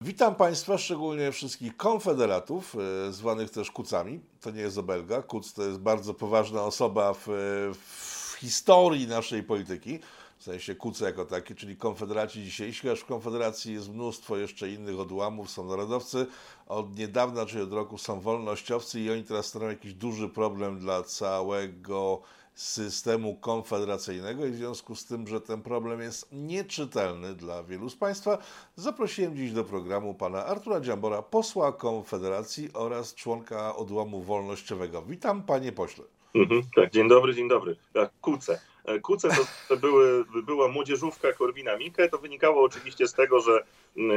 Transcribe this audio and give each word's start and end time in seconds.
Witam 0.00 0.34
Państwa, 0.34 0.78
szczególnie 0.78 1.32
wszystkich 1.32 1.76
konfederatów, 1.76 2.76
e, 3.08 3.12
zwanych 3.12 3.50
też 3.50 3.70
kucami. 3.70 4.20
To 4.40 4.50
nie 4.50 4.60
jest 4.60 4.78
obelga. 4.78 5.22
Kuc 5.22 5.52
to 5.52 5.62
jest 5.62 5.78
bardzo 5.78 6.14
poważna 6.14 6.62
osoba 6.62 7.14
w, 7.14 7.26
w 7.74 8.36
historii 8.38 9.06
naszej 9.06 9.42
polityki, 9.42 9.98
w 10.38 10.42
sensie 10.44 10.74
kuce 10.74 11.04
jako 11.04 11.24
taki, 11.24 11.54
czyli 11.54 11.76
konfederaci 11.76 12.44
dzisiejsi, 12.44 12.90
aż 12.90 13.00
w 13.00 13.04
konfederacji 13.04 13.74
jest 13.74 13.88
mnóstwo 13.88 14.36
jeszcze 14.36 14.68
innych 14.70 15.00
odłamów, 15.00 15.50
są 15.50 15.64
narodowcy. 15.64 16.26
Od 16.66 16.98
niedawna, 16.98 17.46
czyli 17.46 17.62
od 17.62 17.72
roku 17.72 17.98
są 17.98 18.20
wolnościowcy 18.20 19.00
i 19.00 19.10
oni 19.10 19.24
teraz 19.24 19.46
stanowią 19.46 19.70
jakiś 19.70 19.94
duży 19.94 20.28
problem 20.28 20.78
dla 20.78 21.02
całego 21.02 22.22
systemu 22.56 23.34
konfederacyjnego 23.34 24.46
i 24.46 24.50
w 24.50 24.56
związku 24.56 24.94
z 24.94 25.04
tym, 25.04 25.26
że 25.26 25.40
ten 25.40 25.62
problem 25.62 26.00
jest 26.00 26.28
nieczytelny 26.32 27.34
dla 27.34 27.62
wielu 27.62 27.90
z 27.90 27.96
Państwa, 27.96 28.38
zaprosiłem 28.76 29.36
dziś 29.36 29.52
do 29.52 29.64
programu 29.64 30.14
pana 30.14 30.44
Artura 30.44 30.80
Dziambora, 30.80 31.22
posła 31.22 31.72
Konfederacji 31.72 32.70
oraz 32.74 33.14
członka 33.14 33.76
odłamu 33.76 34.22
wolnościowego. 34.22 35.02
Witam 35.02 35.42
panie 35.42 35.72
pośle. 35.72 36.04
Mhm, 36.34 36.62
tak, 36.76 36.90
dzień 36.90 37.08
dobry, 37.08 37.34
dzień 37.34 37.48
dobry. 37.48 37.76
Tak, 37.92 38.10
kuce. 38.20 38.60
E, 38.86 39.00
kuce 39.00 39.28
to, 39.28 39.46
to 39.68 39.76
były, 39.76 40.24
była 40.42 40.68
młodzieżówka 40.68 41.32
Korwina 41.32 41.76
Mikke. 41.76 42.08
To 42.08 42.18
wynikało 42.18 42.62
oczywiście 42.62 43.08
z 43.08 43.14
tego, 43.14 43.40
że 43.40 43.64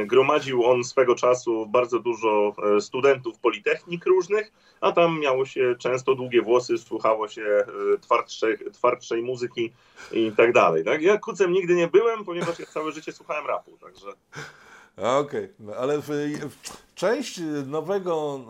gromadził 0.06 0.64
on 0.64 0.84
swego 0.84 1.14
czasu 1.14 1.66
bardzo 1.66 1.98
dużo 1.98 2.54
e, 2.76 2.80
studentów 2.80 3.38
politechnik 3.38 4.06
różnych, 4.06 4.52
a 4.80 4.92
tam 4.92 5.20
miało 5.20 5.46
się 5.46 5.76
często 5.78 6.14
długie 6.14 6.42
włosy, 6.42 6.78
słuchało 6.78 7.28
się 7.28 7.42
e, 7.42 7.66
twardszej, 8.00 8.58
twardszej 8.72 9.22
muzyki 9.22 9.72
i 10.12 10.32
tak 10.36 10.52
dalej. 10.52 10.84
Tak? 10.84 11.02
Ja 11.02 11.18
kucem 11.18 11.52
nigdy 11.52 11.74
nie 11.74 11.88
byłem, 11.88 12.24
ponieważ 12.24 12.58
ja 12.58 12.66
całe 12.66 12.92
życie 12.92 13.12
słuchałem 13.12 13.46
rapu, 13.46 13.78
także... 13.80 14.06
Okej, 15.00 15.20
okay. 15.20 15.48
no, 15.60 15.72
ale 15.74 15.98
w, 15.98 16.06
w, 16.06 16.94
część 16.94 17.40
nowego, 17.66 18.40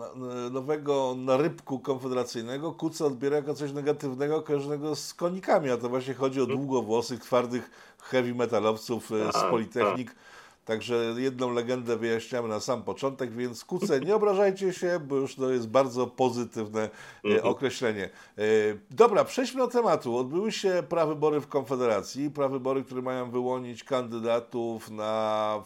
nowego 0.51 1.15
narybku 1.17 1.79
konfederacyjnego 1.79 2.71
Kuca 2.71 3.05
odbiera 3.05 3.35
jako 3.35 3.53
coś 3.53 3.71
negatywnego 3.71 4.41
kojarzonego 4.41 4.95
z 4.95 5.13
konikami, 5.13 5.69
a 5.69 5.77
to 5.77 5.89
właśnie 5.89 6.13
chodzi 6.13 6.39
o 6.39 6.43
mhm. 6.43 6.59
długowłosych, 6.59 7.19
twardych 7.19 7.71
heavy 7.99 8.35
metalowców 8.35 9.11
e, 9.11 9.29
z 9.29 9.33
tak, 9.33 9.49
Politechnik. 9.49 10.15
Tak 10.65 10.77
Także 10.81 11.13
jedną 11.17 11.53
legendę 11.53 11.97
wyjaśniamy 11.97 12.47
na 12.47 12.59
sam 12.59 12.83
początek, 12.83 13.31
więc 13.31 13.65
kuce, 13.65 13.99
nie 13.99 14.15
obrażajcie 14.15 14.73
się, 14.73 14.99
bo 14.99 15.15
już 15.15 15.35
to 15.35 15.49
jest 15.49 15.69
bardzo 15.69 16.07
pozytywne 16.07 16.81
e, 16.81 16.89
mhm. 17.23 17.47
określenie. 17.47 18.09
E, 18.37 18.41
dobra, 18.91 19.25
przejdźmy 19.25 19.61
do 19.61 19.67
tematu. 19.67 20.17
Odbyły 20.17 20.51
się 20.51 20.83
prawybory 20.89 21.41
w 21.41 21.47
Konfederacji, 21.47 22.29
prawybory, 22.29 22.83
które 22.83 23.01
mają 23.01 23.31
wyłonić 23.31 23.83
kandydatów 23.83 24.89
na 24.89 25.63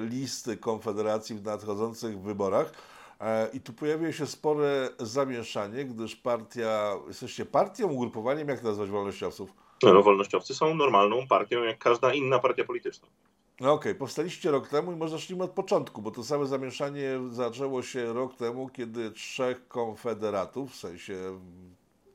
listy 0.00 0.56
Konfederacji 0.56 1.36
w 1.36 1.44
nadchodzących 1.44 2.20
wyborach. 2.20 2.72
E, 3.20 3.48
I 3.52 3.60
tu 3.60 3.72
pojawia 3.72 4.12
się 4.12 4.26
spore 4.26 4.88
zamieszanie, 4.98 5.84
gdyż 5.84 6.16
partia, 6.16 6.96
jesteście 7.08 7.46
partią, 7.46 7.88
ugrupowaniem, 7.88 8.48
jak 8.48 8.62
nazwać 8.62 8.90
wolnościowców? 8.90 9.50
No, 9.82 10.02
wolnościowcy 10.02 10.54
są 10.54 10.74
normalną 10.74 11.26
partią, 11.26 11.62
jak 11.62 11.78
każda 11.78 12.14
inna 12.14 12.38
partia 12.38 12.64
polityczna. 12.64 13.08
No 13.64 13.72
okej, 13.72 13.92
okay. 13.92 13.98
powstaliście 13.98 14.50
rok 14.50 14.68
temu 14.68 14.92
i 14.92 14.96
może 14.96 15.18
zacznijmy 15.18 15.44
od 15.44 15.50
początku, 15.50 16.02
bo 16.02 16.10
to 16.10 16.22
całe 16.22 16.46
zamieszanie 16.46 17.20
zaczęło 17.30 17.82
się 17.82 18.12
rok 18.12 18.36
temu, 18.36 18.68
kiedy 18.68 19.10
trzech 19.10 19.68
konfederatów, 19.68 20.72
w 20.72 20.76
sensie 20.76 21.14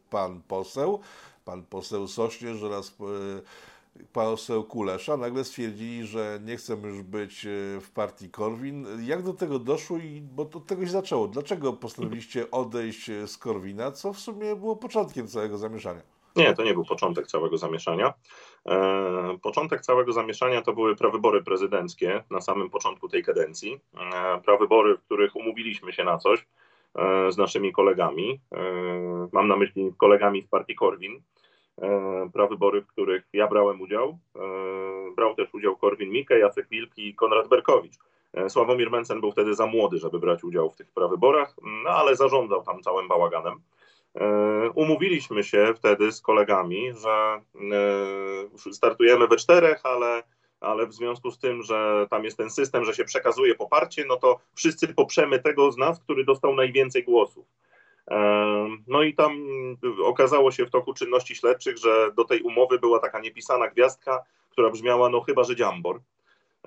pan 0.10 0.42
poseł, 0.48 1.00
pan 1.46 1.64
poseł 1.64 2.08
Sośnierz 2.08 2.64
oraz 2.64 2.90
e, 2.90 4.04
poseł 4.14 4.64
Kulesza 4.64 5.18
nagle 5.18 5.44
stwierdzili, 5.44 6.08
że 6.08 6.40
nie 6.46 6.58
chcą 6.58 6.88
już 6.88 7.02
być 7.02 7.46
e, 7.46 7.50
w 7.82 7.92
partii 7.94 8.30
Korwin. 8.30 8.88
Jak 9.06 9.24
do 9.24 9.34
tego 9.34 9.60
doszło 9.60 9.98
i 9.98 10.22
bo 10.22 10.44
od 10.44 10.66
tego 10.66 10.86
się 10.86 10.92
zaczęło? 10.92 11.28
Dlaczego 11.28 11.74
postanowiliście 11.74 12.52
odejść 12.52 13.12
z 13.28 13.38
Korwina, 13.38 13.92
co 13.92 14.14
w 14.14 14.20
sumie 14.20 14.56
było 14.56 14.76
początkiem 14.76 15.28
całego 15.28 15.58
zamieszania? 15.58 16.19
Nie, 16.36 16.54
to 16.54 16.64
nie 16.64 16.74
był 16.74 16.86
początek 16.86 17.28
całego 17.28 17.58
zamieszania. 17.58 18.14
E, 18.70 19.38
początek 19.42 19.82
całego 19.82 20.14
zamieszania 20.14 20.62
to 20.62 20.74
były 20.74 20.96
prawybory 20.96 21.44
prezydenckie 21.44 22.24
na 22.30 22.42
samym 22.42 22.70
początku 22.70 23.10
tej 23.10 23.24
kadencji. 23.24 23.80
E, 24.14 24.42
prawybory, 24.42 24.98
w 24.98 25.02
których 25.02 25.36
umówiliśmy 25.36 25.94
się 25.94 26.04
na 26.04 26.18
coś 26.18 26.48
e, 26.96 27.32
z 27.32 27.38
naszymi 27.38 27.74
kolegami. 27.74 28.40
Mam 29.32 29.48
na 29.48 29.58
myśli 29.58 29.94
kolegami 29.98 30.42
z 30.42 30.48
partii 30.48 30.76
Korwin. 30.76 31.22
Prawybory, 32.34 32.82
w 32.82 32.88
których 32.88 33.24
ja 33.34 33.48
brałem 33.48 33.82
udział. 33.82 34.20
Brał 35.16 35.36
też 35.36 35.54
udział 35.54 35.78
Korwin 35.78 36.10
Mikke, 36.10 36.40
Jacek 36.40 36.68
Wilki 36.70 37.08
i 37.08 37.16
Konrad 37.16 37.48
Berkowicz. 37.48 37.94
Sławomir 38.50 38.92
Mencen 38.92 39.20
był 39.20 39.32
wtedy 39.32 39.56
za 39.56 39.66
młody, 39.66 39.98
żeby 39.98 40.20
brać 40.20 40.44
udział 40.44 40.72
w 40.72 40.76
tych 40.76 40.92
prawyborach, 40.92 41.56
no 41.84 41.90
ale 41.90 42.16
zarządzał 42.16 42.64
tam 42.64 42.82
całym 42.82 43.08
bałaganem. 43.08 43.62
E, 44.20 44.70
umówiliśmy 44.76 45.44
się 45.44 45.74
wtedy 45.76 46.12
z 46.12 46.22
kolegami, 46.22 46.94
że 46.94 47.42
e, 48.68 48.74
startujemy 48.74 49.28
we 49.28 49.36
czterech, 49.36 49.80
ale, 49.84 50.24
ale 50.60 50.88
w 50.88 50.94
związku 50.94 51.32
z 51.32 51.40
tym, 51.40 51.64
że 51.64 52.08
tam 52.10 52.24
jest 52.24 52.38
ten 52.38 52.50
system, 52.50 52.86
że 52.86 52.94
się 52.94 53.06
przekazuje 53.06 53.56
poparcie, 53.56 54.06
no 54.06 54.18
to 54.18 54.40
wszyscy 54.56 54.94
poprzemy 54.94 55.40
tego 55.40 55.72
z 55.72 55.78
nas, 55.78 56.00
który 56.00 56.26
dostał 56.26 56.56
najwięcej 56.56 57.04
głosów. 57.04 57.46
E, 58.12 58.18
no 58.88 59.04
i 59.04 59.14
tam 59.14 59.48
okazało 60.04 60.52
się 60.52 60.66
w 60.66 60.72
toku 60.72 60.94
czynności 60.94 61.36
śledczych, 61.36 61.78
że 61.78 62.12
do 62.16 62.26
tej 62.26 62.42
umowy 62.42 62.80
była 62.80 63.00
taka 63.00 63.20
niepisana 63.20 63.68
gwiazdka, 63.68 64.24
która 64.50 64.70
brzmiała, 64.70 65.10
no 65.10 65.22
chyba, 65.22 65.44
że 65.44 65.56
dziambor. 65.56 66.00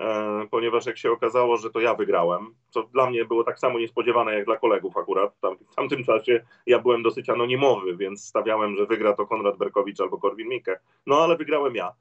E, 0.00 0.46
ponieważ 0.50 0.86
jak 0.86 0.98
się 0.98 1.10
okazało, 1.10 1.56
że 1.56 1.70
to 1.70 1.80
ja 1.80 1.94
wygrałem, 1.94 2.54
co 2.70 2.82
dla 2.82 3.10
mnie 3.10 3.24
było 3.24 3.44
tak 3.44 3.58
samo 3.58 3.78
niespodziewane 3.78 4.34
jak 4.34 4.44
dla 4.44 4.56
kolegów 4.56 4.96
akurat. 4.96 5.40
Tam, 5.40 5.56
w 5.70 5.74
tamtym 5.74 6.04
czasie 6.04 6.44
ja 6.66 6.78
byłem 6.78 7.02
dosyć 7.02 7.30
anonimowy, 7.30 7.96
więc 7.96 8.24
stawiałem, 8.24 8.76
że 8.76 8.86
wygra 8.86 9.12
to 9.12 9.26
Konrad 9.26 9.56
Berkowicz 9.56 10.00
albo 10.00 10.18
Korwin 10.18 10.48
Mikke. 10.48 10.80
No 11.06 11.20
ale 11.20 11.36
wygrałem 11.36 11.74
ja. 11.74 11.88
E, 11.88 11.94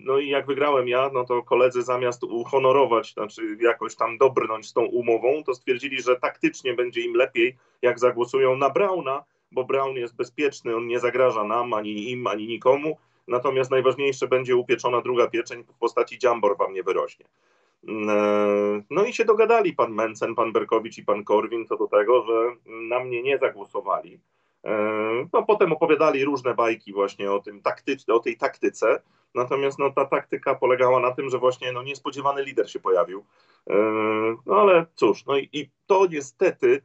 no 0.00 0.18
i 0.18 0.28
jak 0.28 0.46
wygrałem 0.46 0.88
ja, 0.88 1.10
no 1.14 1.24
to 1.24 1.42
koledzy 1.42 1.82
zamiast 1.82 2.24
uhonorować, 2.24 3.12
znaczy 3.12 3.56
jakoś 3.60 3.96
tam 3.96 4.18
dobrnąć 4.18 4.66
z 4.66 4.72
tą 4.72 4.84
umową, 4.84 5.44
to 5.44 5.54
stwierdzili, 5.54 6.02
że 6.02 6.16
taktycznie 6.16 6.74
będzie 6.74 7.00
im 7.00 7.14
lepiej, 7.14 7.56
jak 7.82 7.98
zagłosują 7.98 8.56
na 8.56 8.70
Brauna, 8.70 9.24
bo 9.52 9.64
Brown 9.64 9.96
jest 9.96 10.16
bezpieczny, 10.16 10.76
on 10.76 10.86
nie 10.86 11.00
zagraża 11.00 11.44
nam, 11.44 11.72
ani 11.72 12.10
im, 12.10 12.26
ani 12.26 12.46
nikomu 12.46 12.96
natomiast 13.28 13.70
najważniejsze 13.70 14.28
będzie 14.28 14.56
upieczona 14.56 15.00
druga 15.00 15.26
pieczeń 15.26 15.64
w 15.64 15.78
postaci 15.78 16.18
dziambor 16.18 16.56
wam 16.56 16.72
nie 16.72 16.82
wyrośnie. 16.82 17.26
Mm, 17.88 18.08
e, 18.10 18.82
no 18.90 19.04
i 19.04 19.12
się 19.12 19.24
dogadali 19.24 19.72
pan 19.72 19.92
Mencen, 19.92 20.34
pan 20.34 20.52
Berkowicz 20.52 20.98
i 20.98 21.04
pan 21.04 21.24
Korwin 21.24 21.66
co 21.66 21.76
do 21.76 21.86
tego, 21.86 22.26
że 22.26 22.56
na 22.66 23.00
mnie 23.00 23.22
nie 23.22 23.38
zagłosowali. 23.38 24.20
E, 24.64 25.28
no, 25.32 25.42
potem 25.42 25.72
opowiadali 25.72 26.24
różne 26.24 26.54
bajki 26.54 26.92
właśnie 26.92 27.32
o, 27.32 27.38
tym 27.38 27.62
takty, 27.62 27.96
o 28.08 28.18
tej 28.18 28.36
taktyce, 28.36 29.02
natomiast 29.34 29.78
no, 29.78 29.90
ta 29.90 30.04
taktyka 30.04 30.54
polegała 30.54 31.00
na 31.00 31.10
tym, 31.10 31.30
że 31.30 31.38
właśnie 31.38 31.72
no, 31.72 31.82
niespodziewany 31.82 32.44
lider 32.44 32.70
się 32.70 32.80
pojawił. 32.80 33.24
E, 33.70 33.74
no 34.46 34.60
ale 34.60 34.86
cóż, 34.94 35.26
no 35.26 35.36
i, 35.36 35.48
i 35.52 35.70
to 35.86 36.06
niestety 36.10 36.82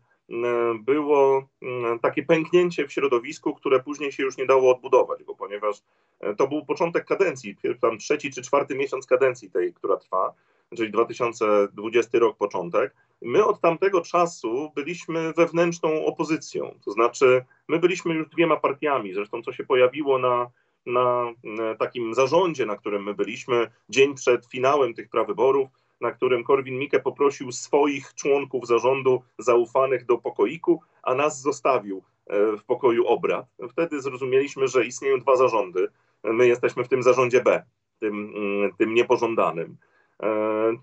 było 0.80 1.48
mm, 1.62 2.00
takie 2.00 2.24
pęknięcie 2.24 2.88
w 2.88 2.92
środowisku, 2.92 3.56
które 3.56 3.80
później 3.80 4.12
się 4.12 4.24
już 4.24 4.38
nie 4.38 4.46
dało 4.46 4.76
odbudować, 4.76 5.24
bo 5.24 5.36
ponieważ 5.36 5.82
e, 6.20 6.36
to 6.36 6.48
był 6.48 6.66
początek 6.66 7.06
kadencji, 7.06 7.56
tam 7.82 7.98
trzeci 7.98 8.32
czy 8.32 8.42
czwarty 8.42 8.76
miesiąc 8.76 9.06
kadencji 9.06 9.52
tej, 9.52 9.74
która 9.74 9.98
trwa, 9.98 10.34
czyli 10.76 10.92
2020 10.92 12.20
rok 12.20 12.38
początek. 12.38 12.96
My 13.22 13.46
od 13.46 13.62
tamtego 13.62 14.02
czasu 14.02 14.72
byliśmy 14.76 15.34
wewnętrzną 15.34 16.06
opozycją, 16.06 16.76
to 16.86 16.92
znaczy 16.92 17.46
my 17.68 17.80
byliśmy 17.80 18.14
już 18.14 18.30
dwiema 18.30 18.56
partiami, 18.56 19.14
zresztą 19.14 19.42
co 19.42 19.54
się 19.54 19.64
pojawiło 19.64 20.20
na, 20.20 20.50
na 20.86 21.34
takim 21.80 22.14
zarządzie, 22.14 22.66
na 22.66 22.76
którym 22.76 23.04
my 23.04 23.14
byliśmy, 23.14 23.72
dzień 23.90 24.16
przed 24.16 24.46
finałem 24.46 24.94
tych 24.94 25.10
prawyborów, 25.10 25.70
na 26.02 26.12
którym 26.12 26.44
Korwin-Mikke 26.44 27.00
poprosił 27.00 27.52
swoich 27.52 28.14
członków 28.14 28.68
zarządu 28.68 29.22
zaufanych 29.38 30.06
do 30.06 30.18
pokoiku, 30.18 30.82
a 31.04 31.16
nas 31.16 31.42
zostawił 31.42 32.04
e, 32.28 32.58
w 32.58 32.64
pokoju 32.64 33.08
obrad. 33.08 33.46
Wtedy 33.70 34.02
zrozumieliśmy, 34.02 34.68
że 34.68 34.86
istnieją 34.86 35.20
dwa 35.20 35.36
zarządy. 35.36 35.88
My 36.24 36.48
jesteśmy 36.48 36.84
w 36.84 36.90
tym 36.90 37.04
zarządzie 37.04 37.42
B, 37.42 37.64
tym, 38.00 38.34
mm, 38.36 38.74
tym 38.78 38.94
niepożądanym. 38.94 39.78
E, 40.24 40.28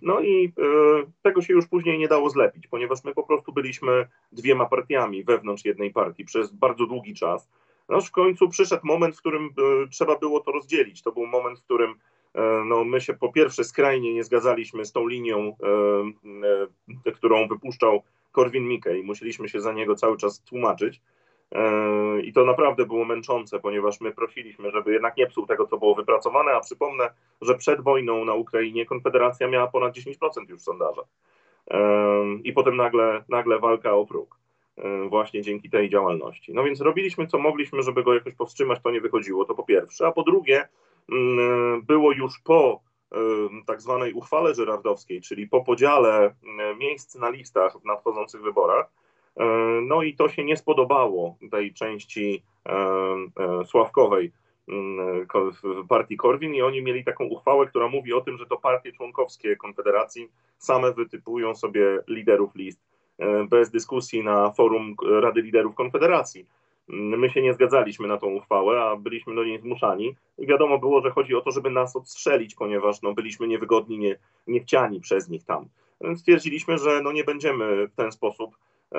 no 0.02 0.20
i 0.20 0.44
e, 0.46 0.50
tego 1.22 1.42
się 1.42 1.52
już 1.52 1.66
później 1.66 1.98
nie 1.98 2.08
dało 2.08 2.30
zlepić, 2.30 2.66
ponieważ 2.66 3.04
my 3.04 3.14
po 3.14 3.22
prostu 3.22 3.52
byliśmy 3.52 4.08
dwiema 4.32 4.66
partiami 4.66 5.24
wewnątrz 5.24 5.64
jednej 5.64 5.90
partii 5.92 6.24
przez 6.24 6.52
bardzo 6.52 6.86
długi 6.86 7.14
czas. 7.14 7.48
No 7.88 8.00
w 8.00 8.10
końcu 8.10 8.48
przyszedł 8.48 8.86
moment, 8.86 9.16
w 9.16 9.18
którym 9.18 9.50
trzeba 9.90 10.18
było 10.18 10.40
to 10.40 10.52
rozdzielić. 10.52 11.02
To 11.02 11.12
był 11.12 11.26
moment, 11.26 11.58
w 11.58 11.64
którym 11.64 11.94
no, 12.64 12.84
my 12.84 13.00
się 13.00 13.14
po 13.14 13.32
pierwsze 13.32 13.64
skrajnie 13.64 14.14
nie 14.14 14.24
zgadzaliśmy 14.24 14.84
z 14.84 14.92
tą 14.92 15.06
linią, 15.06 15.38
e, 15.38 17.08
e, 17.08 17.12
którą 17.12 17.48
wypuszczał 17.48 18.02
Korwin 18.32 18.68
Mikke 18.68 18.98
i 18.98 19.02
musieliśmy 19.02 19.48
się 19.48 19.60
za 19.60 19.72
niego 19.72 19.94
cały 19.94 20.16
czas 20.16 20.40
tłumaczyć. 20.40 21.00
I 22.22 22.32
to 22.32 22.44
naprawdę 22.44 22.86
było 22.86 23.04
męczące, 23.04 23.60
ponieważ 23.60 24.00
my 24.00 24.12
prosiliśmy, 24.12 24.70
żeby 24.70 24.92
jednak 24.92 25.16
nie 25.16 25.26
psuł 25.26 25.46
tego, 25.46 25.66
co 25.66 25.78
było 25.78 25.94
wypracowane, 25.94 26.52
a 26.52 26.60
przypomnę, 26.60 27.10
że 27.40 27.54
przed 27.54 27.80
wojną 27.80 28.24
na 28.24 28.34
Ukrainie 28.34 28.86
Konfederacja 28.86 29.48
miała 29.48 29.66
ponad 29.66 29.94
10% 29.94 30.48
już 30.48 30.60
w 30.60 30.64
sondażach. 30.64 31.04
i 32.44 32.52
potem 32.52 32.76
nagle, 32.76 33.24
nagle 33.28 33.58
walka 33.58 33.92
o 33.92 34.06
próg 34.06 34.38
właśnie 35.08 35.42
dzięki 35.42 35.70
tej 35.70 35.88
działalności. 35.88 36.54
No 36.54 36.64
więc 36.64 36.80
robiliśmy 36.80 37.26
co 37.26 37.38
mogliśmy, 37.38 37.82
żeby 37.82 38.02
go 38.02 38.14
jakoś 38.14 38.34
powstrzymać, 38.34 38.80
to 38.82 38.90
nie 38.90 39.00
wychodziło, 39.00 39.44
to 39.44 39.54
po 39.54 39.62
pierwsze, 39.62 40.06
a 40.06 40.12
po 40.12 40.22
drugie 40.22 40.68
było 41.82 42.12
już 42.12 42.38
po 42.44 42.80
tak 43.66 43.80
zwanej 43.80 44.12
uchwale 44.12 44.54
żerardowskiej, 44.54 45.20
czyli 45.20 45.48
po 45.48 45.64
podziale 45.64 46.34
miejsc 46.78 47.14
na 47.14 47.30
listach 47.30 47.78
w 47.80 47.84
nadchodzących 47.84 48.42
wyborach, 48.42 48.86
no 49.82 50.02
i 50.02 50.14
to 50.14 50.28
się 50.28 50.44
nie 50.44 50.56
spodobało 50.56 51.36
tej 51.50 51.74
części 51.74 52.42
sławkowej 53.64 54.32
w 55.62 55.86
partii 55.88 56.16
Korwin 56.16 56.54
i 56.54 56.62
oni 56.62 56.82
mieli 56.82 57.04
taką 57.04 57.24
uchwałę, 57.24 57.66
która 57.66 57.88
mówi 57.88 58.12
o 58.12 58.20
tym, 58.20 58.38
że 58.38 58.46
to 58.46 58.56
partie 58.56 58.92
członkowskie 58.92 59.56
Konfederacji 59.56 60.28
same 60.58 60.92
wytypują 60.92 61.54
sobie 61.54 61.98
liderów 62.08 62.54
list 62.54 62.80
bez 63.48 63.70
dyskusji 63.70 64.24
na 64.24 64.52
forum 64.52 64.94
Rady 65.20 65.42
Liderów 65.42 65.74
Konfederacji. 65.74 66.46
My 66.88 67.30
się 67.30 67.42
nie 67.42 67.54
zgadzaliśmy 67.54 68.08
na 68.08 68.18
tą 68.18 68.26
uchwałę, 68.26 68.82
a 68.82 68.96
byliśmy 68.96 69.34
do 69.34 69.44
niej 69.44 69.60
zmuszani 69.60 70.16
i 70.38 70.46
wiadomo 70.46 70.78
było, 70.78 71.02
że 71.02 71.10
chodzi 71.10 71.34
o 71.34 71.40
to, 71.40 71.50
żeby 71.50 71.70
nas 71.70 71.96
odstrzelić, 71.96 72.54
ponieważ 72.54 73.02
no, 73.02 73.14
byliśmy 73.14 73.48
niewygodni, 73.48 73.98
nie, 73.98 74.18
niechciani 74.46 75.00
przez 75.00 75.28
nich 75.28 75.44
tam. 75.44 75.68
Stwierdziliśmy, 76.16 76.78
że 76.78 77.00
no, 77.02 77.12
nie 77.12 77.24
będziemy 77.24 77.88
w 77.88 77.94
ten 77.94 78.12
sposób 78.12 78.56
e, 78.92 78.98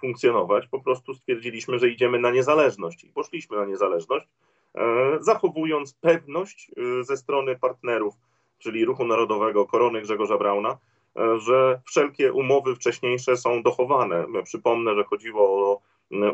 funkcjonować, 0.00 0.66
po 0.66 0.80
prostu 0.80 1.14
stwierdziliśmy, 1.14 1.78
że 1.78 1.88
idziemy 1.88 2.18
na 2.18 2.30
niezależność 2.30 3.04
i 3.04 3.08
poszliśmy 3.08 3.56
na 3.56 3.64
niezależność, 3.64 4.28
e, 4.74 4.82
zachowując 5.20 5.94
pewność 5.94 6.70
e, 7.00 7.04
ze 7.04 7.16
strony 7.16 7.58
partnerów, 7.58 8.14
czyli 8.58 8.84
Ruchu 8.84 9.04
Narodowego, 9.04 9.66
Korony 9.66 10.00
Grzegorza 10.00 10.38
Brauna, 10.38 10.78
e, 11.16 11.38
że 11.38 11.80
wszelkie 11.86 12.32
umowy 12.32 12.74
wcześniejsze 12.76 13.36
są 13.36 13.62
dochowane. 13.62 14.26
Przypomnę, 14.44 14.94
że 14.94 15.04
chodziło 15.04 15.72
o 15.72 15.80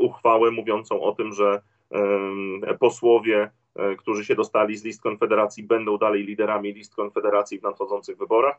uchwałę 0.00 0.50
mówiącą 0.50 1.00
o 1.00 1.12
tym, 1.12 1.32
że 1.32 1.60
posłowie, 2.80 3.50
e, 3.76 3.96
którzy 3.96 4.24
się 4.24 4.34
dostali 4.34 4.76
z 4.76 4.84
list 4.84 5.02
Konfederacji, 5.02 5.62
będą 5.62 5.98
dalej 5.98 6.24
liderami 6.24 6.72
list 6.72 6.94
Konfederacji 6.94 7.58
w 7.58 7.62
nadchodzących 7.62 8.18
wyborach. 8.18 8.56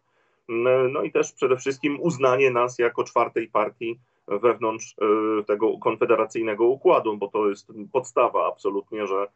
No 0.92 1.04
i 1.04 1.12
też 1.12 1.34
przede 1.34 1.58
wszystkim 1.58 1.98
uznanie 2.02 2.52
nas 2.52 2.80
jako 2.80 3.04
czwartej 3.04 3.48
partii 3.48 4.00
wewnątrz 4.28 4.96
e, 5.02 5.44
tego 5.44 5.78
konfederacyjnego 5.78 6.66
układu, 6.66 7.18
bo 7.18 7.28
to 7.28 7.50
jest 7.50 7.72
podstawa 7.92 8.48
absolutnie, 8.48 9.08
że, 9.08 9.28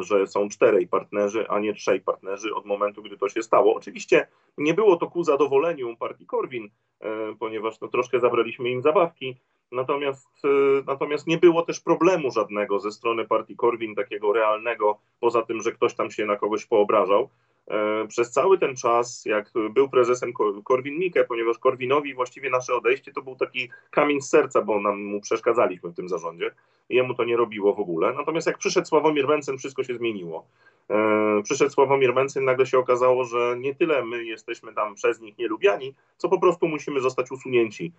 że 0.00 0.26
są 0.26 0.48
czterej 0.48 0.88
partnerzy, 0.88 1.48
a 1.48 1.58
nie 1.58 1.74
trzej 1.74 2.00
partnerzy 2.00 2.54
od 2.54 2.66
momentu, 2.66 3.02
gdy 3.02 3.18
to 3.18 3.28
się 3.28 3.42
stało. 3.42 3.74
Oczywiście 3.74 4.26
nie 4.58 4.74
było 4.74 4.96
to 4.96 5.06
ku 5.06 5.24
zadowoleniu 5.24 5.96
partii 5.96 6.26
Korwin, 6.26 6.70
e, 7.00 7.08
ponieważ 7.38 7.80
no, 7.80 7.88
troszkę 7.88 8.20
zabraliśmy 8.20 8.70
im 8.70 8.82
zabawki, 8.82 9.36
Natomiast, 9.72 10.44
y, 10.44 10.84
natomiast 10.86 11.26
nie 11.26 11.38
było 11.38 11.62
też 11.62 11.80
problemu 11.80 12.30
żadnego 12.30 12.80
ze 12.80 12.92
strony 12.92 13.24
partii 13.24 13.56
Korwin, 13.56 13.94
takiego 13.94 14.32
realnego, 14.32 14.98
poza 15.20 15.42
tym, 15.42 15.62
że 15.62 15.72
ktoś 15.72 15.94
tam 15.94 16.10
się 16.10 16.26
na 16.26 16.36
kogoś 16.36 16.66
poobrażał. 16.66 17.28
E, 17.68 18.06
przez 18.08 18.30
cały 18.30 18.58
ten 18.58 18.76
czas, 18.76 19.24
jak 19.24 19.52
był 19.70 19.88
prezesem 19.88 20.32
Korwin-Mikke, 20.64 21.24
ponieważ 21.24 21.58
Korwinowi 21.58 22.14
właściwie 22.14 22.50
nasze 22.50 22.74
odejście 22.74 23.12
to 23.12 23.22
był 23.22 23.36
taki 23.36 23.68
kamień 23.90 24.20
z 24.20 24.28
serca, 24.28 24.62
bo 24.62 24.80
nam 24.80 25.04
mu 25.04 25.20
przeszkadzaliśmy 25.20 25.90
w 25.90 25.94
tym 25.94 26.08
zarządzie. 26.08 26.50
Jemu 26.88 27.14
to 27.14 27.24
nie 27.24 27.36
robiło 27.36 27.74
w 27.74 27.80
ogóle. 27.80 28.12
Natomiast 28.12 28.46
jak 28.46 28.58
przyszedł 28.58 28.86
Sławomir 28.86 29.28
Mencen, 29.28 29.58
wszystko 29.58 29.84
się 29.84 29.94
zmieniło. 29.94 30.46
E, 30.90 31.42
przyszedł 31.42 31.70
Sławomir 31.70 32.14
Mencen, 32.14 32.44
nagle 32.44 32.66
się 32.66 32.78
okazało, 32.78 33.24
że 33.24 33.56
nie 33.58 33.74
tyle 33.74 34.04
my 34.04 34.24
jesteśmy 34.24 34.74
tam 34.74 34.94
przez 34.94 35.20
nich 35.20 35.38
nielubiani, 35.38 35.94
co 36.16 36.28
po 36.28 36.40
prostu 36.40 36.68
musimy 36.68 37.00
zostać 37.00 37.30
usunięci 37.30 37.92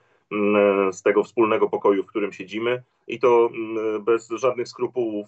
z 0.92 1.02
tego 1.02 1.24
wspólnego 1.24 1.70
pokoju, 1.70 2.04
w 2.04 2.08
którym 2.08 2.34
siedzimy 2.34 2.84
i 3.08 3.20
to 3.20 3.50
mm, 3.54 4.04
bez 4.04 4.30
żadnych 4.30 4.68
skrupułów, 4.68 5.28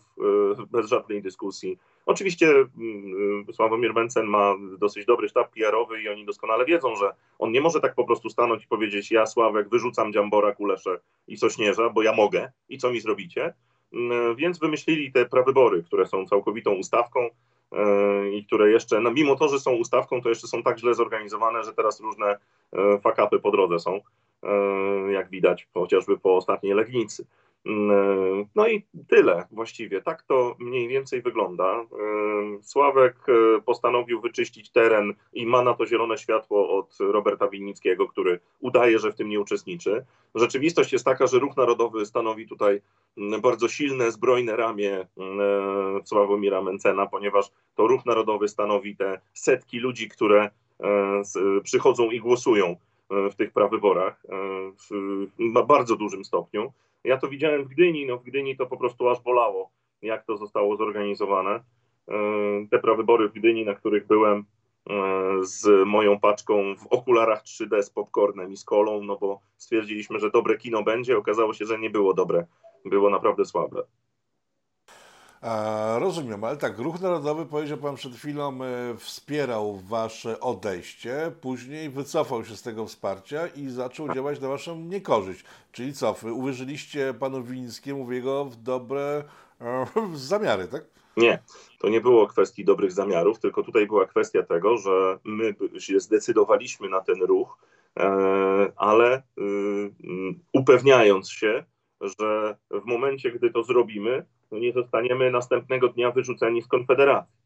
e, 0.60 0.66
bez 0.72 0.88
żadnej 0.88 1.22
dyskusji. 1.22 1.78
Oczywiście 2.06 2.48
mm, 2.48 3.46
Sławomir 3.54 3.94
Mencen 3.94 4.26
ma 4.26 4.56
dosyć 4.78 5.06
dobry 5.06 5.30
sztab 5.30 5.52
PR-owy 5.52 6.02
i 6.02 6.10
oni 6.10 6.26
doskonale 6.26 6.66
wiedzą, 6.66 6.96
że 6.96 7.12
on 7.40 7.52
nie 7.52 7.62
może 7.62 7.80
tak 7.82 7.96
po 7.96 8.04
prostu 8.04 8.30
stanąć 8.30 8.64
i 8.64 8.68
powiedzieć 8.68 9.12
ja 9.12 9.26
Sławek 9.26 9.70
wyrzucam 9.70 10.14
Dziambora, 10.14 10.56
Kuleszę 10.56 11.00
i 11.28 11.38
Sośnierza, 11.38 11.90
bo 11.90 12.02
ja 12.02 12.14
mogę 12.14 12.52
i 12.70 12.78
co 12.78 12.92
mi 12.92 13.00
zrobicie? 13.00 13.54
Więc 14.36 14.60
wymyślili 14.60 15.12
te 15.12 15.26
prawybory, 15.26 15.84
które 15.84 16.06
są 16.06 16.26
całkowitą 16.26 16.72
ustawką, 16.72 17.30
E, 17.59 17.59
i 18.32 18.46
które 18.46 18.72
jeszcze, 18.72 19.00
no 19.00 19.12
mimo 19.12 19.36
to, 19.36 19.48
że 19.48 19.60
są 19.60 19.72
ustawką, 19.72 20.22
to 20.22 20.30
jeszcze 20.30 20.48
są 20.48 20.64
tak 20.64 20.80
źle 20.80 20.94
zorganizowane, 20.94 21.64
że 21.64 21.74
teraz 21.74 22.00
różne 22.00 22.38
e, 22.74 23.00
fakapy 23.00 23.40
po 23.40 23.52
drodze 23.52 23.80
są, 23.80 24.02
e, 24.44 25.12
jak 25.12 25.30
widać 25.30 25.68
chociażby 25.74 26.18
po 26.18 26.36
ostatniej 26.36 26.74
Legnicy. 26.74 27.26
Mm, 27.66 28.46
no 28.56 28.68
i 28.68 28.86
tyle 29.08 29.48
właściwie. 29.52 30.02
Tak 30.02 30.24
to 30.24 30.56
mniej 30.60 30.88
więcej 30.88 31.22
wygląda. 31.22 31.86
Sławek 32.62 33.16
postanowił 33.66 34.22
wyczyścić 34.22 34.72
teren 34.72 35.14
i 35.34 35.46
ma 35.46 35.62
na 35.62 35.74
to 35.74 35.86
zielone 35.86 36.18
światło 36.18 36.78
od 36.78 36.98
Roberta 37.00 37.48
Winnickiego, 37.48 38.08
który 38.08 38.40
udaje, 38.60 39.00
że 39.00 39.12
w 39.12 39.16
tym 39.16 39.30
nie 39.30 39.40
uczestniczy. 39.40 40.06
Rzeczywistość 40.36 40.94
jest 40.94 41.06
taka, 41.06 41.28
że 41.28 41.40
Ruch 41.40 41.58
Narodowy 41.58 42.06
stanowi 42.06 42.48
tutaj 42.48 42.82
bardzo 43.42 43.68
silne, 43.68 44.12
zbrojne 44.12 44.56
ramię 44.56 45.08
Sławomira 46.06 46.62
Mencena, 46.62 47.06
ponieważ 47.06 47.52
to 47.76 47.88
Ruch 47.88 48.06
Narodowy 48.06 48.48
stanowi 48.48 48.96
te 48.96 49.22
setki 49.34 49.80
ludzi, 49.80 50.10
które 50.10 50.50
przychodzą 51.64 52.12
i 52.12 52.20
głosują 52.20 52.76
w 53.10 53.36
tych 53.36 53.52
prawyborach 53.52 54.24
w 54.92 55.66
bardzo 55.68 55.96
dużym 55.96 56.26
stopniu. 56.26 56.74
Ja 57.04 57.18
to 57.18 57.28
widziałem 57.28 57.64
w 57.64 57.68
Gdyni, 57.68 58.06
no 58.06 58.18
w 58.18 58.24
Gdyni 58.24 58.58
to 58.58 58.66
po 58.66 58.78
prostu 58.78 59.10
aż 59.10 59.22
bolało, 59.22 59.70
jak 60.02 60.26
to 60.26 60.38
zostało 60.38 60.76
zorganizowane. 60.76 61.52
E, 62.10 62.14
te 62.72 62.80
prawybory 62.80 63.30
w 63.30 63.34
Gdyni, 63.34 63.66
na 63.66 63.76
których 63.76 64.08
byłem 64.08 64.40
e, 64.40 64.94
z 65.42 65.88
moją 65.88 66.20
paczką 66.20 66.76
w 66.76 66.88
okularach 66.88 67.44
3D 67.44 67.82
z 67.84 67.90
popcornem 67.90 68.52
i 68.52 68.58
z 68.58 68.64
kolą, 68.64 69.04
no 69.04 69.18
bo 69.18 69.40
stwierdziliśmy, 69.58 70.20
że 70.20 70.32
dobre 70.32 70.58
kino 70.58 70.84
będzie, 70.84 71.18
okazało 71.18 71.54
się, 71.54 71.66
że 71.66 71.80
nie 71.80 71.90
było 71.90 72.14
dobre, 72.14 72.46
było 72.86 73.10
naprawdę 73.10 73.46
słabe. 73.46 73.84
Rozumiem, 76.00 76.44
ale 76.44 76.58
tak, 76.58 76.80
Ruch 76.80 77.02
Narodowy, 77.02 77.46
powiedział 77.46 77.78
Pan 77.78 77.96
przed 77.96 78.16
chwilą, 78.16 78.64
e, 78.64 78.98
wspierał 78.98 79.76
Wasze 79.76 80.40
odejście, 80.40 81.32
później 81.42 81.90
wycofał 81.90 82.46
się 82.46 82.56
z 82.56 82.62
tego 82.62 82.86
wsparcia 82.86 83.48
i 83.48 83.70
zaczął 83.70 84.14
działać 84.14 84.40
na 84.42 84.48
Waszą 84.48 84.80
niekorzyść. 84.80 85.44
Czyli 85.72 85.94
co, 85.94 86.16
uwierzyliście 86.34 87.14
Panu 87.20 87.44
Winickiemu 87.44 88.06
w 88.06 88.12
jego 88.12 88.50
dobre 88.64 89.24
e, 89.62 89.86
zamiary, 90.14 90.68
tak? 90.68 90.86
Nie, 91.18 91.40
to 91.80 91.90
nie 91.90 92.02
było 92.02 92.28
kwestii 92.28 92.66
dobrych 92.66 92.92
zamiarów, 92.92 93.40
tylko 93.40 93.64
tutaj 93.64 93.88
była 93.88 94.06
kwestia 94.06 94.44
tego, 94.44 94.78
że 94.78 95.20
my 95.24 95.56
się 95.80 96.00
zdecydowaliśmy 96.00 96.90
na 96.90 97.02
ten 97.02 97.24
ruch, 97.24 97.58
e, 98.00 98.72
ale 98.76 99.18
y, 99.18 99.22
upewniając 100.54 101.32
się, 101.32 101.64
że 102.02 102.58
w 102.72 102.86
momencie, 102.86 103.32
gdy 103.32 103.52
to 103.52 103.64
zrobimy, 103.64 104.26
nie 104.52 104.74
zostaniemy 104.74 105.32
następnego 105.32 105.88
dnia 105.88 106.12
wyrzuceni 106.12 106.62
z 106.62 106.68
Konfederacji. 106.68 107.40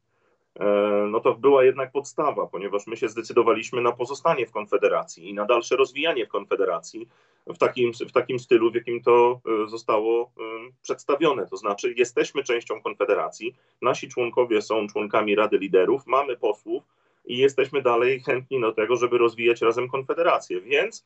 E, 0.59 0.65
no 1.09 1.19
to 1.19 1.33
była 1.35 1.63
jednak 1.63 1.91
podstawa, 1.91 2.47
ponieważ 2.47 2.87
my 2.87 2.97
się 2.97 3.09
zdecydowaliśmy 3.09 3.81
na 3.81 3.91
pozostanie 3.91 4.47
w 4.47 4.51
Konfederacji 4.51 5.29
i 5.29 5.33
na 5.33 5.45
dalsze 5.45 5.75
rozwijanie 5.75 6.25
w 6.25 6.29
Konfederacji 6.29 7.07
w 7.47 7.57
takim, 7.57 7.91
w 7.93 8.11
takim 8.11 8.39
stylu, 8.39 8.71
w 8.71 8.75
jakim 8.75 9.01
to 9.01 9.41
e, 9.65 9.67
zostało 9.67 10.31
e, 10.37 10.41
przedstawione. 10.81 11.47
To 11.47 11.57
znaczy, 11.57 11.93
jesteśmy 11.97 12.43
częścią 12.43 12.81
Konfederacji, 12.81 13.55
nasi 13.81 14.09
członkowie 14.09 14.61
są 14.61 14.87
członkami 14.87 15.35
Rady 15.35 15.57
Liderów, 15.57 16.07
mamy 16.07 16.37
posłów 16.37 16.83
i 17.25 17.37
jesteśmy 17.37 17.81
dalej 17.81 18.19
chętni 18.19 18.61
do 18.61 18.71
tego, 18.71 18.95
żeby 18.95 19.17
rozwijać 19.17 19.61
razem 19.61 19.89
Konfederację. 19.89 20.61
Więc 20.61 21.05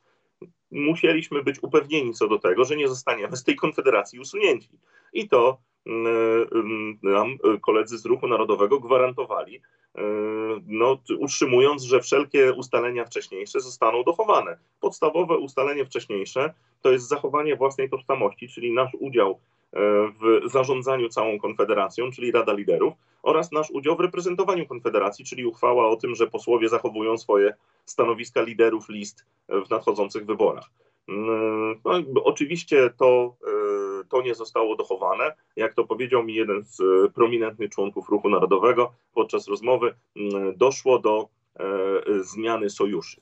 musieliśmy 0.70 1.42
być 1.42 1.62
upewnieni 1.62 2.14
co 2.14 2.28
do 2.28 2.38
tego, 2.38 2.64
że 2.64 2.76
nie 2.76 2.88
zostaniemy 2.88 3.36
z 3.36 3.44
tej 3.44 3.56
Konfederacji 3.56 4.18
usunięci. 4.18 4.70
I 5.12 5.28
to 5.28 5.58
nam 7.02 7.38
koledzy 7.60 7.98
z 7.98 8.06
Ruchu 8.06 8.28
Narodowego 8.28 8.80
gwarantowali, 8.80 9.60
no, 10.66 10.98
utrzymując, 11.18 11.82
że 11.82 12.00
wszelkie 12.00 12.52
ustalenia 12.52 13.04
wcześniejsze 13.04 13.60
zostaną 13.60 14.04
dochowane. 14.04 14.58
Podstawowe 14.80 15.36
ustalenie 15.36 15.84
wcześniejsze 15.84 16.54
to 16.82 16.92
jest 16.92 17.08
zachowanie 17.08 17.56
własnej 17.56 17.90
tożsamości, 17.90 18.48
czyli 18.48 18.72
nasz 18.72 18.92
udział 19.00 19.40
w 20.20 20.50
zarządzaniu 20.50 21.08
całą 21.08 21.38
Konfederacją, 21.38 22.10
czyli 22.10 22.32
Rada 22.32 22.52
Liderów, 22.52 22.94
oraz 23.22 23.52
nasz 23.52 23.70
udział 23.70 23.96
w 23.96 24.00
reprezentowaniu 24.00 24.66
Konfederacji, 24.66 25.24
czyli 25.24 25.46
uchwała 25.46 25.88
o 25.88 25.96
tym, 25.96 26.14
że 26.14 26.26
posłowie 26.26 26.68
zachowują 26.68 27.18
swoje 27.18 27.54
stanowiska 27.84 28.42
liderów 28.42 28.88
list 28.88 29.26
w 29.48 29.70
nadchodzących 29.70 30.26
wyborach. 30.26 30.70
No, 31.84 31.92
oczywiście 32.24 32.90
to 32.98 33.36
to 34.04 34.22
nie 34.22 34.34
zostało 34.34 34.76
dochowane. 34.76 35.34
Jak 35.56 35.74
to 35.74 35.84
powiedział 35.84 36.24
mi 36.24 36.34
jeden 36.34 36.64
z 36.64 36.80
e, 36.80 37.10
prominentnych 37.10 37.70
członków 37.70 38.08
Ruchu 38.08 38.28
Narodowego 38.28 38.92
podczas 39.14 39.48
rozmowy, 39.48 39.94
doszło 40.56 40.98
do 40.98 41.28
e, 41.56 41.64
zmiany 42.20 42.70
sojuszy. 42.70 43.20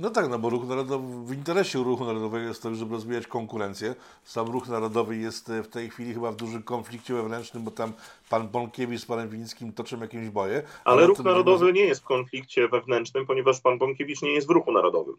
No 0.00 0.10
tak, 0.10 0.28
no 0.28 0.38
bo 0.38 0.50
ruch 0.50 0.68
narodowy, 0.68 1.26
w 1.26 1.34
interesie 1.34 1.78
ruchu 1.78 2.04
narodowego 2.04 2.48
jest 2.48 2.62
to, 2.62 2.74
żeby 2.74 2.94
rozwijać 2.94 3.26
konkurencję. 3.26 3.94
Sam 4.24 4.46
ruch 4.46 4.68
narodowy 4.68 5.16
jest 5.16 5.52
w 5.64 5.68
tej 5.68 5.90
chwili 5.90 6.14
chyba 6.14 6.32
w 6.32 6.36
dużym 6.36 6.62
konflikcie 6.62 7.14
wewnętrznym, 7.14 7.64
bo 7.64 7.70
tam 7.70 7.92
pan 8.30 8.48
Bąkiewicz 8.48 9.00
z 9.00 9.06
panem 9.06 9.28
Winickim 9.28 9.72
toczą 9.72 10.00
jakieś 10.00 10.30
boje. 10.30 10.62
Ale 10.84 11.06
ruch 11.06 11.18
narodowy 11.18 11.72
nie 11.72 11.80
jest 11.80 12.00
w 12.00 12.04
konflikcie 12.04 12.68
wewnętrznym, 12.68 13.26
ponieważ 13.26 13.60
pan 13.60 13.78
Bąkiewicz 13.78 14.22
nie 14.22 14.32
jest 14.32 14.46
w 14.46 14.50
ruchu 14.50 14.72
narodowym. 14.72 15.16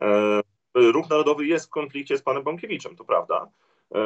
E, 0.00 0.40
ruch 0.80 1.10
narodowy 1.10 1.46
jest 1.46 1.66
w 1.66 1.70
konflikcie 1.70 2.18
z 2.18 2.22
panem 2.22 2.42
Bąkiewiczem, 2.42 2.96
to 2.96 3.04
prawda. 3.04 3.48
E, 3.94 4.00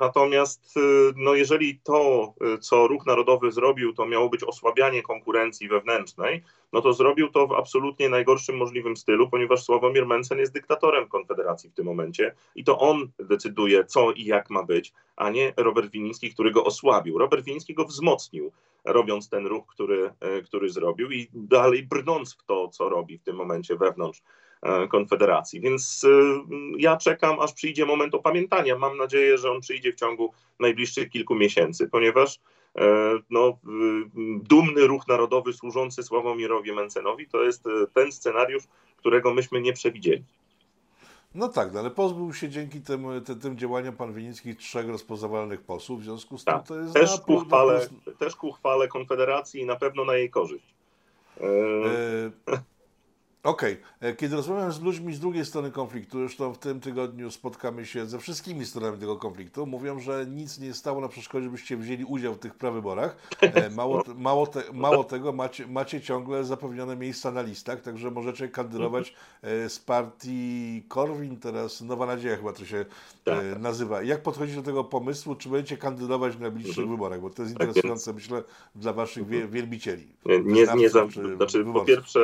natomiast 0.00 0.74
e, 0.76 0.80
no 1.16 1.34
jeżeli 1.34 1.80
to, 1.84 2.34
e, 2.40 2.58
co 2.58 2.86
Ruch 2.86 3.06
Narodowy 3.06 3.52
zrobił, 3.52 3.92
to 3.92 4.06
miało 4.06 4.28
być 4.28 4.44
osłabianie 4.44 5.02
konkurencji 5.02 5.68
wewnętrznej, 5.68 6.42
no 6.72 6.80
to 6.80 6.92
zrobił 6.92 7.28
to 7.28 7.46
w 7.46 7.52
absolutnie 7.52 8.08
najgorszym 8.08 8.56
możliwym 8.56 8.96
stylu, 8.96 9.30
ponieważ 9.30 9.64
Sławomir 9.64 10.06
Mencen 10.06 10.38
jest 10.38 10.52
dyktatorem 10.52 11.08
Konfederacji 11.08 11.70
w 11.70 11.74
tym 11.74 11.86
momencie 11.86 12.34
i 12.54 12.64
to 12.64 12.78
on 12.78 13.08
decyduje, 13.18 13.84
co 13.84 14.12
i 14.12 14.24
jak 14.24 14.50
ma 14.50 14.62
być, 14.62 14.92
a 15.16 15.30
nie 15.30 15.52
Robert 15.56 15.90
Winiński, 15.90 16.30
który 16.34 16.50
go 16.50 16.64
osłabił. 16.64 17.18
Robert 17.18 17.44
Winiński 17.44 17.74
go 17.74 17.84
wzmocnił, 17.84 18.52
robiąc 18.84 19.28
ten 19.28 19.46
ruch, 19.46 19.66
który, 19.66 20.10
który 20.44 20.68
zrobił 20.68 21.10
i 21.10 21.28
dalej 21.34 21.82
brnąc 21.82 22.34
w 22.34 22.44
to, 22.44 22.68
co 22.68 22.88
robi 22.88 23.18
w 23.18 23.22
tym 23.22 23.36
momencie 23.36 23.76
wewnątrz 23.76 24.22
Konfederacji. 24.90 25.60
Więc 25.60 26.04
e, 26.04 26.08
ja 26.78 26.96
czekam, 26.96 27.40
aż 27.40 27.52
przyjdzie 27.52 27.86
moment 27.86 28.14
opamiętania. 28.14 28.78
Mam 28.78 28.96
nadzieję, 28.96 29.38
że 29.38 29.50
on 29.50 29.60
przyjdzie 29.60 29.92
w 29.92 29.96
ciągu 29.96 30.32
najbliższych 30.60 31.10
kilku 31.10 31.34
miesięcy, 31.34 31.88
ponieważ 31.88 32.40
e, 32.78 32.84
no, 33.30 33.58
dumny 34.42 34.86
ruch 34.86 35.08
narodowy 35.08 35.52
służący 35.52 36.02
Sławomirowi 36.02 36.72
Mencenowi 36.72 37.28
to 37.28 37.42
jest 37.42 37.64
ten 37.94 38.12
scenariusz, 38.12 38.62
którego 38.96 39.34
myśmy 39.34 39.60
nie 39.60 39.72
przewidzieli. 39.72 40.24
No 41.34 41.48
tak, 41.48 41.72
no 41.72 41.80
ale 41.80 41.90
pozbył 41.90 42.34
się 42.34 42.48
dzięki 42.48 42.80
tym, 42.80 43.06
tym, 43.24 43.40
tym 43.40 43.58
działaniom 43.58 43.96
pan 43.96 44.12
Winicki 44.12 44.56
trzech 44.56 44.88
rozpoznawalnych 44.88 45.60
posłów, 45.60 46.00
w 46.00 46.04
związku 46.04 46.38
z 46.38 46.44
tym 46.44 46.54
tak. 46.54 46.66
to 46.66 46.80
jest... 46.80 46.94
Też, 46.94 47.10
na, 47.10 47.24
ku 47.24 47.44
też 48.18 48.36
ku 48.36 48.52
chwale 48.52 48.88
Konfederacji 48.88 49.60
i 49.60 49.66
na 49.66 49.76
pewno 49.76 50.04
na 50.04 50.14
jej 50.14 50.30
korzyść. 50.30 50.74
E... 51.40 52.60
Okej, 53.46 53.72
okay. 53.72 54.10
E, 54.10 54.14
kiedy 54.14 54.36
rozmawiam 54.36 54.72
z 54.72 54.80
ludźmi 54.80 55.14
z 55.14 55.20
drugiej 55.20 55.44
strony 55.44 55.70
konfliktu, 55.70 56.18
już 56.18 56.36
to 56.36 56.52
w 56.52 56.58
tym 56.58 56.80
tygodniu 56.80 57.30
spotkamy 57.30 57.86
się 57.86 58.06
ze 58.06 58.18
wszystkimi 58.18 58.66
stronami 58.66 58.98
tego 58.98 59.16
konfliktu, 59.16 59.66
mówią, 59.66 60.00
że 60.00 60.26
nic 60.26 60.58
nie 60.58 60.74
stało 60.74 61.00
na 61.00 61.08
przeszkodzie, 61.08 61.48
byście 61.48 61.76
wzięli 61.76 62.04
udział 62.04 62.34
w 62.34 62.38
tych 62.38 62.54
prawyborach. 62.54 63.16
E, 63.40 63.70
mało, 63.70 64.02
mało, 64.16 64.46
te, 64.46 64.62
mało 64.72 65.04
tego, 65.04 65.32
macie, 65.32 65.66
macie 65.66 66.00
ciągle 66.00 66.44
zapewnione 66.44 66.96
miejsca 66.96 67.30
na 67.30 67.42
listach, 67.42 67.80
także 67.80 68.10
możecie 68.10 68.48
kandydować 68.48 69.14
e, 69.42 69.68
z 69.68 69.78
partii 69.78 70.84
Korwin, 70.88 71.36
teraz 71.36 71.80
Nowa 71.80 72.06
Nadzieja 72.06 72.36
chyba 72.36 72.52
to 72.52 72.64
się 72.64 72.84
tak. 73.24 73.58
nazywa. 73.58 74.02
Jak 74.02 74.22
podchodzić 74.22 74.56
do 74.56 74.62
tego 74.62 74.84
pomysłu, 74.84 75.34
czy 75.34 75.48
będziecie 75.48 75.76
kandydować 75.76 76.36
w 76.36 76.40
najbliższych 76.40 76.78
mhm. 76.78 76.88
wyborach, 76.88 77.20
bo 77.20 77.30
to 77.30 77.42
jest 77.42 77.54
tak 77.54 77.68
interesujące, 77.68 78.12
myślę, 78.12 78.42
dla 78.74 78.92
waszych 78.92 79.22
mhm. 79.22 79.50
wielbicieli. 79.50 80.06
Nie, 80.26 80.38
nie, 80.40 80.66
nie 80.76 80.88
znaczy, 80.88 81.64
po 81.72 81.84
pierwsze, 81.84 82.20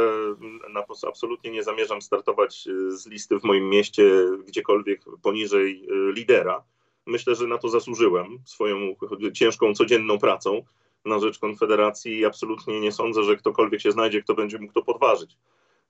na 0.74 0.82
absolutnie 1.12 1.50
nie 1.50 1.62
zamierzam 1.62 2.02
startować 2.02 2.66
y, 2.66 2.96
z 2.96 3.06
listy 3.06 3.38
w 3.38 3.44
moim 3.44 3.68
mieście 3.68 4.04
gdziekolwiek 4.46 5.04
poniżej 5.22 5.84
y, 5.84 6.12
lidera. 6.12 6.64
Myślę, 7.06 7.34
że 7.34 7.46
na 7.46 7.58
to 7.58 7.68
zasłużyłem 7.68 8.38
swoją 8.44 8.94
ciężką, 9.34 9.74
codzienną 9.74 10.18
pracą 10.18 10.62
na 11.04 11.18
rzecz 11.18 11.38
Konfederacji 11.38 12.18
i 12.18 12.24
absolutnie 12.24 12.80
nie 12.80 12.92
sądzę, 12.92 13.22
że 13.22 13.36
ktokolwiek 13.36 13.80
się 13.80 13.92
znajdzie, 13.92 14.22
kto 14.22 14.34
będzie 14.34 14.58
mógł 14.58 14.72
to 14.72 14.82
podważyć. 14.82 15.36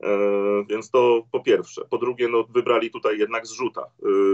E, 0.03 0.09
więc 0.69 0.91
to 0.91 1.23
po 1.33 1.41
pierwsze. 1.41 1.85
Po 1.91 1.99
drugie, 1.99 2.29
no, 2.29 2.45
wybrali 2.45 2.91
tutaj 2.91 3.19
jednak 3.19 3.47
zrzuta, 3.47 3.87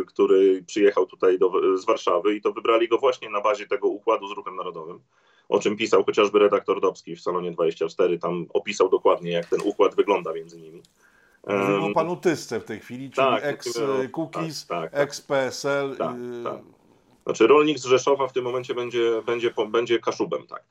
który 0.07 0.63
przyjechał 0.67 1.07
tutaj 1.07 1.39
do, 1.39 1.79
z 1.79 1.85
Warszawy 1.85 2.35
i 2.35 2.41
to 2.41 2.53
wybrali 2.53 2.89
go 2.89 2.99
właśnie 2.99 3.31
na 3.31 3.41
bazie 3.41 3.67
tego 3.67 3.89
układu 3.89 4.29
z 4.29 4.33
Ruchem 4.33 4.57
Narodowym 4.57 5.01
o 5.49 5.61
czym 5.61 5.77
pisał 5.77 6.05
chociażby 6.05 6.39
redaktor 6.39 6.81
Dobski 6.81 7.17
w 7.17 7.21
Salonie 7.21 7.51
24. 7.51 8.19
Tam 8.19 8.47
opisał 8.55 8.89
dokładnie, 8.89 9.31
jak 9.31 9.47
ten 9.47 9.61
układ 9.65 9.95
wygląda 9.95 10.33
między 10.33 10.61
nimi. 10.61 10.83
Mówimy 11.47 11.85
o 11.85 11.93
panu 11.95 12.17
Tysce 12.17 12.61
w 12.61 12.65
tej 12.65 12.81
chwili, 12.81 13.11
czyli 13.11 13.27
tak, 13.27 13.45
ex-Cookies, 13.45 14.67
tak, 14.67 14.91
tak, 14.91 15.01
ex-PSL. 15.01 15.97
Tak, 15.97 16.17
tak. 16.45 16.59
Znaczy 17.25 17.47
rolnik 17.47 17.79
z 17.79 17.85
Rzeszowa 17.85 18.29
w 18.29 18.33
tym 18.33 18.45
momencie 18.45 18.75
będzie, 18.75 19.23
będzie, 19.27 19.55
będzie 19.69 19.99
Kaszubem, 19.99 20.47
tak. 20.47 20.65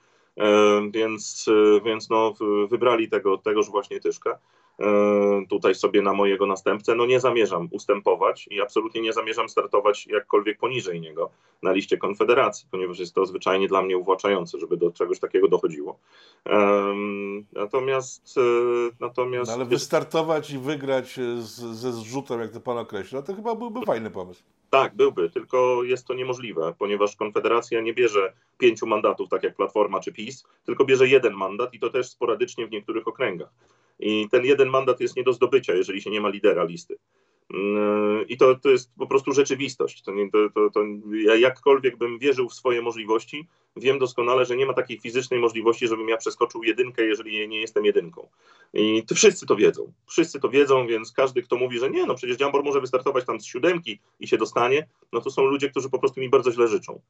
Więc, 0.91 1.45
więc 1.85 2.09
no, 2.09 2.33
wybrali 2.69 3.09
tego, 3.09 3.37
tegoż 3.37 3.69
właśnie 3.69 3.99
Tyszkę. 3.99 4.37
E, 4.79 5.45
tutaj 5.49 5.75
sobie 5.75 6.01
na 6.01 6.13
mojego 6.13 6.45
następcę. 6.45 6.95
No 6.95 7.05
nie 7.05 7.19
zamierzam 7.19 7.67
ustępować 7.71 8.47
i 8.51 8.61
absolutnie 8.61 9.01
nie 9.01 9.13
zamierzam 9.13 9.49
startować 9.49 10.07
jakkolwiek 10.07 10.59
poniżej 10.59 11.01
niego 11.01 11.29
na 11.63 11.71
liście 11.71 11.97
Konfederacji, 11.97 12.67
ponieważ 12.71 12.99
jest 12.99 13.15
to 13.15 13.25
zwyczajnie 13.25 13.67
dla 13.67 13.81
mnie 13.81 13.97
uwłaczające, 13.97 14.59
żeby 14.59 14.77
do 14.77 14.91
czegoś 14.91 15.19
takiego 15.19 15.47
dochodziło. 15.47 15.99
Natomiast... 17.53 18.37
E, 18.37 18.41
natomiast... 18.99 19.51
No 19.51 19.55
ale 19.55 19.65
wystartować 19.65 20.49
i 20.49 20.57
wygrać 20.57 21.19
z, 21.37 21.59
ze 21.59 21.91
zrzutem, 21.93 22.39
jak 22.39 22.51
to 22.51 22.59
pan 22.59 22.77
określa, 22.77 23.21
to 23.21 23.35
chyba 23.35 23.55
byłby 23.55 23.81
fajny 23.85 24.11
pomysł. 24.11 24.43
Tak, 24.69 24.95
byłby, 24.95 25.29
tylko 25.29 25.83
jest 25.83 26.07
to 26.07 26.13
niemożliwe, 26.13 26.73
ponieważ 26.79 27.15
Konfederacja 27.15 27.81
nie 27.81 27.93
bierze 27.93 28.33
pięciu 28.57 28.87
mandatów, 28.87 29.29
tak 29.29 29.43
jak 29.43 29.55
Platforma 29.55 29.99
czy 29.99 30.13
PiS, 30.13 30.43
tylko 30.65 30.85
bierze 30.85 31.07
jeden 31.07 31.33
mandat 31.33 31.73
i 31.73 31.79
to 31.79 31.89
też 31.89 32.09
sporadycznie 32.09 32.67
w 32.67 32.71
niektórych 32.71 33.07
okręgach. 33.07 33.49
I 33.99 34.29
ten 34.31 34.45
jeden 34.45 34.69
mandat 34.69 34.99
jest 34.99 35.15
nie 35.15 35.23
do 35.23 35.33
zdobycia, 35.33 35.73
jeżeli 35.73 36.01
się 36.01 36.09
nie 36.09 36.21
ma 36.21 36.29
lidera 36.29 36.63
listy. 36.63 36.97
Mm, 37.53 38.27
I 38.27 38.37
to, 38.37 38.55
to 38.55 38.69
jest 38.69 38.91
po 38.97 39.07
prostu 39.07 39.31
rzeczywistość. 39.31 40.01
To, 40.01 40.11
to, 40.31 40.49
to, 40.49 40.69
to, 40.69 40.85
ja 41.11 41.35
jakkolwiek 41.35 41.97
bym 41.97 42.19
wierzył 42.19 42.49
w 42.49 42.53
swoje 42.53 42.81
możliwości, 42.81 43.47
wiem 43.75 43.99
doskonale, 43.99 44.45
że 44.45 44.57
nie 44.57 44.65
ma 44.65 44.73
takiej 44.73 44.99
fizycznej 44.99 45.39
możliwości, 45.39 45.87
żebym 45.87 46.09
ja 46.09 46.17
przeskoczył 46.17 46.63
jedynkę, 46.63 47.05
jeżeli 47.05 47.47
nie 47.47 47.61
jestem 47.61 47.85
jedynką. 47.85 48.29
I 48.73 49.03
to 49.03 49.15
wszyscy 49.15 49.45
to 49.45 49.55
wiedzą. 49.55 49.93
Wszyscy 50.07 50.39
to 50.39 50.49
wiedzą, 50.49 50.87
więc 50.87 51.11
każdy, 51.11 51.41
kto 51.41 51.55
mówi, 51.55 51.79
że 51.79 51.89
nie, 51.89 52.05
no 52.05 52.15
przecież 52.15 52.37
Dziambor 52.37 52.63
może 52.63 52.81
wystartować 52.81 53.25
tam 53.25 53.41
z 53.41 53.45
siódemki 53.45 53.99
i 54.19 54.27
się 54.27 54.37
dostanie, 54.37 54.87
no 55.13 55.21
to 55.21 55.31
są 55.31 55.45
ludzie, 55.45 55.69
którzy 55.69 55.89
po 55.89 55.99
prostu 55.99 56.21
mi 56.21 56.29
bardzo 56.29 56.51
źle 56.51 56.67
życzą. 56.67 57.01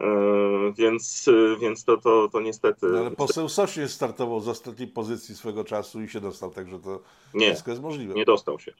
E, 0.00 0.72
więc, 0.78 1.30
więc 1.60 1.84
to, 1.84 1.96
to, 1.96 2.28
to 2.28 2.40
niestety. 2.40 2.86
No 2.86 2.98
ale 2.98 3.10
poseł 3.10 3.48
Sośnierz 3.48 3.90
startował 3.90 4.40
z 4.40 4.48
ostatniej 4.48 4.88
pozycji 4.88 5.34
swego 5.34 5.64
czasu 5.64 6.02
i 6.02 6.08
się 6.08 6.20
dostał, 6.20 6.50
także 6.50 6.78
to 6.78 7.00
nie, 7.34 7.46
wszystko 7.46 7.70
jest 7.70 7.82
możliwe. 7.82 8.14
Nie 8.14 8.24
dostał 8.24 8.58
się. 8.58 8.72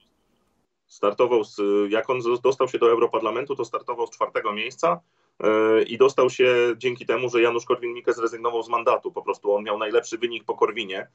Startował, 0.87 1.45
z, 1.45 1.61
jak 1.89 2.11
on 2.11 2.21
dostał 2.43 2.69
się 2.69 2.79
do 2.79 2.91
Europarlamentu, 2.91 3.57
to 3.57 3.65
startował 3.65 4.07
z 4.07 4.11
czwartego 4.11 4.53
miejsca 4.53 5.01
e, 5.41 5.83
i 5.83 5.99
dostał 5.99 6.31
się 6.31 6.75
dzięki 6.77 7.07
temu, 7.07 7.29
że 7.31 7.43
Janusz 7.43 7.65
Korwin-Mikke 7.65 8.13
zrezygnował 8.13 8.63
z 8.63 8.69
mandatu. 8.69 9.13
Po 9.13 9.23
prostu 9.23 9.55
on 9.55 9.65
miał 9.65 9.79
najlepszy 9.79 10.19
wynik 10.19 10.45
po 10.45 10.55
Korwinie 10.55 11.01
e, 11.01 11.09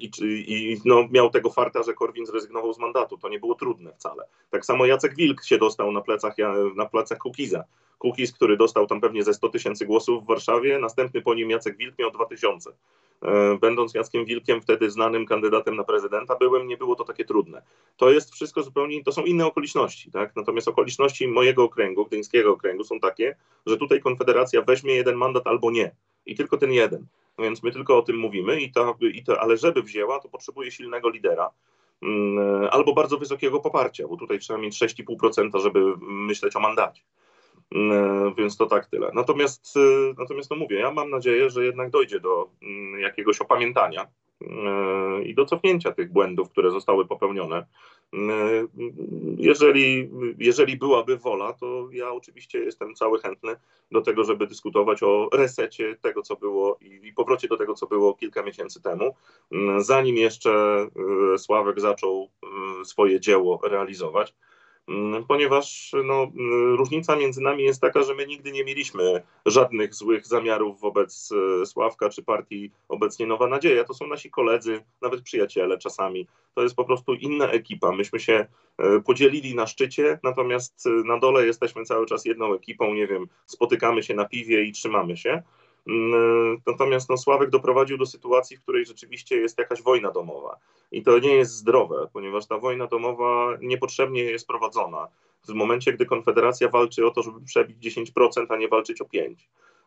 i, 0.00 0.10
i 0.22 0.80
no, 0.84 1.08
miał 1.10 1.30
tego 1.30 1.50
farta, 1.50 1.82
że 1.82 1.94
Korwin 1.94 2.26
zrezygnował 2.26 2.72
z 2.72 2.78
mandatu. 2.78 3.18
To 3.18 3.28
nie 3.28 3.38
było 3.38 3.54
trudne 3.54 3.92
wcale. 3.92 4.24
Tak 4.50 4.64
samo 4.64 4.86
Jacek 4.86 5.14
Wilk 5.14 5.44
się 5.44 5.58
dostał 5.58 5.92
na 5.92 6.00
plecach, 6.00 6.34
na 6.76 6.86
plecach 6.86 7.18
Kukiza. 7.18 7.64
Kukiz, 7.98 8.32
który 8.32 8.56
dostał 8.56 8.86
tam 8.86 9.00
pewnie 9.00 9.24
ze 9.24 9.34
100 9.34 9.48
tysięcy 9.48 9.86
głosów 9.86 10.24
w 10.24 10.26
Warszawie, 10.26 10.78
następny 10.78 11.22
po 11.22 11.34
nim 11.34 11.50
Jacek 11.50 11.76
Wilk 11.76 11.98
miał 11.98 12.10
2000. 12.10 12.70
E, 13.22 13.58
będąc 13.60 13.94
Jackiem 13.94 14.24
Wilkiem, 14.24 14.60
wtedy 14.60 14.90
znanym 14.90 15.26
kandydatem 15.26 15.76
na 15.76 15.84
prezydenta 15.84 16.36
byłem, 16.36 16.68
nie 16.68 16.76
było 16.76 16.96
to 16.96 17.04
takie 17.04 17.24
trudne. 17.24 17.62
To 17.96 18.10
jest 18.10 18.32
wszystko 18.32 18.62
zupełnie, 18.62 19.04
to 19.04 19.12
są 19.12 19.24
inne 19.24 19.46
okoliczności, 19.46 20.10
tak? 20.10 20.36
Natomiast 20.36 20.68
okoliczności 20.68 21.28
mojego 21.28 21.64
okręgu, 21.64 22.04
gdyńskiego 22.04 22.52
okręgu 22.52 22.84
są 22.84 23.00
takie, 23.00 23.36
że 23.66 23.76
tutaj 23.76 24.00
Konfederacja 24.00 24.62
weźmie 24.62 24.94
jeden 24.94 25.16
mandat 25.16 25.46
albo 25.46 25.70
nie. 25.70 25.96
I 26.26 26.34
tylko 26.34 26.56
ten 26.56 26.72
jeden. 26.72 27.06
Więc 27.38 27.62
my 27.62 27.72
tylko 27.72 27.98
o 27.98 28.02
tym 28.02 28.16
mówimy, 28.16 28.60
i 28.60 28.72
to, 28.72 28.96
i 29.12 29.24
to, 29.24 29.40
ale 29.40 29.56
żeby 29.56 29.82
wzięła, 29.82 30.20
to 30.20 30.28
potrzebuje 30.28 30.70
silnego 30.70 31.10
lidera 31.10 31.50
mm, 32.02 32.68
albo 32.70 32.94
bardzo 32.94 33.18
wysokiego 33.18 33.60
poparcia, 33.60 34.08
bo 34.08 34.16
tutaj 34.16 34.38
trzeba 34.38 34.58
mieć 34.58 34.82
6,5%, 34.82 35.60
żeby 35.60 35.80
myśleć 36.00 36.56
o 36.56 36.60
mandacie. 36.60 37.02
Mm, 37.74 38.34
więc 38.34 38.56
to 38.56 38.66
tak 38.66 38.86
tyle. 38.86 39.10
Natomiast, 39.14 39.76
y, 39.76 40.14
natomiast 40.18 40.50
no 40.50 40.56
mówię, 40.56 40.78
ja 40.78 40.90
mam 40.90 41.10
nadzieję, 41.10 41.50
że 41.50 41.64
jednak 41.64 41.90
dojdzie 41.90 42.20
do 42.20 42.50
mm, 42.62 43.00
jakiegoś 43.00 43.40
opamiętania 43.40 44.06
y, 44.42 45.24
i 45.24 45.34
do 45.34 45.46
cofnięcia 45.46 45.92
tych 45.92 46.12
błędów, 46.12 46.50
które 46.50 46.70
zostały 46.70 47.06
popełnione. 47.06 47.66
Jeżeli, 49.38 50.10
jeżeli 50.38 50.76
byłaby 50.76 51.16
wola, 51.16 51.52
to 51.52 51.88
ja 51.92 52.12
oczywiście 52.12 52.58
jestem 52.58 52.94
cały 52.94 53.20
chętny 53.20 53.56
do 53.92 54.00
tego, 54.00 54.24
żeby 54.24 54.46
dyskutować 54.46 55.02
o 55.02 55.28
resecie 55.32 55.96
tego, 56.00 56.22
co 56.22 56.36
było 56.36 56.78
i, 56.80 57.08
i 57.08 57.12
powrocie 57.12 57.48
do 57.48 57.56
tego, 57.56 57.74
co 57.74 57.86
było 57.86 58.14
kilka 58.14 58.42
miesięcy 58.42 58.82
temu, 58.82 59.14
zanim 59.78 60.16
jeszcze 60.16 60.86
Sławek 61.38 61.80
zaczął 61.80 62.30
swoje 62.84 63.20
dzieło 63.20 63.60
realizować 63.64 64.34
ponieważ 65.28 65.94
no, 66.04 66.22
mm, 66.22 66.74
różnica 66.74 67.16
między 67.16 67.40
nami 67.40 67.64
jest 67.64 67.80
taka, 67.80 68.02
że 68.02 68.14
my 68.14 68.26
nigdy 68.26 68.52
nie 68.52 68.64
mieliśmy 68.64 69.22
żadnych 69.46 69.94
złych 69.94 70.26
zamiarów 70.26 70.80
wobec 70.80 71.32
e, 71.62 71.66
Sławka 71.66 72.08
czy 72.08 72.22
partii 72.22 72.70
obecnie 72.88 73.26
Nowa 73.26 73.46
Nadzieja. 73.46 73.84
To 73.84 73.94
są 73.94 74.06
nasi 74.06 74.30
koledzy, 74.30 74.84
nawet 75.02 75.22
przyjaciele 75.22 75.78
czasami. 75.78 76.26
To 76.54 76.62
jest 76.62 76.76
po 76.76 76.84
prostu 76.84 77.14
inna 77.14 77.50
ekipa. 77.50 77.92
Myśmy 77.92 78.20
się 78.20 78.46
e, 78.78 79.00
podzielili 79.00 79.54
na 79.54 79.66
szczycie, 79.66 80.18
natomiast 80.22 80.86
e, 80.86 80.90
na 80.90 81.18
dole 81.18 81.46
jesteśmy 81.46 81.84
cały 81.84 82.06
czas 82.06 82.24
jedną 82.24 82.54
ekipą, 82.54 82.94
nie 82.94 83.06
wiem, 83.06 83.26
spotykamy 83.46 84.02
się 84.02 84.14
na 84.14 84.24
piwie 84.24 84.64
i 84.64 84.72
trzymamy 84.72 85.16
się. 85.16 85.42
Mm, 85.86 86.60
natomiast 86.66 87.10
no, 87.10 87.16
Sławek 87.16 87.50
doprowadził 87.50 87.98
do 87.98 88.06
sytuacji, 88.06 88.56
w 88.56 88.62
której 88.62 88.86
rzeczywiście 88.86 89.36
jest 89.36 89.58
jakaś 89.58 89.82
wojna 89.82 90.10
domowa. 90.10 90.56
I 90.92 91.02
to 91.02 91.18
nie 91.18 91.34
jest 91.34 91.52
zdrowe, 91.52 92.08
ponieważ 92.12 92.46
ta 92.46 92.58
wojna 92.58 92.86
domowa 92.86 93.56
niepotrzebnie 93.60 94.24
jest 94.24 94.46
prowadzona. 94.46 95.08
W 95.48 95.52
momencie, 95.52 95.92
gdy 95.92 96.06
Konfederacja 96.06 96.68
walczy 96.68 97.06
o 97.06 97.10
to, 97.10 97.22
żeby 97.22 97.40
przebić 97.40 97.96
10%, 97.96 98.46
a 98.48 98.56
nie 98.56 98.68
walczyć 98.68 99.00
o 99.00 99.04
5%. 99.04 99.34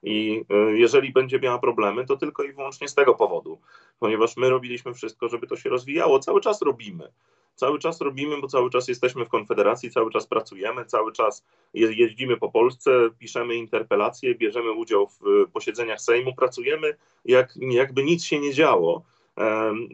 I 0.03 0.45
y, 0.71 0.77
jeżeli 0.77 1.11
będzie 1.11 1.39
miała 1.39 1.59
problemy, 1.59 2.05
to 2.05 2.17
tylko 2.17 2.43
i 2.43 2.53
wyłącznie 2.53 2.87
z 2.87 2.95
tego 2.95 3.15
powodu, 3.15 3.59
ponieważ 3.99 4.37
my 4.37 4.49
robiliśmy 4.49 4.93
wszystko, 4.93 5.29
żeby 5.29 5.47
to 5.47 5.55
się 5.55 5.69
rozwijało. 5.69 6.19
Cały 6.19 6.41
czas 6.41 6.61
robimy. 6.61 7.11
Cały 7.55 7.79
czas 7.79 8.01
robimy, 8.01 8.41
bo 8.41 8.47
cały 8.47 8.69
czas 8.69 8.87
jesteśmy 8.87 9.25
w 9.25 9.29
Konfederacji, 9.29 9.91
cały 9.91 10.11
czas 10.11 10.27
pracujemy, 10.27 10.85
cały 10.85 11.11
czas 11.11 11.45
jeździmy 11.73 12.37
po 12.37 12.51
Polsce, 12.51 12.91
piszemy 13.19 13.55
interpelacje, 13.55 14.35
bierzemy 14.35 14.71
udział 14.71 15.07
w 15.07 15.27
y, 15.27 15.47
posiedzeniach 15.53 16.01
Sejmu, 16.01 16.35
pracujemy 16.35 16.95
jak, 17.25 17.53
jakby 17.61 18.03
nic 18.03 18.23
się 18.23 18.39
nie 18.39 18.53
działo 18.53 19.03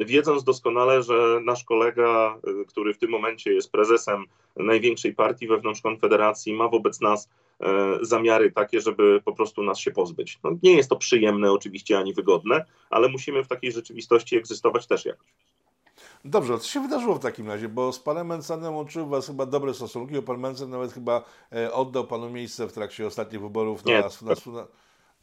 wiedząc 0.05 0.43
doskonale, 0.43 1.03
że 1.03 1.39
nasz 1.43 1.63
kolega, 1.63 2.39
który 2.67 2.93
w 2.93 2.97
tym 2.97 3.09
momencie 3.09 3.53
jest 3.53 3.71
prezesem 3.71 4.25
największej 4.55 5.13
partii 5.13 5.47
wewnątrz 5.47 5.81
Konfederacji, 5.81 6.53
ma 6.53 6.67
wobec 6.67 7.01
nas 7.01 7.25
e, 7.25 7.29
zamiary 8.01 8.51
takie, 8.51 8.81
żeby 8.81 9.21
po 9.25 9.33
prostu 9.33 9.63
nas 9.63 9.79
się 9.79 9.91
pozbyć. 9.91 10.39
No, 10.43 10.51
nie 10.63 10.75
jest 10.75 10.89
to 10.89 10.95
przyjemne 10.95 11.51
oczywiście 11.51 11.97
ani 11.97 12.13
wygodne, 12.13 12.65
ale 12.89 13.09
musimy 13.09 13.43
w 13.43 13.47
takiej 13.47 13.71
rzeczywistości 13.71 14.37
egzystować 14.37 14.87
też 14.87 15.05
jakoś. 15.05 15.27
Dobrze, 16.25 16.59
co 16.59 16.67
się 16.67 16.79
wydarzyło 16.79 17.15
w 17.15 17.19
takim 17.19 17.47
razie? 17.47 17.69
Bo 17.69 17.93
z 17.93 17.99
panem 17.99 18.27
Mencenem 18.27 18.75
łączyły 18.75 19.05
was 19.05 19.27
chyba 19.27 19.45
dobre 19.45 19.73
stosunki, 19.73 20.15
bo 20.15 20.21
pan 20.21 20.39
Mencen 20.39 20.69
nawet 20.69 20.93
chyba 20.93 21.23
e, 21.51 21.73
oddał 21.73 22.07
panu 22.07 22.29
miejsce 22.29 22.67
w 22.67 22.73
trakcie 22.73 23.07
ostatnich 23.07 23.41
wyborów 23.41 23.85
na, 23.85 23.91
Nie, 23.91 24.01
na, 24.01 24.51
na, 24.51 24.67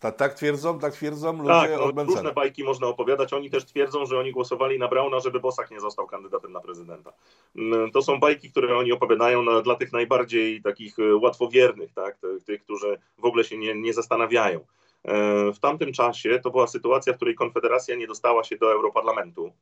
tak, 0.02 0.16
tak 0.16 0.34
twierdzą, 0.34 0.78
tak 0.78 0.92
twierdzą 0.92 1.32
ludzie 1.32 1.48
tak, 1.48 1.70
no, 1.70 1.84
od 1.84 2.08
różne 2.08 2.32
bajki 2.32 2.64
można 2.64 2.86
opowiadać. 2.86 3.32
Oni 3.32 3.50
też 3.50 3.64
twierdzą, 3.64 4.06
że 4.06 4.18
oni 4.18 4.32
głosowali 4.32 4.78
na 4.78 4.88
Brauna, 4.88 5.20
żeby 5.20 5.40
Bosak 5.40 5.70
nie 5.70 5.80
został 5.80 6.06
kandydatem 6.06 6.52
na 6.52 6.60
prezydenta. 6.60 7.12
Mm, 7.56 7.90
to 7.90 8.02
są 8.02 8.20
bajki, 8.20 8.50
które 8.50 8.76
oni 8.76 8.92
opowiadają 8.92 9.42
na, 9.42 9.60
dla 9.60 9.74
tych 9.74 9.92
najbardziej 9.92 10.62
takich 10.62 10.98
e, 10.98 11.16
łatwowiernych, 11.16 11.92
tak? 11.92 12.18
tych, 12.46 12.62
którzy 12.62 12.98
w 13.18 13.24
ogóle 13.24 13.44
się 13.44 13.58
nie, 13.58 13.74
nie 13.74 13.94
zastanawiają. 13.94 14.60
E, 15.04 15.52
w 15.52 15.58
tamtym 15.58 15.92
czasie 15.92 16.40
to 16.42 16.50
była 16.50 16.66
sytuacja, 16.66 17.12
w 17.12 17.16
której 17.16 17.34
Konfederacja 17.34 17.96
nie 17.96 18.06
dostała 18.06 18.44
się 18.44 18.56
do 18.56 18.72
Europarlamentu. 18.72 19.52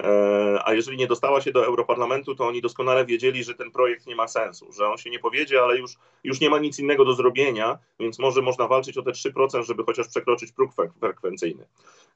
E, 0.00 0.60
a 0.64 0.74
jeżeli 0.74 0.96
nie 0.96 1.06
dostała 1.06 1.40
się 1.40 1.52
do 1.52 1.66
Europarlamentu, 1.66 2.34
to 2.34 2.46
oni 2.46 2.62
doskonale 2.62 3.06
wiedzieli, 3.06 3.44
że 3.44 3.54
ten 3.54 3.70
projekt 3.70 4.06
nie 4.06 4.16
ma 4.16 4.28
sensu, 4.28 4.72
że 4.72 4.88
on 4.88 4.98
się 4.98 5.10
nie 5.10 5.18
powiedzie, 5.18 5.62
ale 5.62 5.78
już, 5.78 5.92
już 6.24 6.40
nie 6.40 6.50
ma 6.50 6.58
nic 6.58 6.78
innego 6.78 7.04
do 7.04 7.14
zrobienia, 7.14 7.78
więc 8.00 8.18
może 8.18 8.42
można 8.42 8.68
walczyć 8.68 8.98
o 8.98 9.02
te 9.02 9.10
3%, 9.10 9.62
żeby 9.62 9.84
chociaż 9.84 10.08
przekroczyć 10.08 10.52
próg 10.52 10.72
frekwencyjny. 11.00 11.66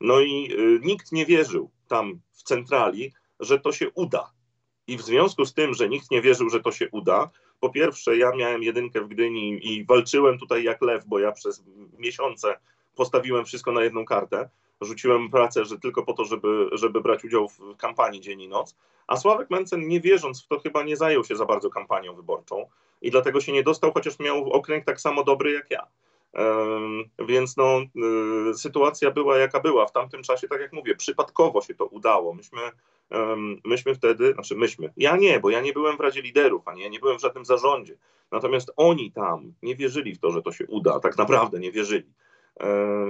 No 0.01 0.21
i 0.21 0.53
y, 0.53 0.81
nikt 0.83 1.13
nie 1.13 1.27
wierzył 1.27 1.71
tam 1.89 2.21
w 2.33 2.43
centrali, 2.43 3.13
że 3.41 3.59
to 3.59 3.73
się 3.73 3.91
uda. 3.91 4.33
I 4.87 4.97
w 4.97 5.03
związku 5.03 5.45
z 5.45 5.55
tym, 5.55 5.75
że 5.75 5.89
nikt 5.89 6.11
nie 6.11 6.23
wierzył, 6.23 6.51
że 6.51 6.61
to 6.61 6.73
się 6.73 6.89
uda, 6.91 7.31
po 7.63 7.71
pierwsze, 7.71 8.17
ja 8.17 8.33
miałem 8.33 8.63
jedynkę 8.63 9.01
w 9.01 9.09
Gdyni 9.09 9.67
i 9.67 9.85
walczyłem 9.85 10.39
tutaj 10.39 10.65
jak 10.65 10.83
lew, 10.83 11.07
bo 11.07 11.19
ja 11.19 11.33
przez 11.33 11.65
miesiące 11.99 12.57
postawiłem 12.97 13.45
wszystko 13.45 13.73
na 13.73 13.83
jedną 13.83 14.05
kartę. 14.05 14.49
Rzuciłem 14.81 15.31
pracę, 15.31 15.65
że 15.65 15.79
tylko 15.79 16.03
po 16.03 16.13
to, 16.13 16.25
żeby, 16.25 16.69
żeby 16.73 17.01
brać 17.01 17.25
udział 17.25 17.49
w 17.49 17.77
kampanii 17.77 18.21
dzień 18.21 18.41
i 18.41 18.49
noc. 18.49 18.77
A 19.07 19.17
Sławek 19.17 19.51
Mencen, 19.51 19.89
nie 19.89 20.01
wierząc 20.01 20.45
w 20.45 20.49
to, 20.49 20.61
chyba 20.61 20.83
nie 20.83 20.97
zajął 20.97 21.25
się 21.25 21.37
za 21.37 21.45
bardzo 21.45 21.71
kampanią 21.71 22.15
wyborczą 22.15 22.67
i 23.03 23.11
dlatego 23.11 23.41
się 23.41 23.53
nie 23.53 23.63
dostał, 23.63 23.93
chociaż 23.93 24.19
miał 24.19 24.51
okręg 24.51 24.85
tak 24.85 25.01
samo 25.01 25.25
dobry 25.25 25.53
jak 25.53 25.71
ja. 25.71 25.87
Więc 27.29 27.57
no, 27.57 27.81
y, 28.51 28.55
sytuacja 28.55 29.11
była 29.11 29.39
jaka 29.39 29.61
była. 29.61 29.87
W 29.87 29.93
tamtym 29.93 30.23
czasie, 30.23 30.49
tak 30.49 30.61
jak 30.61 30.73
mówię, 30.73 30.97
przypadkowo 30.97 31.63
się 31.63 31.75
to 31.75 31.87
udało. 31.87 32.35
Myśmy, 32.35 32.61
myśmy 33.65 33.95
wtedy, 33.95 34.33
znaczy 34.33 34.57
myśmy, 34.57 34.93
ja 34.97 35.17
nie, 35.17 35.41
bo 35.41 35.51
ja 35.51 35.61
nie 35.61 35.73
byłem 35.73 35.97
w 35.97 36.01
Radzie 36.01 36.23
Liderów, 36.23 36.69
ani 36.69 36.83
ja 36.83 36.89
nie 36.89 37.01
byłem 37.01 37.19
w 37.19 37.21
żadnym 37.21 37.45
zarządzie. 37.45 37.97
Natomiast 38.31 38.73
oni 38.77 39.13
tam 39.13 39.53
nie 39.63 39.77
wierzyli 39.77 40.15
w 40.15 40.19
to, 40.19 40.31
że 40.31 40.43
to 40.43 40.53
się 40.53 40.67
uda, 40.67 41.01
tak 41.01 41.19
naprawdę 41.19 41.59
nie 41.59 41.73
wierzyli. 41.73 42.13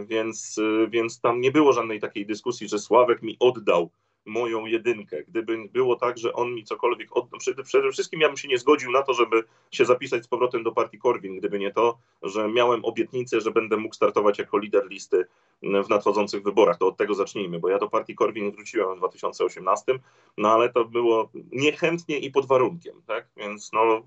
Więc, 0.06 0.58
y, 0.58 0.88
więc 0.90 1.20
tam 1.20 1.40
nie 1.40 1.52
było 1.52 1.72
żadnej 1.72 2.00
takiej 2.00 2.26
dyskusji, 2.26 2.68
że 2.68 2.78
Sławek 2.78 3.22
mi 3.22 3.36
oddał 3.40 3.90
moją 4.24 4.66
jedynkę. 4.66 5.22
Gdyby 5.24 5.68
było 5.72 5.96
tak, 5.96 6.18
że 6.18 6.32
on 6.32 6.54
mi 6.54 6.64
cokolwiek 6.64 7.16
oddał, 7.16 7.40
przede, 7.40 7.62
przede 7.62 7.92
wszystkim 7.92 8.20
ja 8.20 8.28
bym 8.28 8.36
się 8.36 8.48
nie 8.48 8.58
zgodził 8.58 8.90
na 8.90 9.02
to, 9.02 9.14
żeby 9.14 9.44
się 9.70 9.84
zapisać 9.84 10.24
z 10.24 10.28
powrotem 10.28 10.62
do 10.62 10.72
partii 10.72 10.98
Korwin, 10.98 11.38
gdyby 11.38 11.58
nie 11.58 11.72
to, 11.72 11.98
że 12.22 12.48
miałem 12.48 12.84
obietnicę, 12.84 13.40
że 13.40 13.50
będę 13.50 13.76
mógł 13.76 13.94
startować 13.94 14.38
jako 14.38 14.58
lider 14.58 14.88
listy 14.88 15.26
w 15.62 15.88
nadchodzących 15.88 16.42
wyborach. 16.42 16.78
To 16.78 16.86
od 16.86 16.96
tego 16.96 17.14
zacznijmy, 17.14 17.58
bo 17.58 17.68
ja 17.68 17.78
do 17.78 17.88
partii 17.88 18.14
Korwin 18.14 18.50
wróciłem 18.50 18.94
w 18.94 18.98
2018, 18.98 19.98
no 20.38 20.52
ale 20.52 20.72
to 20.72 20.84
było 20.84 21.30
niechętnie 21.52 22.18
i 22.18 22.30
pod 22.30 22.46
warunkiem, 22.46 23.02
tak? 23.06 23.26
Więc 23.36 23.72
no 23.72 23.98
y, 23.98 24.02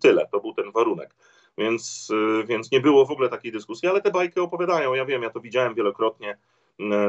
tyle, 0.00 0.28
to 0.32 0.40
był 0.40 0.54
ten 0.54 0.72
warunek. 0.72 1.14
Więc, 1.60 2.10
y, 2.10 2.44
więc 2.46 2.70
nie 2.70 2.80
było 2.80 3.06
w 3.06 3.10
ogóle 3.10 3.28
takiej 3.28 3.52
dyskusji, 3.52 3.88
ale 3.88 4.00
te 4.00 4.10
bajki 4.10 4.40
opowiadają, 4.40 4.94
ja 4.94 5.04
wiem, 5.04 5.22
ja 5.22 5.30
to 5.30 5.40
widziałem 5.40 5.74
wielokrotnie 5.74 6.38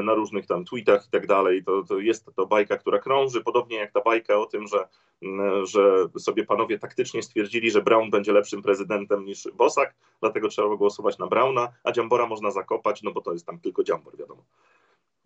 na 0.02 0.14
różnych 0.14 0.46
tam 0.46 0.64
tweetach 0.64 1.06
i 1.06 1.10
tak 1.10 1.26
dalej. 1.26 1.64
To, 1.64 1.82
to 1.82 1.98
jest 1.98 2.30
to 2.36 2.46
bajka, 2.46 2.76
która 2.76 2.98
krąży, 2.98 3.42
podobnie 3.42 3.76
jak 3.76 3.92
ta 3.92 4.00
bajka 4.00 4.36
o 4.36 4.46
tym, 4.46 4.66
że, 4.66 4.88
że 5.64 6.08
sobie 6.18 6.44
panowie 6.46 6.78
taktycznie 6.78 7.22
stwierdzili, 7.22 7.70
że 7.70 7.82
Brown 7.82 8.10
będzie 8.10 8.32
lepszym 8.32 8.62
prezydentem 8.62 9.24
niż 9.24 9.48
Bosak, 9.54 9.94
dlatego 10.20 10.48
trzeba 10.48 10.76
głosować 10.76 11.18
na 11.18 11.26
Browna, 11.26 11.68
a 11.84 11.92
Dziambora 11.92 12.26
można 12.26 12.50
zakopać, 12.50 13.02
no 13.02 13.12
bo 13.12 13.20
to 13.20 13.32
jest 13.32 13.46
tam 13.46 13.60
tylko 13.60 13.84
Dziambor, 13.84 14.16
wiadomo. 14.16 14.42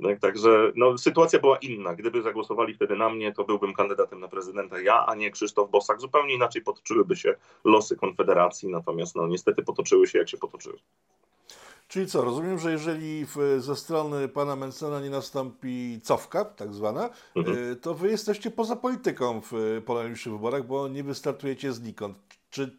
Tak, 0.03 0.21
także 0.21 0.73
no, 0.75 0.99
sytuacja 0.99 1.39
była 1.39 1.59
inna. 1.59 1.95
Gdyby 1.95 2.23
zagłosowali 2.23 2.75
wtedy 2.75 2.97
na 2.97 3.09
mnie, 3.09 3.33
to 3.33 3.45
byłbym 3.45 3.75
kandydatem 3.75 4.21
na 4.21 4.29
prezydenta 4.29 4.81
ja, 4.81 5.07
a 5.07 5.15
nie 5.15 5.31
Krzysztof 5.31 5.71
Bosak. 5.71 6.01
Zupełnie 6.01 6.35
inaczej 6.35 6.63
potoczyłyby 6.63 7.17
się 7.17 7.35
losy 7.65 7.97
Konfederacji, 7.97 8.69
natomiast 8.69 9.17
no, 9.17 9.27
niestety 9.27 9.63
potoczyły 9.63 10.07
się 10.07 10.19
jak 10.19 10.29
się 10.29 10.39
potoczyły. 10.39 10.79
Czyli 11.89 12.07
co, 12.07 12.23
rozumiem, 12.23 12.59
że 12.59 12.73
jeżeli 12.73 13.27
ze 13.59 13.77
strony 13.77 14.29
pana 14.29 14.57
Mencena 14.57 15.01
nie 15.01 15.11
nastąpi 15.11 16.01
cofka, 16.03 16.45
tak 16.45 16.75
zwana, 16.75 17.11
mhm. 17.37 17.59
Y, 17.59 17.77
to 17.77 17.95
wy 17.95 18.11
jesteście 18.11 18.51
poza 18.51 18.77
polityką 18.77 19.41
w 19.51 19.83
po 19.87 19.95
najbliższych 19.95 20.33
wyborach, 20.33 20.67
bo 20.67 20.89
nie 20.89 21.05
wystartujecie 21.05 21.73
znikąd. 21.73 22.19
Czy, 22.51 22.79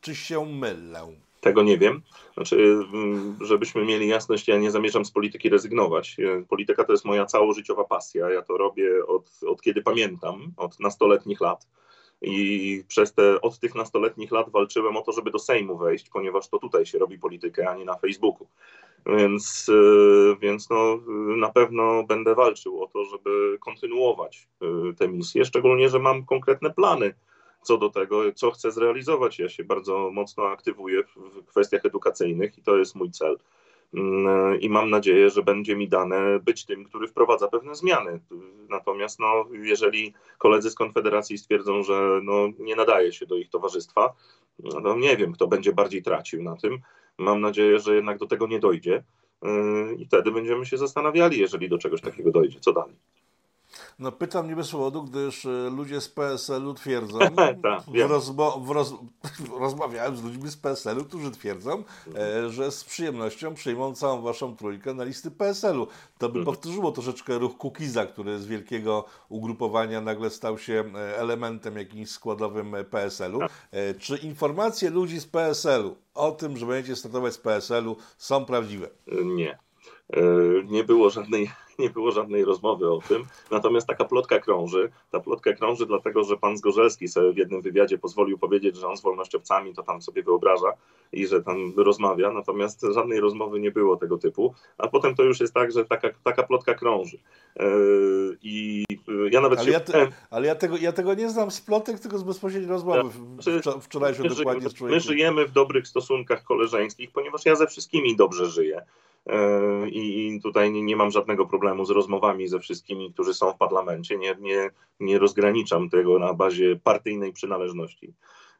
czy 0.00 0.14
się 0.14 0.46
mylę? 0.46 1.16
Tego 1.40 1.62
nie 1.62 1.78
wiem. 1.78 2.02
Znaczy, 2.34 2.78
mm, 2.92 3.38
żebyśmy 3.40 3.84
mieli 3.84 4.08
jasność, 4.08 4.48
ja 4.48 4.58
nie 4.58 4.70
zamierzam 4.70 5.04
z 5.04 5.10
polityki 5.10 5.48
rezygnować. 5.48 6.16
Polityka 6.48 6.84
to 6.84 6.92
jest 6.92 7.04
moja 7.04 7.26
całożyciowa 7.26 7.84
pasja. 7.84 8.30
Ja 8.30 8.42
to 8.42 8.56
robię 8.56 9.06
od, 9.06 9.30
od 9.48 9.62
kiedy 9.62 9.82
pamiętam, 9.82 10.52
od 10.56 10.80
nastoletnich 10.80 11.40
lat 11.40 11.66
i 12.22 12.84
przez 12.88 13.14
te 13.14 13.40
od 13.40 13.58
tych 13.58 13.74
nastoletnich 13.74 14.32
lat 14.32 14.50
walczyłem 14.50 14.96
o 14.96 15.02
to, 15.02 15.12
żeby 15.12 15.30
do 15.30 15.38
Sejmu 15.38 15.78
wejść, 15.78 16.10
ponieważ 16.10 16.48
to 16.48 16.58
tutaj 16.58 16.86
się 16.86 16.98
robi 16.98 17.18
politykę, 17.18 17.70
a 17.70 17.74
nie 17.74 17.84
na 17.84 17.96
Facebooku. 17.96 18.46
Więc, 19.06 19.66
e, 19.68 20.36
więc 20.40 20.70
no, 20.70 20.98
na 21.36 21.48
pewno 21.48 22.02
będę 22.02 22.34
walczył 22.34 22.82
o 22.82 22.86
to, 22.86 23.04
żeby 23.04 23.58
kontynuować 23.60 24.48
e, 24.62 24.94
tę 24.94 25.08
misję, 25.08 25.44
szczególnie, 25.44 25.88
że 25.88 25.98
mam 25.98 26.24
konkretne 26.24 26.70
plany 26.70 27.14
co 27.66 27.78
do 27.78 27.90
tego, 27.90 28.32
co 28.32 28.50
chcę 28.50 28.72
zrealizować. 28.72 29.38
Ja 29.38 29.48
się 29.48 29.64
bardzo 29.64 30.10
mocno 30.12 30.48
aktywuję 30.48 31.02
w 31.16 31.44
kwestiach 31.46 31.84
edukacyjnych 31.84 32.58
i 32.58 32.62
to 32.62 32.76
jest 32.76 32.94
mój 32.94 33.10
cel. 33.10 33.38
Mm, 33.94 34.60
i 34.60 34.68
mam 34.68 34.90
nadzieję, 34.90 35.30
że 35.30 35.42
będzie 35.42 35.76
mi 35.76 35.88
dane 35.88 36.40
być 36.40 36.64
tym, 36.64 36.84
który 36.84 37.08
wprowadza 37.08 37.48
pewne 37.48 37.74
zmiany. 37.74 38.20
Natomiast 38.68 39.18
no, 39.20 39.44
jeżeli 39.52 40.14
koledzy 40.38 40.70
z 40.70 40.74
Konfederacji 40.74 41.38
stwierdzą, 41.38 41.82
że 41.82 42.20
no, 42.22 42.48
nie 42.58 42.76
nadaje 42.76 43.12
się 43.12 43.26
do 43.26 43.36
ich 43.36 43.50
towarzystwa, 43.50 44.14
no, 44.58 44.80
no 44.80 44.96
nie 44.96 45.16
wiem, 45.16 45.32
kto 45.32 45.46
będzie 45.46 45.72
bardziej 45.72 46.02
tracił 46.02 46.42
na 46.42 46.56
tym. 46.56 46.78
Mam 47.18 47.40
nadzieję, 47.40 47.78
że 47.78 47.94
jednak 47.94 48.18
do 48.18 48.26
tego 48.26 48.46
nie 48.46 48.58
dojdzie 48.58 49.04
y, 49.44 49.94
i 49.98 50.06
wtedy 50.06 50.30
będziemy 50.30 50.66
się 50.66 50.78
zastanawiali, 50.78 51.38
jeżeli 51.38 51.68
do 51.68 51.78
czegoś 51.78 52.00
takiego 52.00 52.30
dojdzie, 52.30 52.60
co 52.60 52.72
dalej. 52.72 52.96
No 53.98 54.12
pytam 54.12 54.48
nie 54.48 54.56
bez 54.56 54.70
powodu, 54.70 55.02
gdyż 55.02 55.46
e, 55.46 55.48
ludzie 55.70 56.00
z 56.00 56.08
PSL-u 56.08 56.74
twierdzą, 56.74 57.18
Tak, 57.62 57.82
w 57.86 57.92
rozmo- 58.08 58.64
w 58.64 58.70
roz- 58.70 58.94
rozmawiałem 59.60 60.16
z 60.16 60.22
ludźmi 60.22 60.48
z 60.50 60.56
PSL-u, 60.56 61.04
którzy 61.04 61.30
twierdzą, 61.30 61.84
e, 62.16 62.50
że 62.50 62.70
z 62.72 62.84
przyjemnością 62.84 63.54
przyjmą 63.54 63.94
całą 63.94 64.22
waszą 64.22 64.56
trójkę 64.56 64.94
na 64.94 65.04
listy 65.04 65.30
PSL-u. 65.30 65.86
To 66.18 66.28
by 66.28 66.44
powtórzyło 66.44 66.92
troszeczkę 66.92 67.38
ruch 67.38 67.56
Kukiza, 67.56 68.06
który 68.06 68.38
z 68.38 68.46
wielkiego 68.46 69.04
ugrupowania 69.28 70.00
nagle 70.00 70.30
stał 70.30 70.58
się 70.58 70.84
e, 70.94 71.18
elementem 71.18 71.76
jakimś 71.76 72.10
składowym 72.10 72.74
PSL-u. 72.90 73.40
E, 73.70 73.94
Czy 73.94 74.16
informacje 74.16 74.90
ludzi 74.90 75.20
z 75.20 75.26
PSL-u 75.26 75.96
o 76.14 76.32
tym, 76.32 76.56
że 76.56 76.66
będziecie 76.66 76.96
startować 76.96 77.34
z 77.34 77.38
PSL-u 77.38 77.96
są 78.18 78.44
prawdziwe? 78.44 78.88
Nie. 79.24 79.58
E, 80.12 80.20
Nie 80.64 80.84
było 80.84 81.10
żadnej, 81.10 81.50
nie 81.78 81.90
było 81.90 82.10
żadnej 82.10 82.44
rozmowy 82.44 82.90
o 82.92 83.00
tym. 83.08 83.24
Natomiast 83.50 83.86
taka 83.86 84.04
plotka 84.04 84.38
krąży. 84.38 84.90
Ta 85.10 85.20
plotka 85.20 85.52
krąży 85.52 85.86
dlatego, 85.86 86.24
że 86.24 86.36
pan 86.36 86.56
Zgorzelski 86.56 87.08
sobie 87.08 87.32
w 87.32 87.36
jednym 87.36 87.62
wywiadzie 87.62 87.98
pozwolił 87.98 88.38
powiedzieć, 88.38 88.76
że 88.76 88.88
on 88.88 88.96
z 88.96 89.02
wolnościowcami 89.02 89.74
to 89.74 89.82
tam 89.82 90.02
sobie 90.02 90.22
wyobraża 90.22 90.72
i 91.12 91.26
że 91.26 91.42
tam 91.42 91.72
rozmawia. 91.76 92.32
Natomiast 92.32 92.82
żadnej 92.94 93.20
rozmowy 93.20 93.60
nie 93.60 93.70
było 93.70 93.96
tego 93.96 94.18
typu. 94.18 94.54
A 94.78 94.88
potem 94.88 95.14
to 95.14 95.22
już 95.22 95.40
jest 95.40 95.54
tak, 95.54 95.72
że 95.72 95.84
taka, 95.84 96.08
taka 96.24 96.42
plotka 96.42 96.74
krąży. 96.74 97.18
E, 97.56 97.64
I 98.42 98.84
e, 99.08 99.12
ja 99.30 99.40
nawet 99.40 99.58
Ale 99.58 99.66
się 99.66 99.72
ja, 99.72 99.80
te, 99.80 100.08
ale 100.30 100.46
ja, 100.46 100.54
tego, 100.54 100.76
ja 100.76 100.92
tego 100.92 101.14
nie 101.14 101.30
znam 101.30 101.50
z 101.50 101.60
plotek, 101.60 102.00
tylko 102.00 102.18
z 102.18 102.22
bezpośredniej 102.22 102.70
rozmowy. 102.70 103.10
Znaczy, 103.34 103.50
My, 103.50 103.60
dokładnie 104.28 104.30
z 104.30 104.36
żyjemy, 104.36 104.60
my 104.64 104.70
człowiekiem. 104.70 105.00
żyjemy 105.00 105.46
w 105.46 105.52
dobrych 105.52 105.88
stosunkach 105.88 106.44
koleżeńskich, 106.44 107.10
ponieważ 107.12 107.44
ja 107.44 107.56
ze 107.56 107.66
wszystkimi 107.66 108.16
dobrze 108.16 108.46
żyję. 108.46 108.82
E, 109.26 109.88
I 109.88 110.40
tutaj 110.42 110.70
nie, 110.70 110.82
nie 110.82 110.96
mam 110.96 111.10
żadnego 111.10 111.46
problemu 111.46 111.84
z 111.84 111.90
rozmowami 111.90 112.48
ze 112.48 112.60
wszystkimi, 112.60 113.12
którzy 113.12 113.34
są 113.34 113.52
w 113.52 113.56
parlamencie. 113.56 114.18
Nie, 114.18 114.36
nie, 114.40 114.70
nie 115.00 115.18
rozgraniczam 115.18 115.90
tego 115.90 116.18
na 116.18 116.34
bazie 116.34 116.76
partyjnej 116.76 117.32
przynależności. 117.32 118.14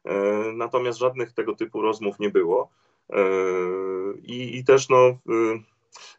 E, 0.05 0.13
Natomiast 0.53 0.99
żadnych 0.99 1.31
tego 1.31 1.55
typu 1.55 1.81
rozmów 1.81 2.19
nie 2.19 2.29
było. 2.29 2.69
E, 3.09 3.23
I, 4.23 4.57
i 4.57 4.63
też 4.63 4.89
no. 4.89 5.17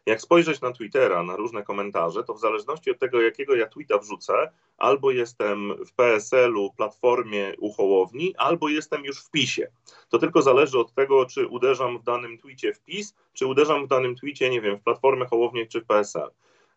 Jak 0.05 0.21
spojrzeć 0.21 0.61
na 0.61 0.71
Twittera, 0.71 1.23
na 1.23 1.35
różne 1.35 1.63
komentarze, 1.63 2.23
to 2.23 2.33
w 2.33 2.39
zależności 2.39 2.91
od 2.91 2.99
tego, 2.99 3.21
jakiego 3.21 3.55
ja 3.55 3.67
tweeta 3.67 3.97
wrzucę, 3.97 4.51
albo 4.77 5.11
jestem 5.11 5.73
w 5.85 5.93
PSL-u, 5.93 6.73
Platformie, 6.73 7.53
Uchołowni, 7.59 8.35
albo 8.37 8.69
jestem 8.69 9.05
już 9.05 9.19
w 9.23 9.31
PiSie. 9.31 9.67
To 10.09 10.17
tylko 10.17 10.41
zależy 10.41 10.79
od 10.79 10.93
tego, 10.93 11.25
czy 11.25 11.47
uderzam 11.47 11.99
w 11.99 12.03
danym 12.03 12.37
tweetie 12.37 12.73
w 12.73 12.81
PiS, 12.81 13.15
czy 13.33 13.45
uderzam 13.45 13.85
w 13.85 13.87
danym 13.87 14.15
tweetie, 14.15 14.49
nie 14.49 14.61
wiem, 14.61 14.77
w 14.77 14.83
Platformę, 14.83 15.25
Hołownię 15.25 15.67
czy 15.67 15.81
w 15.81 15.85
PSL. 15.85 16.29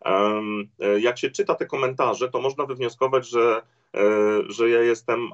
Um, 0.05 0.69
jak 0.99 1.17
się 1.17 1.29
czyta 1.29 1.55
te 1.55 1.65
komentarze, 1.65 2.29
to 2.29 2.41
można 2.41 2.65
wywnioskować, 2.65 3.29
że, 3.29 3.57
e, 3.57 3.61
że 4.47 4.69
ja 4.69 4.81
jestem, 4.81 5.29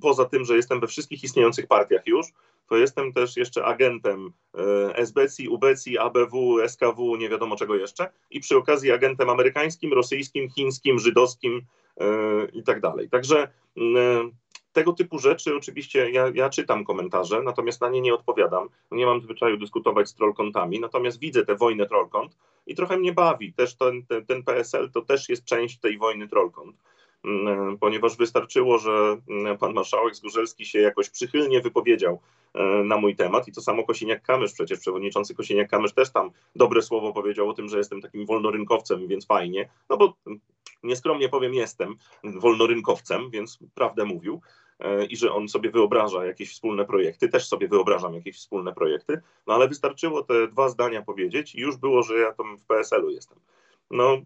poza 0.00 0.24
tym, 0.24 0.44
że 0.44 0.56
jestem 0.56 0.80
we 0.80 0.86
wszystkich 0.86 1.24
istniejących 1.24 1.66
partiach 1.66 2.06
już, 2.06 2.26
to 2.68 2.76
jestem 2.76 3.12
też 3.12 3.36
jeszcze 3.36 3.64
agentem 3.64 4.32
e, 4.54 4.96
SBC, 4.96 5.50
UBC, 5.50 6.00
ABW, 6.00 6.60
SKW, 6.68 7.16
nie 7.16 7.28
wiadomo 7.28 7.56
czego 7.56 7.74
jeszcze, 7.74 8.12
i 8.30 8.40
przy 8.40 8.56
okazji 8.56 8.92
agentem 8.92 9.30
amerykańskim, 9.30 9.92
rosyjskim, 9.92 10.50
chińskim, 10.50 10.98
żydowskim 10.98 11.62
e, 12.00 12.06
i 12.52 12.62
tak 12.62 12.80
dalej. 12.80 13.08
Także 13.08 13.48
mm, 13.76 14.32
tego 14.72 14.92
typu 14.92 15.18
rzeczy 15.18 15.56
oczywiście 15.56 16.10
ja, 16.10 16.32
ja 16.34 16.50
czytam 16.50 16.84
komentarze, 16.84 17.42
natomiast 17.42 17.80
na 17.80 17.88
nie 17.88 18.00
nie 18.00 18.14
odpowiadam. 18.14 18.68
Nie 18.90 19.06
mam 19.06 19.20
zwyczaju 19.20 19.56
dyskutować 19.56 20.08
z 20.08 20.14
trollkontami, 20.14 20.80
natomiast 20.80 21.18
widzę 21.18 21.44
tę 21.44 21.56
wojnę 21.56 21.86
trollkont 21.86 22.36
i 22.66 22.74
trochę 22.74 22.96
mnie 22.96 23.12
bawi. 23.12 23.52
Też 23.52 23.74
ten, 23.74 24.06
ten, 24.06 24.26
ten 24.26 24.42
PSL 24.42 24.90
to 24.90 25.02
też 25.02 25.28
jest 25.28 25.44
część 25.44 25.80
tej 25.80 25.98
wojny 25.98 26.28
trollkont. 26.28 26.76
Mm, 27.24 27.78
Ponieważ 27.78 28.16
wystarczyło, 28.16 28.78
że 28.78 29.16
mm, 29.28 29.58
pan 29.58 29.72
marszałek 29.72 30.14
Zgórzelski 30.14 30.66
się 30.66 30.80
jakoś 30.80 31.10
przychylnie 31.10 31.60
wypowiedział 31.60 32.20
e, 32.54 32.64
na 32.64 32.96
mój 32.96 33.16
temat. 33.16 33.48
I 33.48 33.52
to 33.52 33.60
samo 33.60 33.82
Kosiniak-Kamysz, 33.82 34.52
przecież 34.54 34.80
przewodniczący 34.80 35.34
Kosiniak-Kamysz 35.34 35.94
też 35.94 36.12
tam 36.12 36.30
dobre 36.56 36.82
słowo 36.82 37.12
powiedział 37.12 37.48
o 37.48 37.54
tym, 37.54 37.68
że 37.68 37.78
jestem 37.78 38.00
takim 38.00 38.26
wolnorynkowcem, 38.26 39.08
więc 39.08 39.26
fajnie, 39.26 39.68
no 39.90 39.96
bo 39.96 40.14
nieskromnie 40.82 41.28
powiem, 41.28 41.54
jestem 41.54 41.96
wolnorynkowcem, 42.24 43.30
więc 43.30 43.58
prawdę 43.74 44.04
mówił 44.04 44.40
e, 44.80 45.04
i 45.04 45.16
że 45.16 45.32
on 45.32 45.48
sobie 45.48 45.70
wyobraża 45.70 46.24
jakieś 46.24 46.52
wspólne 46.52 46.84
projekty, 46.84 47.28
też 47.28 47.48
sobie 47.48 47.68
wyobrażam 47.68 48.14
jakieś 48.14 48.36
wspólne 48.36 48.72
projekty, 48.72 49.20
no 49.46 49.54
ale 49.54 49.68
wystarczyło 49.68 50.22
te 50.22 50.48
dwa 50.48 50.68
zdania 50.68 51.02
powiedzieć 51.02 51.54
i 51.54 51.60
już 51.60 51.76
było, 51.76 52.02
że 52.02 52.18
ja 52.18 52.32
tam 52.32 52.58
w 52.58 52.66
PSL-u 52.66 53.10
jestem. 53.10 53.38
No, 53.92 54.14
y, 54.14 54.20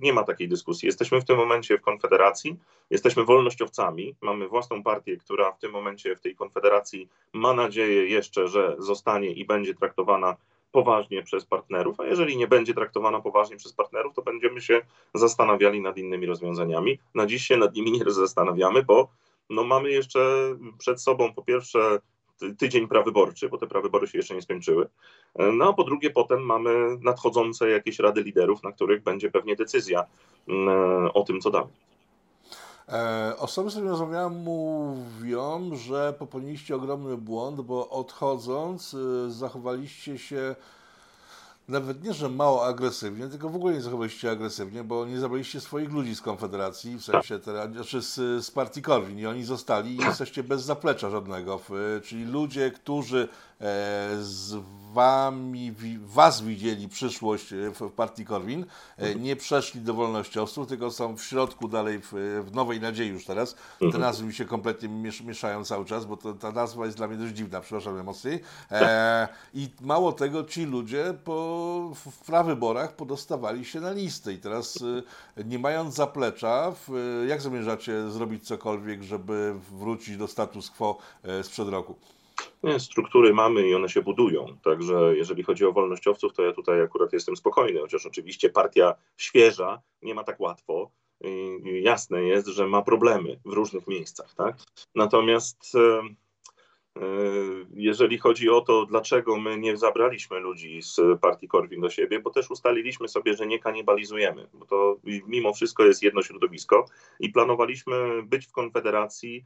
nie 0.00 0.12
ma 0.12 0.22
takiej 0.22 0.48
dyskusji. 0.48 0.86
Jesteśmy 0.86 1.20
w 1.20 1.24
tym 1.24 1.36
momencie 1.36 1.78
w 1.78 1.80
Konfederacji, 1.80 2.56
jesteśmy 2.90 3.24
wolnościowcami, 3.24 4.14
mamy 4.20 4.48
własną 4.48 4.82
partię, 4.82 5.16
która 5.16 5.52
w 5.52 5.58
tym 5.58 5.72
momencie 5.72 6.16
w 6.16 6.20
tej 6.20 6.36
Konfederacji 6.36 7.08
ma 7.32 7.54
nadzieję 7.54 8.06
jeszcze, 8.06 8.48
że 8.48 8.76
zostanie 8.78 9.32
i 9.32 9.44
będzie 9.44 9.74
traktowana 9.74 10.36
poważnie 10.72 11.22
przez 11.22 11.46
partnerów, 11.46 12.00
a 12.00 12.06
jeżeli 12.06 12.36
nie 12.36 12.46
będzie 12.46 12.74
traktowana 12.74 13.20
poważnie 13.20 13.56
przez 13.56 13.72
partnerów, 13.72 14.14
to 14.14 14.22
będziemy 14.22 14.60
się 14.60 14.80
zastanawiali 15.14 15.80
nad 15.80 15.98
innymi 15.98 16.26
rozwiązaniami. 16.26 16.98
Na 17.14 17.26
dziś 17.26 17.46
się 17.46 17.56
nad 17.56 17.74
nimi 17.74 17.92
nie 17.92 18.10
zastanawiamy, 18.10 18.82
bo 18.82 19.08
no, 19.50 19.64
mamy 19.64 19.90
jeszcze 19.90 20.20
przed 20.78 21.02
sobą 21.02 21.34
po 21.34 21.42
pierwsze 21.42 21.98
tydzień 22.58 22.88
prawyborczy, 22.88 23.48
bo 23.48 23.58
te 23.58 23.66
prawybory 23.66 24.06
się 24.06 24.18
jeszcze 24.18 24.34
nie 24.34 24.42
skończyły. 24.42 24.88
No 25.52 25.68
a 25.68 25.72
po 25.72 25.84
drugie 25.84 26.10
potem 26.10 26.40
mamy 26.40 26.70
nadchodzące 27.00 27.70
jakieś 27.70 27.98
rady 27.98 28.22
liderów, 28.22 28.62
na 28.62 28.72
których 28.72 29.02
będzie 29.02 29.30
pewnie 29.30 29.56
decyzja 29.56 30.04
mm, 30.48 31.10
o 31.14 31.22
tym, 31.22 31.40
co 31.40 31.50
dalej. 31.50 31.70
E, 32.88 33.36
osoby, 33.38 33.70
z 33.70 33.72
którymi 33.72 33.90
rozmawiałem, 33.90 34.32
mówią, 34.32 35.70
że 35.76 36.14
popełniliście 36.18 36.76
ogromny 36.76 37.16
błąd, 37.16 37.60
bo 37.60 37.88
odchodząc 37.88 38.94
y, 38.94 39.30
zachowaliście 39.30 40.18
się 40.18 40.56
nawet 41.70 42.04
nie, 42.04 42.14
że 42.14 42.28
mało 42.28 42.66
agresywnie, 42.66 43.28
tylko 43.28 43.48
w 43.48 43.56
ogóle 43.56 43.74
nie 43.74 43.80
zachowaliście 43.80 44.30
agresywnie, 44.30 44.84
bo 44.84 45.06
nie 45.06 45.20
zabraliście 45.20 45.60
swoich 45.60 45.92
ludzi 45.92 46.14
z 46.16 46.20
Konfederacji, 46.20 46.96
w 46.96 47.04
sensie 47.04 47.38
teraz, 47.38 47.72
znaczy 47.72 48.02
z, 48.02 48.14
z 48.44 48.50
partii 48.50 48.82
Korwin 48.82 49.18
i 49.18 49.26
oni 49.26 49.44
zostali 49.44 49.94
i 49.94 49.96
jesteście 49.96 50.42
bez 50.42 50.62
zaplecza 50.62 51.10
żadnego. 51.10 51.58
W, 51.58 52.00
czyli 52.04 52.24
ludzie, 52.24 52.70
którzy 52.70 53.28
z 54.20 54.54
wami, 54.92 55.74
was 56.04 56.42
widzieli 56.42 56.88
przyszłość 56.88 57.52
e, 57.52 57.56
w, 57.70 57.92
partii 57.92 58.24
Korwin, 58.24 58.66
e, 58.96 59.14
nie 59.14 59.36
przeszli 59.36 59.80
do 59.80 59.94
wolnościowców, 59.94 60.66
tylko 60.68 60.90
są 60.90 61.16
w 61.16 61.22
środku 61.22 61.68
dalej 61.68 62.00
w, 62.02 62.12
w 62.44 62.54
Nowej 62.54 62.80
Nadziei 62.80 63.08
już 63.08 63.24
teraz. 63.24 63.56
Te 63.92 63.98
nazwy 63.98 64.26
mi 64.26 64.34
się 64.34 64.44
kompletnie 64.44 64.88
miesz, 64.88 65.20
mieszają 65.20 65.64
cały 65.64 65.84
czas, 65.84 66.04
bo 66.04 66.16
to, 66.16 66.34
ta 66.34 66.52
nazwa 66.52 66.84
jest 66.84 66.96
dla 66.96 67.08
mnie 67.08 67.16
dość 67.16 67.34
dziwna, 67.34 67.60
przepraszam 67.60 67.94
najmocniej. 67.94 68.40
E, 68.70 69.28
I 69.54 69.68
mało 69.80 70.12
tego, 70.12 70.44
ci 70.44 70.64
ludzie 70.64 71.14
po, 71.24 71.92
w 71.94 72.18
prawyborach 72.26 72.96
podostawali 72.96 73.64
się 73.64 73.80
na 73.80 73.92
listy 73.92 74.32
i 74.32 74.38
teraz 74.38 74.84
e, 75.36 75.44
nie 75.44 75.58
mając 75.58 75.94
zaplecza, 75.94 76.72
w, 76.72 77.24
jak 77.28 77.40
zamierzacie 77.40 78.10
zrobić 78.10 78.46
cokolwiek, 78.46 79.02
żeby 79.02 79.54
wrócić 79.70 80.16
do 80.16 80.28
status 80.28 80.70
quo 80.70 80.98
e, 81.22 81.44
sprzed 81.44 81.68
roku? 81.68 81.94
Nie, 82.62 82.80
struktury 82.80 83.34
mamy 83.34 83.68
i 83.68 83.74
one 83.74 83.88
się 83.88 84.02
budują. 84.02 84.56
Także 84.64 85.16
jeżeli 85.16 85.42
chodzi 85.42 85.64
o 85.64 85.72
wolnościowców, 85.72 86.32
to 86.32 86.42
ja 86.42 86.52
tutaj 86.52 86.82
akurat 86.82 87.12
jestem 87.12 87.36
spokojny, 87.36 87.80
chociaż 87.80 88.06
oczywiście 88.06 88.50
partia 88.50 88.94
świeża 89.16 89.82
nie 90.02 90.14
ma 90.14 90.24
tak 90.24 90.40
łatwo. 90.40 90.90
I 91.24 91.82
jasne 91.82 92.22
jest, 92.22 92.48
że 92.48 92.66
ma 92.66 92.82
problemy 92.82 93.40
w 93.44 93.52
różnych 93.52 93.86
miejscach, 93.86 94.34
tak? 94.34 94.56
Natomiast 94.94 95.74
e, 95.74 96.00
e, 97.00 97.04
jeżeli 97.74 98.18
chodzi 98.18 98.50
o 98.50 98.60
to, 98.60 98.86
dlaczego 98.86 99.36
my 99.36 99.58
nie 99.58 99.76
zabraliśmy 99.76 100.40
ludzi 100.40 100.82
z 100.82 101.20
partii 101.20 101.48
Korwin 101.48 101.80
do 101.80 101.90
siebie, 101.90 102.20
bo 102.20 102.30
też 102.30 102.50
ustaliliśmy 102.50 103.08
sobie, 103.08 103.34
że 103.34 103.46
nie 103.46 103.58
kanibalizujemy, 103.58 104.48
bo 104.54 104.66
to 104.66 104.96
mimo 105.04 105.52
wszystko 105.52 105.84
jest 105.84 106.02
jedno 106.02 106.22
środowisko 106.22 106.86
i 107.20 107.28
planowaliśmy 107.28 108.22
być 108.22 108.46
w 108.46 108.52
Konfederacji 108.52 109.44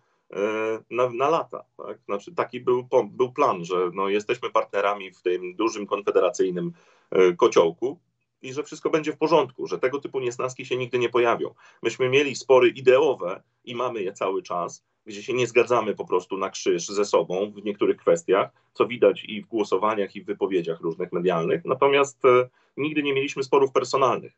na, 0.91 1.11
na 1.11 1.29
lata. 1.31 1.65
Tak? 1.77 1.99
Znaczy, 2.05 2.35
taki 2.35 2.61
był, 2.61 2.89
był 3.05 3.33
plan, 3.33 3.65
że 3.65 3.91
no, 3.95 4.09
jesteśmy 4.09 4.51
partnerami 4.51 5.11
w 5.11 5.23
tym 5.23 5.57
dużym 5.57 5.87
konfederacyjnym 5.87 6.73
e, 7.11 7.33
kociołku 7.33 7.99
i 8.43 8.53
że 8.53 8.63
wszystko 8.63 8.91
będzie 8.91 9.13
w 9.13 9.19
porządku, 9.19 9.67
że 9.67 9.79
tego 9.79 10.01
typu 10.01 10.21
niesnaski 10.21 10.67
się 10.67 10.77
nigdy 10.77 10.99
nie 10.99 11.09
pojawią. 11.09 11.55
Myśmy 11.83 12.09
mieli 12.09 12.37
spory 12.37 12.69
ideowe 12.69 13.43
i 13.65 13.75
mamy 13.75 14.03
je 14.03 14.13
cały 14.13 14.43
czas, 14.43 14.85
gdzie 15.07 15.23
się 15.23 15.33
nie 15.33 15.47
zgadzamy 15.47 15.95
po 15.95 16.05
prostu 16.05 16.37
na 16.37 16.51
krzyż 16.51 16.87
ze 16.87 17.05
sobą 17.05 17.53
w 17.53 17.65
niektórych 17.65 17.97
kwestiach, 17.97 18.51
co 18.73 18.87
widać 18.87 19.25
i 19.25 19.43
w 19.43 19.47
głosowaniach, 19.47 20.17
i 20.17 20.23
w 20.23 20.27
wypowiedziach 20.27 20.81
różnych 20.81 21.13
medialnych. 21.13 21.65
Natomiast 21.65 22.25
e, 22.25 22.49
nigdy 22.77 23.03
nie 23.03 23.15
mieliśmy 23.15 23.43
sporów 23.43 23.73
personalnych. 23.73 24.33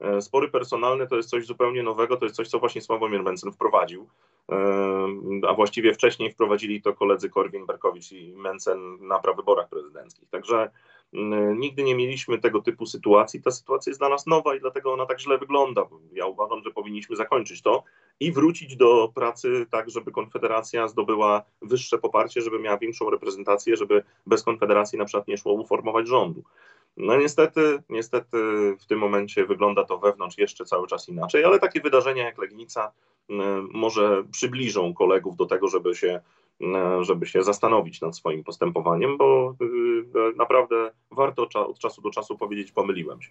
E, 0.00 0.22
Spory 0.22 0.48
personalne 0.48 1.06
to 1.06 1.16
jest 1.16 1.30
coś 1.30 1.46
zupełnie 1.46 1.82
nowego, 1.82 2.16
to 2.16 2.24
jest 2.24 2.36
coś, 2.36 2.48
co 2.48 2.58
właśnie 2.58 2.80
Sławomir 2.80 3.22
Mencen 3.22 3.52
wprowadził, 3.52 4.08
E, 4.52 5.48
a 5.48 5.54
właściwie 5.54 5.94
wcześniej 5.94 6.32
wprowadzili 6.32 6.82
to 6.82 6.94
koledzy 6.94 7.30
Korwin, 7.30 7.66
Berkowicz 7.66 8.12
i 8.12 8.36
Mencen 8.36 9.06
na 9.06 9.18
prawyborach 9.18 9.68
prezydenckich. 9.68 10.28
Także 10.28 10.70
Nigdy 11.56 11.82
nie 11.82 11.94
mieliśmy 11.94 12.38
tego 12.38 12.60
typu 12.60 12.86
sytuacji. 12.86 13.42
Ta 13.42 13.50
sytuacja 13.50 13.90
jest 13.90 14.00
dla 14.00 14.08
nas 14.08 14.26
nowa 14.26 14.54
i 14.54 14.60
dlatego 14.60 14.92
ona 14.92 15.06
tak 15.06 15.20
źle 15.20 15.38
wygląda. 15.38 15.88
Ja 16.12 16.26
uważam, 16.26 16.62
że 16.62 16.70
powinniśmy 16.70 17.16
zakończyć 17.16 17.62
to 17.62 17.84
i 18.20 18.32
wrócić 18.32 18.76
do 18.76 19.12
pracy 19.14 19.66
tak, 19.70 19.90
żeby 19.90 20.12
Konfederacja 20.12 20.88
zdobyła 20.88 21.42
wyższe 21.62 21.98
poparcie, 21.98 22.40
żeby 22.42 22.58
miała 22.58 22.78
większą 22.78 23.10
reprezentację, 23.10 23.76
żeby 23.76 24.02
bez 24.26 24.42
Konfederacji 24.42 24.98
na 24.98 25.04
przykład 25.04 25.28
nie 25.28 25.38
szło 25.38 25.52
uformować 25.52 26.08
rządu. 26.08 26.42
No 26.98 27.16
niestety, 27.16 27.82
niestety 27.88 28.38
w 28.80 28.86
tym 28.86 28.98
momencie 28.98 29.46
wygląda 29.46 29.84
to 29.84 29.98
wewnątrz 29.98 30.38
jeszcze 30.38 30.64
cały 30.64 30.86
czas 30.86 31.08
inaczej, 31.08 31.44
ale 31.44 31.58
takie 31.58 31.80
wydarzenia 31.80 32.24
jak 32.24 32.38
Legnica 32.38 32.92
może 33.72 34.24
przybliżą 34.30 34.94
kolegów 34.94 35.36
do 35.36 35.46
tego, 35.46 35.68
żeby 35.68 35.94
się, 35.94 36.20
żeby 37.00 37.26
się 37.26 37.42
zastanowić 37.42 38.00
nad 38.00 38.16
swoim 38.16 38.44
postępowaniem, 38.44 39.16
bo 39.16 39.54
y, 39.62 40.36
naprawdę 40.36 40.90
warto 41.10 41.42
od 41.66 41.78
czasu 41.78 42.02
do 42.02 42.10
czasu 42.10 42.38
powiedzieć 42.38 42.72
pomyliłem 42.72 43.22
się. 43.22 43.30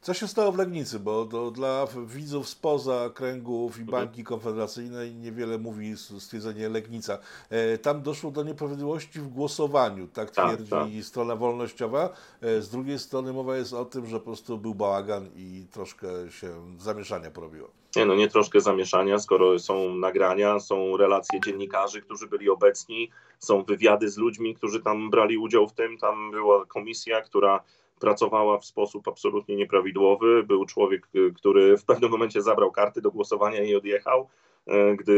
Co 0.00 0.14
się 0.14 0.28
stało 0.28 0.52
w 0.52 0.58
Legnicy? 0.58 1.00
Bo 1.00 1.24
do, 1.24 1.50
dla 1.50 1.86
widzów 2.06 2.48
spoza 2.48 3.10
kręgów 3.14 3.78
i 3.78 3.80
mhm. 3.80 3.86
bańki 4.00 4.24
konfederacyjnej 4.24 5.14
niewiele 5.14 5.58
mówi 5.58 5.96
stwierdzenie 5.96 6.68
Legnica. 6.68 7.18
E, 7.50 7.78
tam 7.78 8.02
doszło 8.02 8.30
do 8.30 8.42
nieprawidłowości 8.42 9.20
w 9.20 9.28
głosowaniu, 9.28 10.08
tak, 10.08 10.30
tak 10.30 10.46
twierdzi 10.46 10.70
tak, 10.70 10.80
tak. 10.80 11.04
strona 11.04 11.36
wolnościowa. 11.36 12.10
E, 12.40 12.62
z 12.62 12.70
drugiej 12.70 12.98
strony 12.98 13.32
mowa 13.32 13.56
jest 13.56 13.72
o 13.72 13.84
tym, 13.84 14.06
że 14.06 14.18
po 14.18 14.24
prostu 14.24 14.58
był 14.58 14.74
bałagan 14.74 15.28
i 15.36 15.66
troszkę 15.72 16.08
się 16.30 16.76
zamieszania 16.78 17.30
porobiło. 17.30 17.70
Nie, 17.96 18.06
no 18.06 18.14
nie 18.14 18.28
troszkę 18.28 18.60
zamieszania, 18.60 19.18
skoro 19.18 19.58
są 19.58 19.94
nagrania, 19.94 20.60
są 20.60 20.96
relacje 20.96 21.40
dziennikarzy, 21.40 22.02
którzy 22.02 22.26
byli 22.26 22.50
obecni, 22.50 23.10
są 23.38 23.62
wywiady 23.62 24.10
z 24.10 24.16
ludźmi, 24.16 24.54
którzy 24.54 24.82
tam 24.82 25.10
brali 25.10 25.38
udział 25.38 25.68
w 25.68 25.72
tym. 25.72 25.98
Tam 25.98 26.30
była 26.30 26.66
komisja, 26.66 27.20
która 27.20 27.62
pracowała 28.00 28.58
w 28.58 28.64
sposób 28.64 29.08
absolutnie 29.08 29.56
nieprawidłowy. 29.56 30.42
Był 30.42 30.66
człowiek, 30.66 31.08
y, 31.14 31.32
który 31.36 31.76
w 31.76 31.84
pewnym 31.84 32.10
momencie 32.10 32.42
zabrał 32.42 32.72
karty 32.72 33.00
do 33.00 33.10
głosowania 33.10 33.62
i 33.64 33.74
odjechał. 33.74 34.28
Y, 34.68 34.96
gdy 34.96 35.12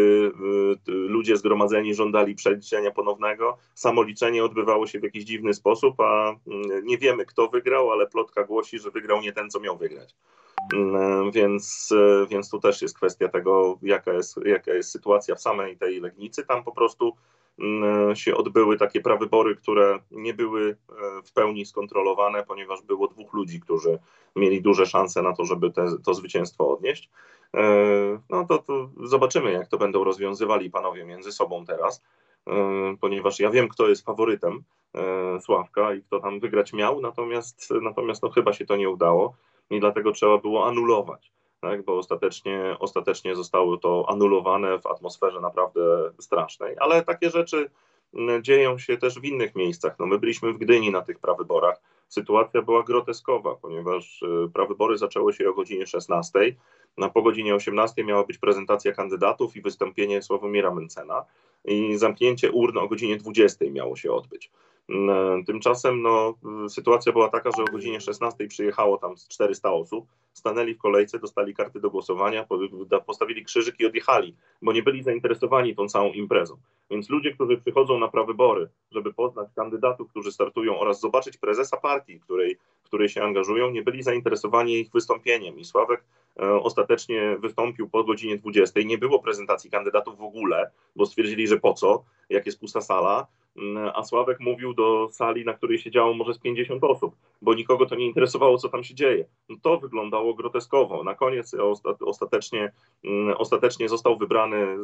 y, 0.88 0.92
ludzie 0.92 1.36
zgromadzeni 1.36 1.94
żądali 1.94 2.34
przeliczenia 2.34 2.90
ponownego, 2.90 3.56
samo 3.74 4.02
liczenie 4.02 4.44
odbywało 4.44 4.86
się 4.86 5.00
w 5.00 5.02
jakiś 5.02 5.24
dziwny 5.24 5.54
sposób, 5.54 6.00
a 6.00 6.36
nie 6.82 6.98
wiemy, 6.98 7.26
kto 7.26 7.48
wygrał, 7.48 7.92
ale 7.92 8.06
plotka 8.06 8.44
głosi, 8.44 8.78
że 8.78 8.90
wygrał 8.90 9.20
nie 9.20 9.32
ten, 9.32 9.50
co 9.50 9.60
miał 9.60 9.78
wygrać. 9.78 10.14
Więc, 11.32 11.94
więc 12.30 12.50
tu 12.50 12.60
też 12.60 12.82
jest 12.82 12.96
kwestia 12.96 13.28
tego, 13.28 13.78
jaka 13.82 14.12
jest, 14.12 14.40
jaka 14.44 14.74
jest 14.74 14.90
sytuacja 14.90 15.34
w 15.34 15.40
samej 15.40 15.76
tej 15.76 16.00
Legnicy. 16.00 16.46
Tam 16.46 16.64
po 16.64 16.72
prostu 16.72 17.14
Mm, 17.14 17.37
się 18.14 18.36
odbyły 18.36 18.76
takie 18.76 19.00
prawybory, 19.00 19.56
które 19.56 19.98
nie 20.10 20.34
były 20.34 20.70
e, 20.70 21.22
w 21.22 21.32
pełni 21.32 21.66
skontrolowane, 21.66 22.42
ponieważ 22.42 22.82
było 22.82 23.08
dwóch 23.08 23.32
ludzi, 23.32 23.60
którzy 23.60 23.98
mieli 24.36 24.62
duże 24.62 24.86
szanse 24.86 25.22
na 25.22 25.32
to, 25.32 25.44
żeby 25.44 25.70
te, 25.70 25.86
to 26.04 26.14
zwycięstwo 26.14 26.70
odnieść. 26.70 27.10
E, 27.54 27.62
no 28.30 28.46
to, 28.46 28.58
to 28.58 28.90
zobaczymy, 29.04 29.52
jak 29.52 29.68
to 29.68 29.78
będą 29.78 30.04
rozwiązywali 30.04 30.70
panowie 30.70 31.04
między 31.04 31.32
sobą 31.32 31.64
teraz, 31.64 32.04
e, 32.46 32.52
ponieważ 33.00 33.40
ja 33.40 33.50
wiem, 33.50 33.68
kto 33.68 33.88
jest 33.88 34.04
faworytem 34.04 34.62
Sławka 35.40 35.94
i 35.94 36.02
kto 36.02 36.20
tam 36.20 36.40
wygrać 36.40 36.72
miał, 36.72 37.00
natomiast, 37.00 37.68
natomiast 37.82 38.22
no, 38.22 38.30
chyba 38.30 38.52
się 38.52 38.66
to 38.66 38.76
nie 38.76 38.90
udało 38.90 39.36
i 39.70 39.80
dlatego 39.80 40.12
trzeba 40.12 40.38
było 40.38 40.66
anulować 40.66 41.32
tak, 41.60 41.84
bo 41.84 41.98
ostatecznie, 41.98 42.76
ostatecznie 42.78 43.34
zostało 43.34 43.76
to 43.76 44.06
anulowane 44.08 44.78
w 44.78 44.86
atmosferze 44.86 45.40
naprawdę 45.40 45.80
strasznej. 46.18 46.76
Ale 46.78 47.02
takie 47.02 47.30
rzeczy 47.30 47.70
mm, 48.14 48.42
dzieją 48.42 48.78
się 48.78 48.96
też 48.96 49.20
w 49.20 49.24
innych 49.24 49.54
miejscach. 49.54 49.98
No, 49.98 50.06
my 50.06 50.18
byliśmy 50.18 50.52
w 50.52 50.58
Gdyni 50.58 50.90
na 50.90 51.02
tych 51.02 51.18
prawyborach. 51.18 51.80
Sytuacja 52.08 52.62
była 52.62 52.82
groteskowa, 52.82 53.54
ponieważ 53.54 54.22
y, 54.22 54.50
prawybory 54.54 54.98
zaczęły 54.98 55.32
się 55.32 55.48
o 55.48 55.54
godzinie 55.54 55.86
16. 55.86 56.38
Na 56.98 57.08
po 57.08 57.22
godzinie 57.22 57.54
18 57.54 58.04
miała 58.04 58.24
być 58.24 58.38
prezentacja 58.38 58.92
kandydatów 58.92 59.56
i 59.56 59.62
wystąpienie 59.62 60.22
Sławomira 60.22 60.74
Mencena 60.74 61.24
i 61.64 61.96
zamknięcie 61.96 62.52
urn 62.52 62.78
o 62.78 62.88
godzinie 62.88 63.16
20 63.16 63.64
miało 63.70 63.96
się 63.96 64.12
odbyć. 64.12 64.50
Mm, 64.88 65.44
tymczasem 65.44 66.02
no, 66.02 66.34
sytuacja 66.68 67.12
była 67.12 67.28
taka, 67.28 67.50
że 67.56 67.62
o 67.62 67.72
godzinie 67.72 68.00
16 68.00 68.46
przyjechało 68.46 68.98
tam 68.98 69.14
400 69.28 69.72
osób, 69.72 70.06
stanęli 70.32 70.74
w 70.74 70.78
kolejce, 70.78 71.18
dostali 71.18 71.54
karty 71.54 71.80
do 71.80 71.90
głosowania, 71.90 72.46
postawili 73.06 73.44
krzyżyk 73.44 73.80
i 73.80 73.86
odjechali, 73.86 74.34
bo 74.62 74.72
nie 74.72 74.82
byli 74.82 75.02
zainteresowani 75.02 75.76
tą 75.76 75.88
całą 75.88 76.12
imprezą. 76.12 76.56
Więc 76.90 77.10
ludzie, 77.10 77.32
którzy 77.34 77.58
przychodzą 77.58 77.98
na 77.98 78.08
prawybory, 78.08 78.68
żeby 78.90 79.14
poznać 79.14 79.48
kandydatów, 79.56 80.10
którzy 80.10 80.32
startują 80.32 80.78
oraz 80.78 81.00
zobaczyć 81.00 81.36
prezesa 81.36 81.76
partii, 81.76 82.20
której, 82.20 82.58
której 82.82 83.08
się 83.08 83.22
angażują, 83.22 83.70
nie 83.70 83.82
byli 83.82 84.02
zainteresowani 84.02 84.80
ich 84.80 84.90
wystąpieniem. 84.90 85.58
I 85.58 85.64
Sławek 85.64 86.04
e, 86.40 86.54
ostatecznie 86.54 87.36
wystąpił 87.40 87.88
po 87.88 88.04
godzinie 88.04 88.38
20. 88.38 88.80
Nie 88.82 88.98
było 88.98 89.18
prezentacji 89.18 89.70
kandydatów 89.70 90.18
w 90.18 90.22
ogóle, 90.22 90.70
bo 90.96 91.06
stwierdzili, 91.06 91.48
że 91.48 91.60
po 91.60 91.74
co, 91.74 92.04
jak 92.30 92.46
jest 92.46 92.60
pusta 92.60 92.80
sala 92.80 93.26
a 93.94 94.02
Sławek 94.04 94.40
mówił 94.40 94.74
do 94.74 95.08
sali, 95.12 95.44
na 95.44 95.52
której 95.52 95.78
siedziało 95.78 96.14
może 96.14 96.34
z 96.34 96.38
50 96.38 96.84
osób, 96.84 97.16
bo 97.42 97.54
nikogo 97.54 97.86
to 97.86 97.94
nie 97.94 98.06
interesowało, 98.06 98.58
co 98.58 98.68
tam 98.68 98.84
się 98.84 98.94
dzieje. 98.94 99.24
No 99.48 99.56
to 99.62 99.78
wyglądało 99.78 100.34
groteskowo. 100.34 101.04
Na 101.04 101.14
koniec 101.14 101.56
ostatecznie, 102.00 102.72
mm, 103.04 103.36
ostatecznie 103.36 103.88
został 103.88 104.18
wybrany 104.18 104.76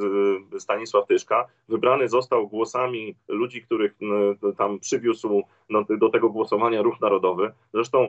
y, 0.55 0.61
Stanisław 0.61 1.07
Tyszka. 1.07 1.47
Wybrany 1.69 2.09
został 2.09 2.49
głosami 2.49 3.15
ludzi, 3.29 3.63
których 3.63 3.95
y, 4.03 4.57
tam 4.57 4.79
przywiózł 4.79 5.43
no, 5.71 5.85
do 5.99 6.09
tego 6.09 6.31
głosowania 6.31 6.83
Ruch 6.83 7.01
Narodowy. 7.01 7.53
Zresztą 7.75 8.05
y, 8.05 8.09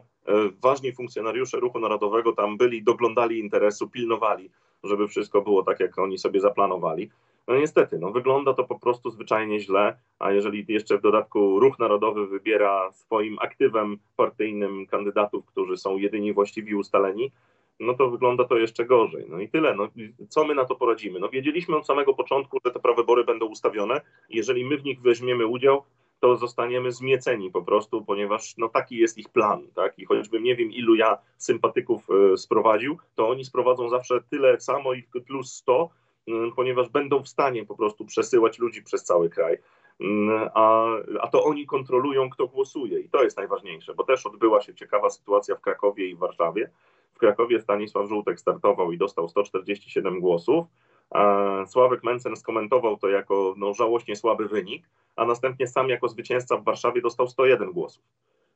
ważni 0.62 0.91
funkcjonariusze 0.91 1.60
Ruchu 1.60 1.80
Narodowego 1.80 2.34
tam 2.34 2.58
byli, 2.58 2.84
doglądali 2.84 3.39
interesu, 3.39 3.89
pilnowali, 3.89 4.49
żeby 4.84 5.08
wszystko 5.08 5.41
było 5.41 5.63
tak, 5.63 5.80
jak 5.80 5.99
oni 5.99 6.17
sobie 6.17 6.39
zaplanowali. 6.39 7.10
No 7.47 7.55
niestety, 7.55 7.99
no 7.99 8.12
wygląda 8.12 8.53
to 8.53 8.63
po 8.63 8.79
prostu 8.79 9.12
zwyczajnie 9.12 9.60
źle, 9.60 9.97
a 10.19 10.31
jeżeli 10.31 10.65
jeszcze 10.67 10.97
w 10.97 11.01
dodatku 11.01 11.60
Ruch 11.60 11.79
Narodowy 11.79 12.27
wybiera 12.27 12.91
swoim 12.91 13.39
aktywem 13.39 13.97
partyjnym 14.15 14.86
kandydatów, 14.86 15.45
którzy 15.45 15.77
są 15.77 15.97
jedyni 15.97 16.34
właściwi 16.34 16.75
ustaleni, 16.75 17.31
no 17.79 17.93
to 17.93 18.10
wygląda 18.10 18.43
to 18.45 18.58
jeszcze 18.58 18.86
gorzej. 18.86 19.25
No 19.29 19.39
i 19.39 19.49
tyle. 19.49 19.75
No, 19.75 19.88
co 20.29 20.45
my 20.45 20.55
na 20.55 20.65
to 20.65 20.75
poradzimy? 20.75 21.19
No 21.19 21.29
wiedzieliśmy 21.29 21.77
od 21.77 21.88
samego 21.88 22.13
początku, 22.13 22.58
że 22.65 22.71
te 22.71 22.79
prawybory 22.79 23.23
będą 23.23 23.45
ustawione. 23.45 24.01
Jeżeli 24.29 24.65
my 24.65 24.77
w 24.77 24.84
nich 24.84 25.01
weźmiemy 25.01 25.47
udział, 25.47 25.84
to 26.19 26.36
zostaniemy 26.36 26.91
zmieceni 26.91 27.51
po 27.51 27.62
prostu, 27.62 28.05
ponieważ 28.05 28.58
no, 28.58 28.69
taki 28.69 28.97
jest 28.97 29.17
ich 29.17 29.29
plan. 29.29 29.67
Tak? 29.75 29.99
I 29.99 30.05
choćbym 30.05 30.43
nie 30.43 30.55
wiem, 30.55 30.71
ilu 30.71 30.95
ja 30.95 31.17
sympatyków 31.38 32.08
y, 32.34 32.38
sprowadził, 32.38 32.97
to 33.15 33.29
oni 33.29 33.45
sprowadzą 33.45 33.89
zawsze 33.89 34.21
tyle 34.29 34.60
samo 34.60 34.93
i 34.93 35.03
plus 35.27 35.53
100, 35.53 35.89
Mm, 35.89 36.05
ponieważ 36.56 36.90
będą 36.90 37.24
w 37.24 37.28
stanie 37.28 37.66
po 37.66 37.76
prostu 37.76 38.06
przesyłać 38.06 38.60
ludzi 38.60 38.84
przez 38.84 39.04
cały 39.04 39.30
kraj. 39.30 39.58
Mm, 40.00 40.50
a, 40.54 40.88
a 41.22 41.28
to 41.28 41.44
oni 41.44 41.66
kontrolują, 41.66 42.30
kto 42.30 42.48
głosuje, 42.48 43.00
i 43.00 43.10
to 43.10 43.24
jest 43.24 43.38
najważniejsze, 43.38 43.94
bo 43.94 44.04
też 44.04 44.26
odbyła 44.26 44.62
się 44.62 44.76
ciekawa 44.76 45.10
sytuacja 45.10 45.56
w 45.56 45.62
Krakowie 45.62 46.08
i 46.08 46.16
w 46.16 46.20
Warszawie. 46.20 46.70
W 47.14 47.18
Krakowie 47.18 47.62
Stanisław 47.62 48.10
Żółtek 48.10 48.40
startował 48.40 48.92
i 48.92 48.98
dostał 48.98 49.30
147 49.30 50.20
głosów. 50.20 50.66
Sławek 51.68 52.04
Mencen 52.04 52.36
skomentował 52.36 52.98
to 52.98 53.10
jako 53.10 53.54
no, 53.58 53.74
żałośnie 53.74 54.16
słaby 54.16 54.48
wynik, 54.48 54.90
a 55.16 55.26
następnie 55.26 55.68
sam 55.68 55.90
jako 55.90 56.08
zwycięzca 56.08 56.58
w 56.58 56.64
Warszawie 56.64 57.02
dostał 57.02 57.28
101 57.28 57.72
głosów. 57.72 58.04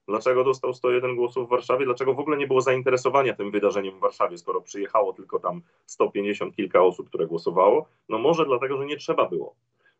Dlaczego 0.09 0.43
dostał 0.43 0.73
101 0.73 1.15
głosów 1.15 1.47
w 1.47 1.49
Warszawie? 1.49 1.85
Dlaczego 1.85 2.13
w 2.13 2.19
ogóle 2.19 2.37
nie 2.37 2.47
było 2.47 2.61
zainteresowania 2.61 3.33
tym 3.33 3.51
wydarzeniem 3.51 3.97
w 3.97 3.99
Warszawie, 3.99 4.37
skoro 4.37 4.61
przyjechało 4.61 5.13
tylko 5.13 5.39
tam 5.39 5.61
150 5.85 6.55
kilka 6.55 6.81
osób, 6.81 7.07
które 7.07 7.27
głosowało? 7.27 7.85
No 8.09 8.19
może 8.19 8.45
dlatego, 8.45 8.77
że 8.77 8.85
nie 8.85 8.97
trzeba 8.97 9.29
było. 9.29 9.55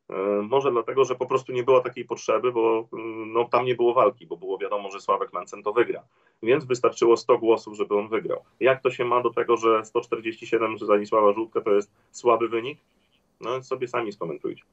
E, 0.10 0.16
może 0.42 0.72
dlatego, 0.72 1.06
że 1.06 1.16
po 1.16 1.26
prostu 1.26 1.52
nie 1.52 1.64
było 1.64 1.80
takiej 1.82 2.06
potrzeby, 2.06 2.52
bo 2.52 2.88
mm, 2.94 3.34
no, 3.34 3.46
tam 3.46 3.66
nie 3.66 3.76
było 3.76 3.94
walki, 3.94 4.28
bo 4.28 4.38
było 4.38 4.58
wiadomo, 4.58 4.92
że 4.92 5.00
Sławek 5.00 5.34
Mencen 5.34 5.64
to 5.64 5.74
wygra. 5.74 6.04
Więc 6.44 6.66
wystarczyło 6.66 7.18
100 7.18 7.38
głosów, 7.38 7.78
żeby 7.78 7.98
on 7.98 8.08
wygrał. 8.08 8.44
Jak 8.60 8.82
to 8.82 8.92
się 8.92 9.06
ma 9.06 9.22
do 9.22 9.30
tego, 9.30 9.58
że 9.58 9.86
147 9.86 10.80
za 10.80 10.86
Zanisława 10.86 11.34
Żółtka 11.34 11.62
to 11.62 11.72
jest 11.72 11.92
słaby 12.12 12.48
wynik? 12.48 12.80
No 13.42 13.64
sobie 13.64 13.88
sami 13.88 14.12
skomentujcie. 14.12 14.64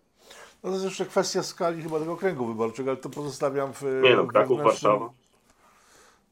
No 0.64 0.70
to 0.70 0.75
jest 0.75 0.85
jeszcze 0.85 1.05
kwestia 1.05 1.42
skali 1.42 1.83
chyba 1.83 1.99
tego 1.99 2.16
kręgu 2.16 2.46
wyborczego, 2.46 2.90
ale 2.90 3.01
to 3.01 3.11
pozostawiam 3.11 3.72
w. 3.72 3.83
Nie 4.03 4.16
no, 4.16 4.27
Kraków, 4.27 4.61
Warszawa. 4.62 5.11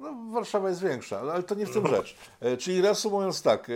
No, 0.01 0.15
Warszawa 0.33 0.69
jest 0.69 0.83
większa, 0.83 1.21
ale 1.21 1.43
to 1.43 1.55
nie 1.55 1.67
w 1.67 1.73
tym 1.73 1.83
no. 1.83 1.89
rzecz. 1.89 2.17
E, 2.41 2.57
czyli 2.57 2.81
reasumując 2.81 3.43
tak, 3.43 3.71
e, 3.71 3.73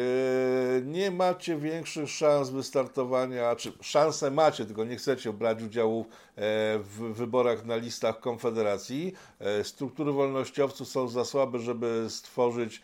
nie 0.83 1.11
macie 1.11 1.57
większych 1.57 2.11
szans 2.11 2.51
wystartowania, 2.51 3.57
czy 3.57 3.73
szanse 3.81 4.31
macie, 4.31 4.65
tylko 4.65 4.85
nie 4.85 4.97
chcecie 4.97 5.33
brać 5.33 5.63
udziału 5.63 6.01
e, 6.01 6.05
w 6.79 7.13
wyborach 7.15 7.65
na 7.65 7.77
listach 7.77 8.21
Konfederacji. 8.21 9.13
Struktury 9.63 10.13
wolnościowców 10.13 10.89
są 10.89 11.09
za 11.09 11.25
słabe, 11.25 11.59
żeby 11.59 12.07
stworzyć 12.09 12.83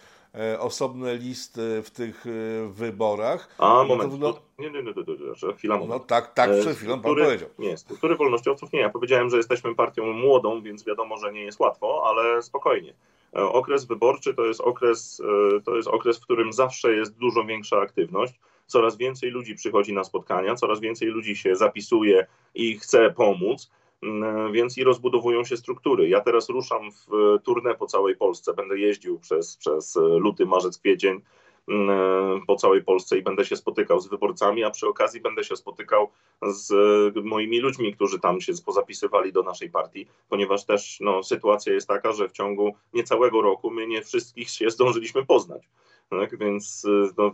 osobne 0.59 1.17
listy 1.17 1.83
w 1.83 1.91
tych 1.91 2.25
wyborach. 2.69 3.49
A, 3.59 3.69
no 3.69 3.85
moment. 3.85 4.13
Wygl... 4.13 4.33
Nie, 4.59 4.71
nie, 4.71 4.83
nie, 4.83 4.93
nie, 4.97 5.55
chwila, 5.57 5.75
moment. 5.75 6.03
No 6.03 6.07
tak, 6.07 6.35
tak, 6.35 6.51
przed 6.61 6.77
chwilą 6.77 7.01
pan 7.01 7.15
powiedział. 7.15 7.49
Nie, 7.59 7.77
struktury 7.77 8.17
wolnościowców 8.17 8.73
nie. 8.73 8.81
Ja 8.81 8.89
powiedziałem, 8.89 9.31
że 9.31 9.37
jesteśmy 9.37 9.75
partią 9.75 10.13
młodą, 10.13 10.63
więc 10.63 10.85
wiadomo, 10.85 11.17
że 11.17 11.33
nie 11.33 11.43
jest 11.43 11.61
łatwo, 11.61 12.03
ale 12.07 12.43
spokojnie. 12.43 12.95
Okres 13.35 13.85
wyborczy 13.85 14.35
to 14.35 14.45
jest 14.45 14.61
okres, 14.61 15.23
to 15.65 15.77
jest 15.77 15.89
okres, 15.89 16.19
w 16.19 16.21
którym 16.21 16.53
zawsze 16.53 16.95
jest 16.95 17.17
dużo 17.17 17.45
większa 17.45 17.81
aktywność. 17.81 18.41
Coraz 18.67 18.97
więcej 18.97 19.31
ludzi 19.31 19.55
przychodzi 19.55 19.93
na 19.93 20.05
spotkania, 20.05 20.55
coraz 20.55 20.81
więcej 20.81 21.09
ludzi 21.09 21.37
się 21.37 21.57
zapisuje 21.57 22.27
i 22.55 22.79
chce 22.79 23.11
pomóc, 23.11 23.71
mm, 24.03 24.53
więc 24.53 24.79
i 24.79 24.85
rozbudowują 24.85 25.45
się 25.45 25.57
struktury. 25.57 26.09
Ja 26.09 26.21
teraz 26.21 26.49
ruszam 26.49 26.91
w 26.93 27.39
turnę 27.45 27.75
po 27.75 27.87
całej 27.87 28.17
Polsce, 28.17 28.55
będę 28.55 28.79
jeździł 28.79 29.19
przez, 29.19 29.57
przez 29.57 29.97
luty, 29.97 30.47
marzec, 30.47 30.79
kwiecień 30.79 31.21
po 32.47 32.57
całej 32.57 32.85
Polsce 32.85 33.19
i 33.19 33.23
będę 33.23 33.45
się 33.45 33.57
spotykał 33.57 34.01
z 34.01 34.09
wyborcami, 34.09 34.65
a 34.65 34.71
przy 34.71 34.89
okazji 34.89 35.21
będę 35.21 35.45
się 35.45 35.57
spotykał 35.57 36.11
z 36.43 36.73
moimi 37.25 37.61
ludźmi, 37.61 37.95
którzy 37.95 38.21
tam 38.21 38.41
się 38.41 38.53
pozapisywali 38.67 39.33
do 39.33 39.43
naszej 39.43 39.71
partii, 39.71 40.07
ponieważ 40.29 40.65
też 40.65 40.99
no, 41.01 41.23
sytuacja 41.23 41.73
jest 41.73 41.89
taka, 41.89 42.13
że 42.13 42.29
w 42.29 42.33
ciągu 42.33 42.75
niecałego 42.93 43.43
roku 43.43 43.71
my 43.71 43.87
nie 43.87 44.03
wszystkich 44.03 44.51
się 44.51 44.71
zdążyliśmy 44.71 45.27
poznać. 45.27 45.69
Tak? 46.11 46.39
Więc 46.39 46.85
y, 46.85 47.09
no, 47.19 47.33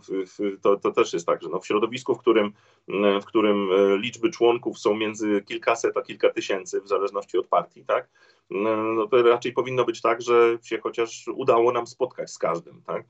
to, 0.61 0.77
to, 0.77 0.91
też 0.91 1.13
jest 1.13 1.25
tak, 1.25 1.41
że 1.41 1.49
no, 1.49 1.59
w 1.59 1.67
środowisku, 1.67 2.15
w 2.15 2.19
którym, 2.19 2.53
y, 2.89 3.21
w 3.21 3.25
którym 3.25 3.69
liczby 4.01 4.29
członków 4.29 4.79
są 4.79 4.95
między 4.95 5.41
kilkaset 5.41 5.97
a 5.97 6.01
kilka 6.01 6.29
tysięcy, 6.29 6.81
w 6.81 6.87
zależności 6.87 7.37
od 7.37 7.47
partii, 7.47 7.85
tak? 7.85 8.09
no, 8.51 9.07
to 9.07 9.23
raczej 9.23 9.53
powinno 9.53 9.85
być 9.85 10.01
tak, 10.01 10.21
że 10.21 10.57
się 10.63 10.79
chociaż 10.79 11.27
udało 11.27 11.71
nam 11.71 11.87
spotkać 11.87 12.31
z 12.31 12.37
każdym. 12.37 12.81
Tak? 12.81 13.03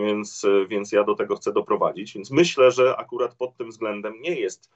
Więc, 0.00 0.46
więc 0.68 0.92
ja 0.92 1.04
do 1.04 1.14
tego 1.14 1.36
chcę 1.36 1.52
doprowadzić. 1.52 2.14
Więc 2.14 2.30
myślę, 2.30 2.70
że 2.70 2.96
akurat 2.96 3.34
pod 3.34 3.56
tym 3.56 3.70
względem 3.70 4.20
nie 4.20 4.40
jest 4.40 4.70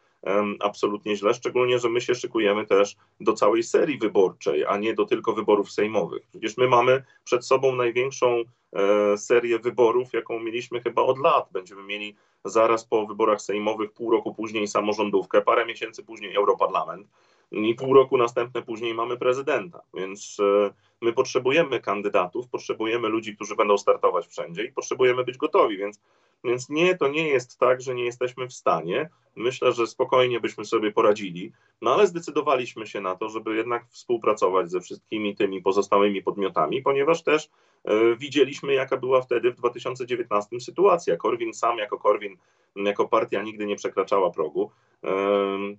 absolutnie 0.60 1.16
źle, 1.16 1.34
szczególnie, 1.34 1.78
że 1.78 1.88
my 1.88 2.00
się 2.00 2.14
szykujemy 2.14 2.66
też 2.66 2.96
do 3.20 3.32
całej 3.32 3.62
serii 3.62 3.98
wyborczej, 3.98 4.64
a 4.64 4.76
nie 4.76 4.94
do 4.94 5.04
tylko 5.04 5.32
wyborów 5.32 5.72
sejmowych. 5.72 6.26
Przecież 6.26 6.56
my 6.56 6.68
mamy 6.68 7.04
przed 7.24 7.46
sobą 7.46 7.76
największą 7.76 8.44
e, 8.72 9.18
serię 9.18 9.58
wyborów, 9.58 10.12
jaką 10.12 10.40
mieliśmy 10.40 10.80
chyba 10.80 11.02
od 11.02 11.18
lat. 11.18 11.48
Będziemy 11.52 11.82
mieli 11.82 12.16
zaraz 12.44 12.84
po 12.84 13.06
wyborach 13.06 13.42
sejmowych, 13.42 13.92
pół 13.92 14.10
roku 14.10 14.34
później 14.34 14.68
samorządówkę, 14.68 15.42
parę 15.42 15.66
miesięcy 15.66 16.04
później 16.04 16.34
Europarlament 16.34 17.06
i 17.52 17.74
pół 17.74 17.94
roku 17.94 18.16
następne 18.16 18.62
później 18.62 18.94
mamy 18.94 19.16
prezydenta. 19.16 19.82
Więc 19.94 20.36
e, 20.40 20.70
my 21.00 21.12
potrzebujemy 21.12 21.80
kandydatów, 21.80 22.48
potrzebujemy 22.48 23.08
ludzi, 23.08 23.36
którzy 23.36 23.56
będą 23.56 23.78
startować 23.78 24.26
wszędzie 24.26 24.64
i 24.64 24.72
potrzebujemy 24.72 25.24
być 25.24 25.36
gotowi. 25.36 25.76
Więc, 25.76 26.00
więc 26.44 26.68
nie, 26.68 26.96
to 26.96 27.08
nie 27.08 27.28
jest 27.28 27.58
tak, 27.58 27.80
że 27.80 27.94
nie 27.94 28.04
jesteśmy 28.04 28.48
w 28.48 28.52
stanie. 28.52 29.08
Myślę, 29.36 29.72
że 29.72 29.86
spokojnie 29.86 30.40
byśmy 30.40 30.64
sobie 30.64 30.92
poradzili, 30.92 31.52
no 31.82 31.94
ale 31.94 32.06
zdecydowaliśmy 32.06 32.86
się 32.86 33.00
na 33.00 33.16
to, 33.16 33.28
żeby 33.28 33.56
jednak 33.56 33.86
współpracować 33.88 34.70
ze 34.70 34.80
wszystkimi 34.80 35.36
tymi 35.36 35.62
pozostałymi 35.62 36.22
podmiotami, 36.22 36.82
ponieważ 36.82 37.22
też 37.22 37.48
e, 37.84 38.16
widzieliśmy, 38.16 38.74
jaka 38.74 38.96
była 38.96 39.22
wtedy 39.22 39.52
w 39.52 39.56
2019 39.56 40.60
sytuacja. 40.60 41.16
Korwin 41.16 41.54
sam 41.54 41.78
jako 41.78 41.98
Korwin, 41.98 42.36
jako 42.76 43.08
partia 43.08 43.42
nigdy 43.42 43.66
nie 43.66 43.76
przekraczała 43.76 44.30
progu. 44.30 44.70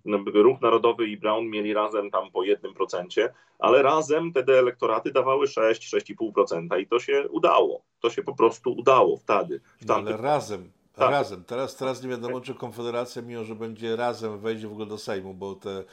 No, 0.05 0.17
Ruch 0.33 0.61
Narodowy 0.61 1.07
i 1.07 1.17
Brown 1.17 1.49
mieli 1.49 1.73
razem 1.73 2.11
tam 2.11 2.31
po 2.31 2.43
jednym 2.43 2.73
procencie, 2.73 3.33
ale 3.59 3.81
razem 3.81 4.33
te 4.33 4.59
elektoraty 4.59 5.11
dawały 5.11 5.45
6-6,5% 5.45 6.79
i 6.79 6.87
to 6.87 6.99
się 6.99 7.27
udało. 7.29 7.81
To 7.99 8.09
się 8.09 8.23
po 8.23 8.35
prostu 8.35 8.73
udało 8.73 9.17
wtedy. 9.17 9.61
No, 9.87 9.95
ale 9.95 10.17
razem, 10.17 10.71
tak. 10.93 11.11
Razem. 11.11 11.43
Teraz, 11.43 11.75
teraz 11.75 12.03
nie 12.03 12.09
wiadomo, 12.09 12.41
czy 12.41 12.55
Konfederacja, 12.55 13.21
mimo 13.21 13.43
że 13.43 13.55
będzie 13.55 13.95
razem, 13.95 14.39
wejdzie 14.39 14.67
w 14.67 14.71
ogóle 14.71 14.85
do 14.85 14.97
Sejmu, 14.97 15.33
bo 15.33 15.55
te 15.55 15.83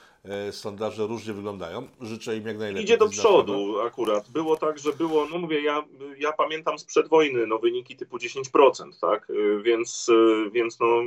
sondaże 0.53 1.07
różnie 1.07 1.33
wyglądają. 1.33 1.89
Życzę 2.01 2.37
im 2.37 2.47
jak 2.47 2.59
najlepiej. 2.59 2.85
Idzie 2.85 2.99
do 2.99 3.09
przodu 3.09 3.81
akurat. 3.81 4.31
Było 4.31 4.57
tak, 4.57 4.79
że 4.79 4.93
było, 4.93 5.27
no 5.31 5.39
mówię, 5.39 5.61
ja, 5.61 5.85
ja 6.19 6.33
pamiętam 6.33 6.79
sprzed 6.79 7.09
wojny 7.09 7.47
no, 7.47 7.59
wyniki 7.59 7.97
typu 7.97 8.17
10%, 8.17 9.01
tak? 9.01 9.31
E, 9.31 9.63
więc, 9.63 10.09
e, 10.09 10.51
więc 10.51 10.81
no, 10.81 10.87
e, 10.87 11.03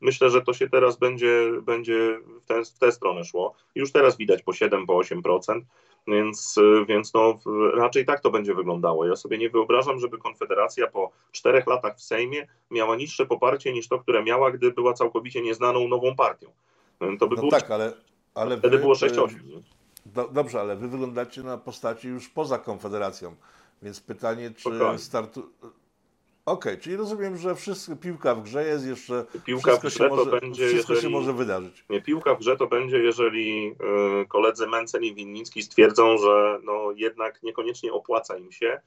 myślę, 0.00 0.30
że 0.30 0.42
to 0.42 0.52
się 0.52 0.68
teraz 0.68 0.96
będzie, 0.96 1.50
będzie 1.62 2.20
w, 2.44 2.48
tę, 2.48 2.64
w 2.64 2.78
tę 2.78 2.92
stronę 2.92 3.24
szło. 3.24 3.54
Już 3.74 3.92
teraz 3.92 4.16
widać 4.16 4.42
po 4.42 4.52
7, 4.52 4.86
po 4.86 4.92
8%. 4.92 5.60
Więc, 6.06 6.58
więc 6.88 7.14
no, 7.14 7.38
raczej 7.74 8.04
tak 8.04 8.20
to 8.20 8.30
będzie 8.30 8.54
wyglądało. 8.54 9.06
Ja 9.06 9.16
sobie 9.16 9.38
nie 9.38 9.50
wyobrażam, 9.50 9.98
żeby 9.98 10.18
Konfederacja 10.18 10.86
po 10.86 11.10
czterech 11.32 11.66
latach 11.66 11.96
w 11.96 12.02
Sejmie 12.02 12.46
miała 12.70 12.96
niższe 12.96 13.26
poparcie 13.26 13.72
niż 13.72 13.88
to, 13.88 13.98
które 13.98 14.22
miała, 14.22 14.50
gdy 14.50 14.72
była 14.72 14.92
całkowicie 14.92 15.42
nieznaną 15.42 15.88
nową 15.88 16.16
partią. 16.16 16.48
To 16.98 17.26
by 17.26 17.36
no 17.36 17.40
było, 17.42 17.50
tak, 17.50 17.70
ale, 17.70 17.92
ale 18.34 18.58
wtedy 18.58 18.76
wy, 18.76 18.82
było 18.82 18.94
6-8. 18.94 19.28
Do, 20.06 20.28
dobrze, 20.28 20.60
ale 20.60 20.76
wy 20.76 20.88
wyglądacie 20.88 21.42
na 21.42 21.58
postaci 21.58 22.08
już 22.08 22.28
poza 22.28 22.58
Konfederacją. 22.58 23.34
Więc 23.82 24.00
pytanie, 24.00 24.50
czy 24.56 24.70
startu, 24.96 25.50
Okej, 26.46 26.72
okay, 26.72 26.82
czyli 26.82 26.96
rozumiem, 26.96 27.36
że 27.36 27.54
wszystko, 27.54 27.96
piłka 27.96 28.34
w 28.34 28.42
grze 28.42 28.64
jest 28.64 28.86
jeszcze. 28.86 29.24
Piłka 29.44 29.76
w 29.76 29.82
grze 29.82 30.08
to 30.08 30.16
może, 30.16 30.40
będzie. 30.40 30.68
Wszystko 30.68 30.92
jeżeli, 30.92 31.12
się 31.12 31.18
może 31.18 31.32
wydarzyć. 31.32 31.84
Nie, 31.90 32.02
piłka 32.02 32.34
w 32.34 32.38
grze 32.38 32.56
to 32.56 32.66
będzie, 32.66 32.98
jeżeli 32.98 33.68
y, 34.22 34.26
koledzy 34.28 34.66
Mencen 34.66 35.04
i 35.04 35.14
Winnicki 35.14 35.62
stwierdzą, 35.62 36.18
że 36.18 36.60
no, 36.64 36.92
jednak 36.96 37.42
niekoniecznie 37.42 37.92
opłaca 37.92 38.36
im 38.36 38.52
się 38.52 38.66
E, 38.66 38.80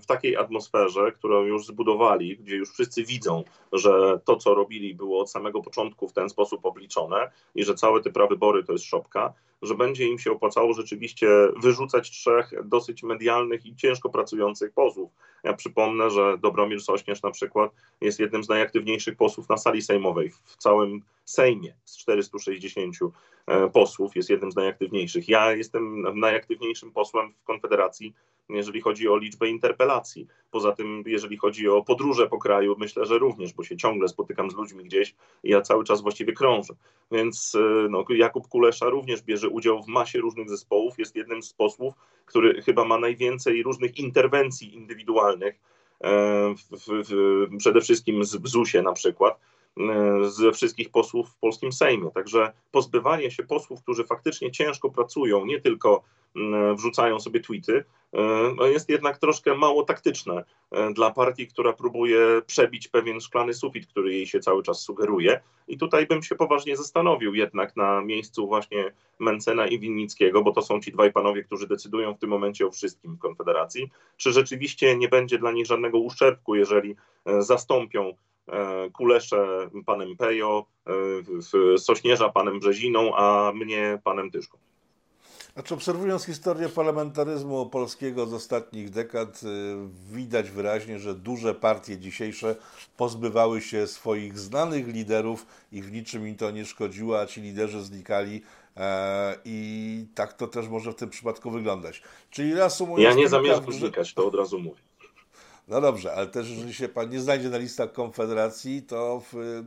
w 0.00 0.06
takiej 0.06 0.36
atmosferze, 0.36 1.12
którą 1.12 1.42
już 1.42 1.66
zbudowali, 1.66 2.36
gdzie 2.36 2.56
już 2.56 2.70
wszyscy 2.70 3.04
widzą, 3.04 3.44
że 3.72 4.20
to, 4.24 4.36
co 4.36 4.54
robili, 4.54 4.94
było 4.94 5.20
od 5.20 5.30
samego 5.30 5.62
początku 5.62 6.08
w 6.08 6.12
ten 6.12 6.28
sposób 6.28 6.66
obliczone 6.66 7.30
i 7.54 7.64
że 7.64 7.74
całe 7.74 8.00
te 8.00 8.10
prawybory 8.10 8.64
to 8.64 8.72
jest 8.72 8.84
szopka, 8.84 9.32
że 9.62 9.74
będzie 9.74 10.06
im 10.06 10.18
się 10.18 10.32
opłacało 10.32 10.72
rzeczywiście 10.72 11.28
wyrzucać 11.62 12.10
trzech 12.10 12.52
dosyć 12.64 13.02
medialnych 13.02 13.66
i 13.66 13.76
ciężko 13.76 14.08
pracujących 14.08 14.72
posłów. 14.72 15.10
Ja 15.44 15.52
przypomnę, 15.52 16.10
że 16.10 16.38
Dobromir 16.38 16.82
Sośnierz 16.82 17.22
na 17.22 17.30
przykład 17.30 17.70
jest 18.00 18.20
jednym 18.20 18.44
z 18.44 18.48
najaktywniejszych 18.48 19.16
posłów 19.16 19.48
na 19.48 19.56
sali 19.56 19.82
sejmowej 19.82 20.30
w 20.30 20.56
całym 20.56 21.02
Sejmie 21.24 21.74
z 21.84 21.98
460 21.98 22.96
e, 23.46 23.70
posłów, 23.70 24.16
jest 24.16 24.30
jednym 24.30 24.52
z 24.52 24.56
najaktywniejszych. 24.56 25.28
Ja 25.28 25.52
jestem 25.52 26.02
najaktywniejszym 26.20 26.92
posłem 26.92 27.32
w 27.32 27.44
Konfederacji 27.44 28.14
jeżeli 28.48 28.80
chodzi 28.80 29.08
o 29.08 29.16
liczbę 29.16 29.48
interpelacji. 29.48 30.26
Poza 30.50 30.72
tym, 30.72 31.02
jeżeli 31.06 31.36
chodzi 31.36 31.68
o 31.68 31.82
podróże 31.82 32.26
po 32.28 32.38
kraju, 32.38 32.76
myślę, 32.78 33.06
że 33.06 33.18
również, 33.18 33.52
bo 33.52 33.64
się 33.64 33.76
ciągle 33.76 34.08
spotykam 34.08 34.50
z 34.50 34.54
ludźmi 34.54 34.84
gdzieś 34.84 35.14
i 35.42 35.50
ja 35.50 35.60
cały 35.60 35.84
czas 35.84 36.02
właściwie 36.02 36.32
krążę. 36.32 36.74
Więc 37.12 37.54
e, 37.54 37.88
no, 37.90 38.04
Jakub 38.08 38.48
Kulesza 38.48 38.88
również 38.88 39.22
bierze 39.22 39.48
udział 39.48 39.82
w 39.82 39.86
masie 39.86 40.18
różnych 40.18 40.50
zespołów, 40.50 40.98
jest 40.98 41.16
jednym 41.16 41.42
z 41.42 41.52
posłów, 41.52 41.94
który 42.26 42.62
chyba 42.62 42.84
ma 42.84 42.98
najwięcej 42.98 43.62
różnych 43.62 43.98
interwencji 43.98 44.74
indywidualnych, 44.74 45.60
e, 46.00 46.10
w, 46.54 46.60
w, 46.70 47.08
w, 47.08 47.56
przede 47.58 47.80
wszystkim 47.80 48.24
z 48.24 48.48
ZUS-ie 48.48 48.82
na 48.82 48.92
przykład 48.92 49.38
ze 50.28 50.52
wszystkich 50.52 50.90
posłów 50.90 51.30
w 51.30 51.36
polskim 51.36 51.72
Sejmie. 51.72 52.10
Także 52.10 52.52
pozbywanie 52.70 53.30
się 53.30 53.42
posłów, 53.42 53.82
którzy 53.82 54.04
faktycznie 54.04 54.50
ciężko 54.50 54.90
pracują, 54.90 55.46
nie 55.46 55.60
tylko 55.60 56.02
wrzucają 56.76 57.20
sobie 57.20 57.40
tweety, 57.40 57.84
e, 58.12 58.18
no 58.56 58.66
jest 58.66 58.88
jednak 58.88 59.18
troszkę 59.18 59.54
mało 59.54 59.82
taktyczne 59.82 60.44
e, 60.70 60.92
dla 60.92 61.10
partii, 61.10 61.46
która 61.46 61.72
próbuje 61.72 62.18
przebić 62.46 62.88
pewien 62.88 63.20
szklany 63.20 63.54
sufit, 63.54 63.86
który 63.86 64.12
jej 64.12 64.26
się 64.26 64.40
cały 64.40 64.62
czas 64.62 64.80
sugeruje. 64.80 65.40
I 65.68 65.78
tutaj 65.78 66.06
bym 66.06 66.22
się 66.22 66.34
poważnie 66.34 66.76
zastanowił 66.76 67.34
jednak 67.34 67.76
na 67.76 68.00
miejscu 68.00 68.46
właśnie 68.46 68.92
Mencena 69.18 69.66
i 69.66 69.78
Winnickiego, 69.78 70.42
bo 70.42 70.52
to 70.52 70.62
są 70.62 70.80
ci 70.80 70.92
dwaj 70.92 71.12
panowie, 71.12 71.44
którzy 71.44 71.66
decydują 71.66 72.14
w 72.14 72.18
tym 72.18 72.30
momencie 72.30 72.66
o 72.66 72.70
wszystkim 72.70 73.14
w 73.16 73.18
Konfederacji, 73.18 73.90
czy 74.16 74.32
rzeczywiście 74.32 74.96
nie 74.96 75.08
będzie 75.08 75.38
dla 75.38 75.52
nich 75.52 75.66
żadnego 75.66 75.98
uszczerbku, 75.98 76.54
jeżeli 76.54 76.96
zastąpią 77.38 78.14
E, 78.14 78.33
Kulesze 78.92 79.68
panem 79.86 80.16
Pejo, 80.16 80.66
e, 80.86 81.78
Sośnierza 81.78 82.28
panem 82.28 82.60
Brzeziną, 82.60 83.16
a 83.16 83.52
mnie 83.52 83.98
panem 84.04 84.30
Tyszką. 84.30 84.58
Znaczy, 85.54 85.74
obserwując 85.74 86.24
historię 86.24 86.68
parlamentaryzmu 86.68 87.66
polskiego 87.66 88.26
z 88.26 88.34
ostatnich 88.34 88.90
dekad, 88.90 89.40
e, 89.42 89.46
widać 90.14 90.50
wyraźnie, 90.50 90.98
że 90.98 91.14
duże 91.14 91.54
partie 91.54 91.98
dzisiejsze 91.98 92.56
pozbywały 92.96 93.60
się 93.60 93.86
swoich 93.86 94.38
znanych 94.38 94.88
liderów 94.88 95.46
i 95.72 95.82
w 95.82 95.92
niczym 95.92 96.28
im 96.28 96.36
to 96.36 96.50
nie 96.50 96.64
szkodziło, 96.64 97.20
a 97.20 97.26
ci 97.26 97.40
liderzy 97.40 97.82
znikali. 97.82 98.42
I 99.44 100.06
tak 100.14 100.32
to 100.32 100.46
też 100.46 100.68
może 100.68 100.92
w 100.92 100.94
tym 100.94 101.10
przypadku 101.10 101.50
wyglądać. 101.50 102.02
Czyli 102.30 102.54
reasumując. 102.54 103.02
Ja 103.02 103.22
nie 103.22 103.28
zamierzam 103.28 103.72
znikać, 103.72 104.14
to 104.14 104.26
od 104.26 104.34
razu 104.34 104.58
mówię. 104.58 104.80
No 105.68 105.80
dobrze, 105.80 106.14
ale 106.14 106.26
też 106.26 106.50
jeżeli 106.50 106.74
się 106.74 106.88
pan 106.88 107.10
nie 107.10 107.20
znajdzie 107.20 107.48
na 107.48 107.58
listach 107.58 107.92
Konfederacji, 107.92 108.82
to 108.82 109.22
w, 109.32 109.62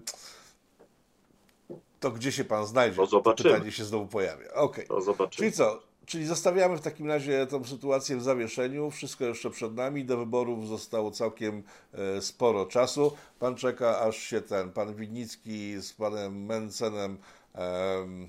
to 1.99 2.11
gdzie 2.11 2.31
się 2.31 2.43
pan 2.43 2.65
znajdzie? 2.65 2.95
To, 2.95 3.05
zobaczymy. 3.05 3.49
to 3.49 3.55
pytanie 3.55 3.71
się 3.71 3.85
znowu 3.85 4.07
pojawia. 4.07 4.53
Okay. 4.53 4.85
To 4.85 5.01
zobaczymy. 5.01 5.37
Czyli 5.37 5.51
co? 5.51 5.87
czyli 6.07 6.25
zostawiamy 6.25 6.77
w 6.77 6.81
takim 6.81 7.07
razie 7.07 7.47
tą 7.47 7.63
sytuację 7.65 8.17
w 8.17 8.23
zawieszeniu. 8.23 8.91
Wszystko 8.91 9.25
jeszcze 9.25 9.49
przed 9.49 9.75
nami. 9.75 10.05
Do 10.05 10.17
wyborów 10.17 10.67
zostało 10.67 11.11
całkiem 11.11 11.63
e, 11.93 12.21
sporo 12.21 12.65
czasu. 12.65 13.11
Pan 13.39 13.55
czeka, 13.55 13.99
aż 13.99 14.17
się 14.17 14.41
ten, 14.41 14.71
pan 14.71 14.95
Winnicki 14.95 15.81
z 15.81 15.93
panem 15.93 16.45
Mencenem 16.45 17.17
em, 17.53 18.27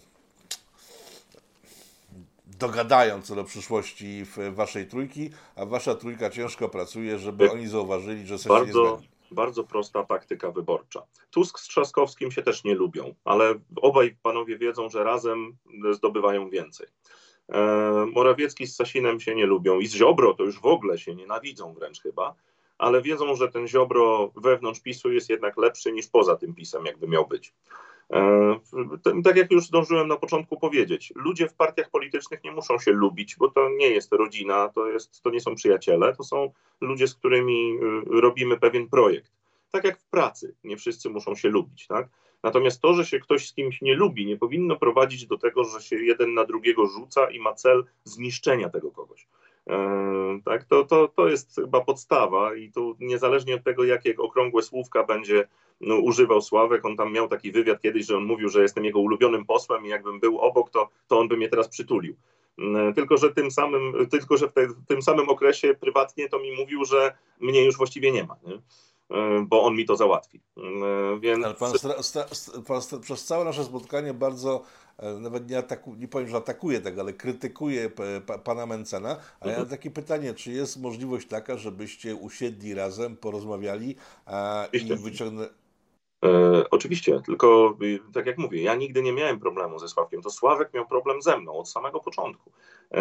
dogadają 2.58 3.22
co 3.22 3.34
do 3.34 3.44
przyszłości 3.44 4.24
w 4.24 4.54
waszej 4.54 4.86
trójki, 4.86 5.30
a 5.56 5.66
wasza 5.66 5.94
trójka 5.94 6.30
ciężko 6.30 6.68
pracuje, 6.68 7.18
żeby 7.18 7.50
oni 7.50 7.66
zauważyli, 7.66 8.26
że 8.26 8.38
coś 8.38 8.46
nie 8.46 8.58
Bardzo, 8.58 8.96
zmieni. 8.96 9.08
bardzo 9.30 9.64
prosta 9.64 10.04
taktyka 10.04 10.50
wyborcza. 10.50 11.02
Tusk 11.30 11.58
z 11.58 11.68
Trzaskowskim 11.68 12.32
się 12.32 12.42
też 12.42 12.64
nie 12.64 12.74
lubią, 12.74 13.14
ale 13.24 13.54
obaj 13.76 14.16
panowie 14.22 14.58
wiedzą, 14.58 14.88
że 14.88 15.04
razem 15.04 15.56
zdobywają 15.92 16.50
więcej. 16.50 16.86
E, 17.48 18.06
Morawiecki 18.14 18.66
z 18.66 18.76
Sasinem 18.76 19.20
się 19.20 19.34
nie 19.34 19.46
lubią 19.46 19.80
i 19.80 19.86
z 19.86 19.94
Ziobro 19.94 20.34
to 20.34 20.44
już 20.44 20.60
w 20.60 20.66
ogóle 20.66 20.98
się 20.98 21.14
nienawidzą 21.14 21.74
wręcz 21.74 22.02
chyba, 22.02 22.34
ale 22.78 23.02
wiedzą, 23.02 23.36
że 23.36 23.48
ten 23.48 23.68
Ziobro 23.68 24.32
wewnątrz 24.36 24.80
PiSu 24.80 25.12
jest 25.12 25.30
jednak 25.30 25.56
lepszy 25.56 25.92
niż 25.92 26.08
poza 26.08 26.36
tym 26.36 26.54
PiSem, 26.54 26.86
jakby 26.86 27.08
miał 27.08 27.26
być. 27.26 27.54
E, 28.12 28.60
Tak 29.24 29.36
jak 29.36 29.52
już 29.52 29.66
zdążyłem 29.66 30.08
na 30.08 30.16
początku 30.16 30.60
powiedzieć, 30.60 31.12
ludzie 31.16 31.48
w 31.48 31.54
partiach 31.54 31.90
politycznych 31.90 32.44
nie 32.44 32.52
muszą 32.52 32.78
się 32.78 32.92
lubić, 32.92 33.36
bo 33.36 33.48
to 33.48 33.68
nie 33.68 33.88
jest 33.88 34.12
rodzina, 34.12 34.68
to, 34.68 34.86
jest, 34.86 35.22
to 35.22 35.30
nie 35.30 35.40
są 35.40 35.54
przyjaciele, 35.54 36.16
to 36.16 36.24
są 36.24 36.52
ludzie, 36.80 37.08
z 37.08 37.14
którymi 37.14 37.74
y, 37.76 38.20
robimy 38.20 38.58
pewien 38.58 38.88
projekt. 38.88 39.32
Tak 39.70 39.84
jak 39.84 40.00
w 40.00 40.06
pracy, 40.06 40.54
nie 40.64 40.76
wszyscy 40.76 41.10
muszą 41.10 41.34
się 41.34 41.48
lubić. 41.48 41.86
Tak? 41.86 42.08
Natomiast 42.42 42.80
to, 42.80 42.94
że 42.94 43.06
się 43.06 43.20
ktoś 43.20 43.48
z 43.48 43.54
kimś 43.54 43.80
nie 43.82 43.94
lubi, 43.94 44.26
nie 44.26 44.36
powinno 44.36 44.76
prowadzić 44.76 45.26
do 45.26 45.38
tego, 45.38 45.64
że 45.64 45.80
się 45.80 45.96
jeden 45.96 46.34
na 46.34 46.44
drugiego 46.44 46.86
rzuca 46.86 47.30
i 47.30 47.40
ma 47.40 47.54
cel 47.54 47.84
zniszczenia 48.04 48.68
tego 48.68 48.90
kogoś. 48.90 49.26
E, 49.70 50.40
Tak, 50.44 50.64
to, 50.64 50.84
to, 50.84 51.08
to 51.08 51.28
jest 51.28 51.54
chyba 51.54 51.80
podstawa 51.80 52.54
i 52.54 52.72
tu 52.72 52.96
niezależnie 53.00 53.54
od 53.54 53.64
tego, 53.64 53.84
jakie 53.84 54.16
okrągłe 54.16 54.62
słówka 54.62 55.04
będzie 55.04 55.48
no, 55.80 55.96
używał 55.96 56.42
Sławek, 56.42 56.84
on 56.84 56.96
tam 56.96 57.12
miał 57.12 57.28
taki 57.28 57.52
wywiad 57.52 57.80
kiedyś, 57.80 58.06
że 58.06 58.16
on 58.16 58.24
mówił, 58.24 58.48
że 58.48 58.62
jestem 58.62 58.84
jego 58.84 59.00
ulubionym 59.00 59.46
posłem 59.46 59.86
i 59.86 59.88
jakbym 59.88 60.20
był 60.20 60.38
obok, 60.38 60.70
to, 60.70 60.88
to 61.08 61.18
on 61.18 61.28
by 61.28 61.36
mnie 61.36 61.48
teraz 61.48 61.68
przytulił. 61.68 62.16
Mm, 62.58 62.94
Tylko, 62.94 63.16
że 63.16 63.34
tym 63.34 63.50
samym, 63.50 64.08
tylko, 64.10 64.36
że 64.36 64.48
w, 64.48 64.52
te, 64.52 64.66
w 64.66 64.86
tym 64.86 65.02
samym 65.02 65.28
okresie 65.28 65.74
prywatnie 65.74 66.28
to 66.28 66.38
mi 66.38 66.52
mówił, 66.52 66.84
że 66.84 67.14
mnie 67.40 67.64
już 67.64 67.76
właściwie 67.76 68.12
nie 68.12 68.24
ma, 68.24 68.36
nie? 68.46 68.58
E, 69.10 69.46
bo 69.48 69.62
on 69.62 69.76
mi 69.76 69.84
to 69.84 69.96
załatwi. 69.96 70.40
E, 70.56 71.20
Więc 71.20 71.44
Ale 71.44 71.54
pan, 71.54 71.72
stra, 71.78 72.24
pan 72.66 73.00
przez 73.00 73.24
całe 73.24 73.44
nasze 73.44 73.64
spotkanie 73.64 74.14
bardzo, 74.14 74.62
e, 74.98 75.12
nawet 75.12 75.50
nie, 75.50 75.58
ataku, 75.58 75.94
nie 75.94 76.08
powiem, 76.08 76.28
że 76.28 76.36
atakuje 76.36 76.80
tego, 76.80 77.00
ale 77.00 77.12
krytykuje 77.12 77.90
pa, 78.26 78.38
pana 78.38 78.66
Mencena. 78.66 79.16
A 79.40 79.48
ja 79.48 79.58
mam 79.58 79.68
takie 79.68 79.90
pytanie, 79.90 80.34
czy 80.34 80.52
jest 80.52 80.80
możliwość 80.80 81.28
taka, 81.28 81.56
żebyście 81.56 82.14
usiedli 82.14 82.74
razem, 82.74 83.16
porozmawiali 83.16 83.96
a, 84.26 84.66
i 84.72 84.96
wyciągnęli... 84.96 85.48
E, 86.24 86.64
oczywiście, 86.70 87.20
tylko 87.26 87.76
y, 87.82 88.00
tak 88.12 88.26
jak 88.26 88.38
mówię, 88.38 88.62
ja 88.62 88.74
nigdy 88.74 89.02
nie 89.02 89.12
miałem 89.12 89.40
problemu 89.40 89.78
ze 89.78 89.88
Sławkiem. 89.88 90.22
To 90.22 90.30
Sławek 90.30 90.74
miał 90.74 90.86
problem 90.86 91.22
ze 91.22 91.38
mną 91.38 91.52
od 91.52 91.68
samego 91.68 92.00
początku. 92.00 92.52
E, 92.90 93.00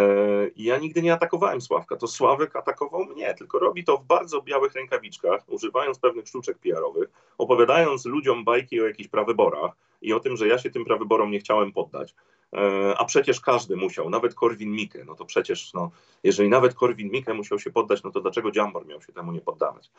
ja 0.56 0.78
nigdy 0.78 1.02
nie 1.02 1.14
atakowałem 1.14 1.62
Sławka. 1.62 1.98
To 1.98 2.08
Sławek 2.08 2.56
atakował 2.56 3.06
mnie, 3.06 3.34
tylko 3.34 3.60
robi 3.60 3.84
to 3.84 3.98
w 3.98 4.06
bardzo 4.06 4.42
białych 4.42 4.74
rękawiczkach, 4.74 5.44
używając 5.48 6.00
pewnych 6.00 6.28
sztuczek 6.28 6.58
PR-owych, 6.58 7.10
opowiadając 7.38 8.06
ludziom 8.06 8.44
bajki 8.44 8.82
o 8.82 8.88
jakichś 8.88 9.10
prawyborach 9.10 9.72
i 10.02 10.14
o 10.14 10.20
tym, 10.20 10.38
że 10.38 10.48
ja 10.48 10.58
się 10.58 10.70
tym 10.70 10.86
prawyborom 10.86 11.32
nie 11.32 11.40
chciałem 11.40 11.72
poddać. 11.72 12.16
E, 12.56 12.94
a 12.98 13.06
przecież 13.06 13.42
każdy 13.42 13.76
musiał, 13.76 14.10
nawet 14.10 14.36
Korwin-Mikke. 14.36 15.06
No 15.06 15.16
to 15.16 15.26
przecież, 15.26 15.74
no, 15.74 15.92
jeżeli 16.24 16.50
nawet 16.50 16.74
Korwin-Mikke 16.74 17.34
musiał 17.34 17.60
się 17.60 17.72
poddać, 17.72 18.04
no 18.04 18.12
to 18.12 18.22
dlaczego 18.22 18.52
Dziambor 18.52 18.86
miał 18.86 19.02
się 19.02 19.14
temu 19.14 19.32
nie 19.32 19.42
poddawać? 19.42 19.92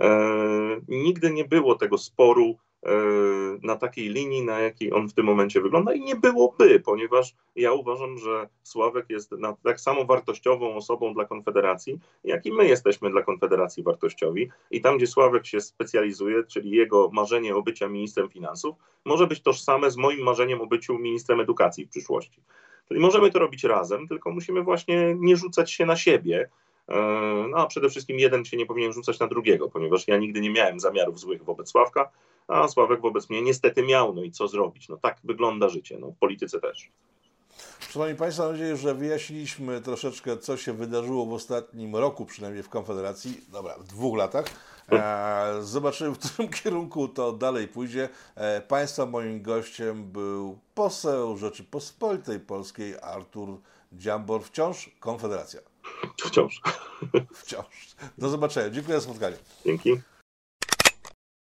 E, 0.00 0.10
nigdy 0.88 1.30
nie 1.30 1.44
było 1.44 1.74
tego 1.74 1.98
sporu 1.98 2.58
na 3.62 3.76
takiej 3.76 4.08
linii, 4.08 4.44
na 4.44 4.60
jakiej 4.60 4.92
on 4.92 5.08
w 5.08 5.12
tym 5.12 5.26
momencie 5.26 5.60
wygląda 5.60 5.94
i 5.94 6.00
nie 6.00 6.16
byłoby, 6.16 6.80
ponieważ 6.80 7.34
ja 7.56 7.72
uważam, 7.72 8.18
że 8.18 8.48
Sławek 8.62 9.10
jest 9.10 9.32
na, 9.32 9.56
tak 9.62 9.80
samo 9.80 10.04
wartościową 10.04 10.74
osobą 10.74 11.14
dla 11.14 11.24
Konfederacji, 11.24 11.98
jak 12.24 12.46
i 12.46 12.52
my 12.52 12.66
jesteśmy 12.66 13.10
dla 13.10 13.22
Konfederacji 13.22 13.82
wartościowi. 13.82 14.50
I 14.70 14.80
tam, 14.80 14.96
gdzie 14.96 15.06
Sławek 15.06 15.46
się 15.46 15.60
specjalizuje, 15.60 16.44
czyli 16.44 16.70
jego 16.70 17.10
marzenie 17.12 17.56
o 17.56 17.62
bycia 17.62 17.88
ministrem 17.88 18.28
finansów, 18.28 18.76
może 19.04 19.26
być 19.26 19.42
tożsame 19.42 19.90
z 19.90 19.96
moim 19.96 20.20
marzeniem 20.20 20.60
o 20.60 20.66
byciu 20.66 20.98
ministrem 20.98 21.40
edukacji 21.40 21.86
w 21.86 21.90
przyszłości. 21.90 22.40
Czyli 22.88 23.00
możemy 23.00 23.30
to 23.30 23.38
robić 23.38 23.64
razem, 23.64 24.08
tylko 24.08 24.30
musimy 24.30 24.62
właśnie 24.62 25.14
nie 25.18 25.36
rzucać 25.36 25.72
się 25.72 25.86
na 25.86 25.96
siebie, 25.96 26.48
E, 26.88 26.94
No 27.50 27.58
a 27.58 27.66
przede 27.66 27.90
wszystkim 27.90 28.18
jeden 28.18 28.44
się 28.44 28.56
nie 28.56 28.66
powinien 28.66 28.92
rzucać 28.92 29.18
na 29.18 29.26
drugiego, 29.26 29.68
ponieważ 29.68 30.08
ja 30.08 30.18
nigdy 30.18 30.40
nie 30.40 30.50
miałem 30.50 30.80
zamiarów 30.80 31.20
złych 31.20 31.44
wobec 31.44 31.70
Sławka, 31.70 32.10
a 32.48 32.68
Sławek 32.68 33.00
wobec 33.00 33.30
mnie 33.30 33.42
niestety 33.42 33.82
miał. 33.82 34.14
No 34.14 34.22
i 34.22 34.30
co 34.30 34.48
zrobić? 34.48 34.88
No 34.88 34.96
tak 34.96 35.18
wygląda 35.24 35.68
życie, 35.68 35.98
no 35.98 36.10
w 36.10 36.16
polityce 36.16 36.60
też. 36.60 36.90
Szanowni 37.90 38.14
Państwo, 38.14 38.42
mam 38.42 38.52
nadzieję, 38.52 38.76
że 38.76 38.94
wyjaśniliśmy 38.94 39.80
troszeczkę, 39.80 40.36
co 40.38 40.56
się 40.56 40.72
wydarzyło 40.72 41.26
w 41.26 41.32
ostatnim 41.32 41.96
roku, 41.96 42.26
przynajmniej 42.26 42.62
w 42.62 42.68
Konfederacji, 42.68 43.40
dobra, 43.52 43.78
w 43.78 43.84
dwóch 43.84 44.16
latach. 44.16 44.44
E, 44.92 45.62
zobaczymy, 45.62 46.14
w 46.14 46.18
którym 46.18 46.50
kierunku 46.62 47.08
to 47.08 47.32
dalej 47.32 47.68
pójdzie. 47.68 48.08
E, 48.34 48.60
państwa 48.60 49.06
moim 49.06 49.42
gościem 49.42 50.12
był 50.12 50.58
poseł 50.74 51.36
Rzeczypospolitej 51.36 52.40
Polskiej 52.40 52.94
Artur 53.02 53.48
Dziambor, 53.92 54.42
wciąż 54.42 54.90
Konfederacja. 55.00 55.60
Wciąż. 56.24 56.60
Wciąż. 57.42 57.96
Do 58.18 58.28
zobaczenia. 58.28 58.70
Dziękuję 58.70 59.00
za 59.00 59.04
spotkanie. 59.04 59.36
Dzięki. 59.66 60.00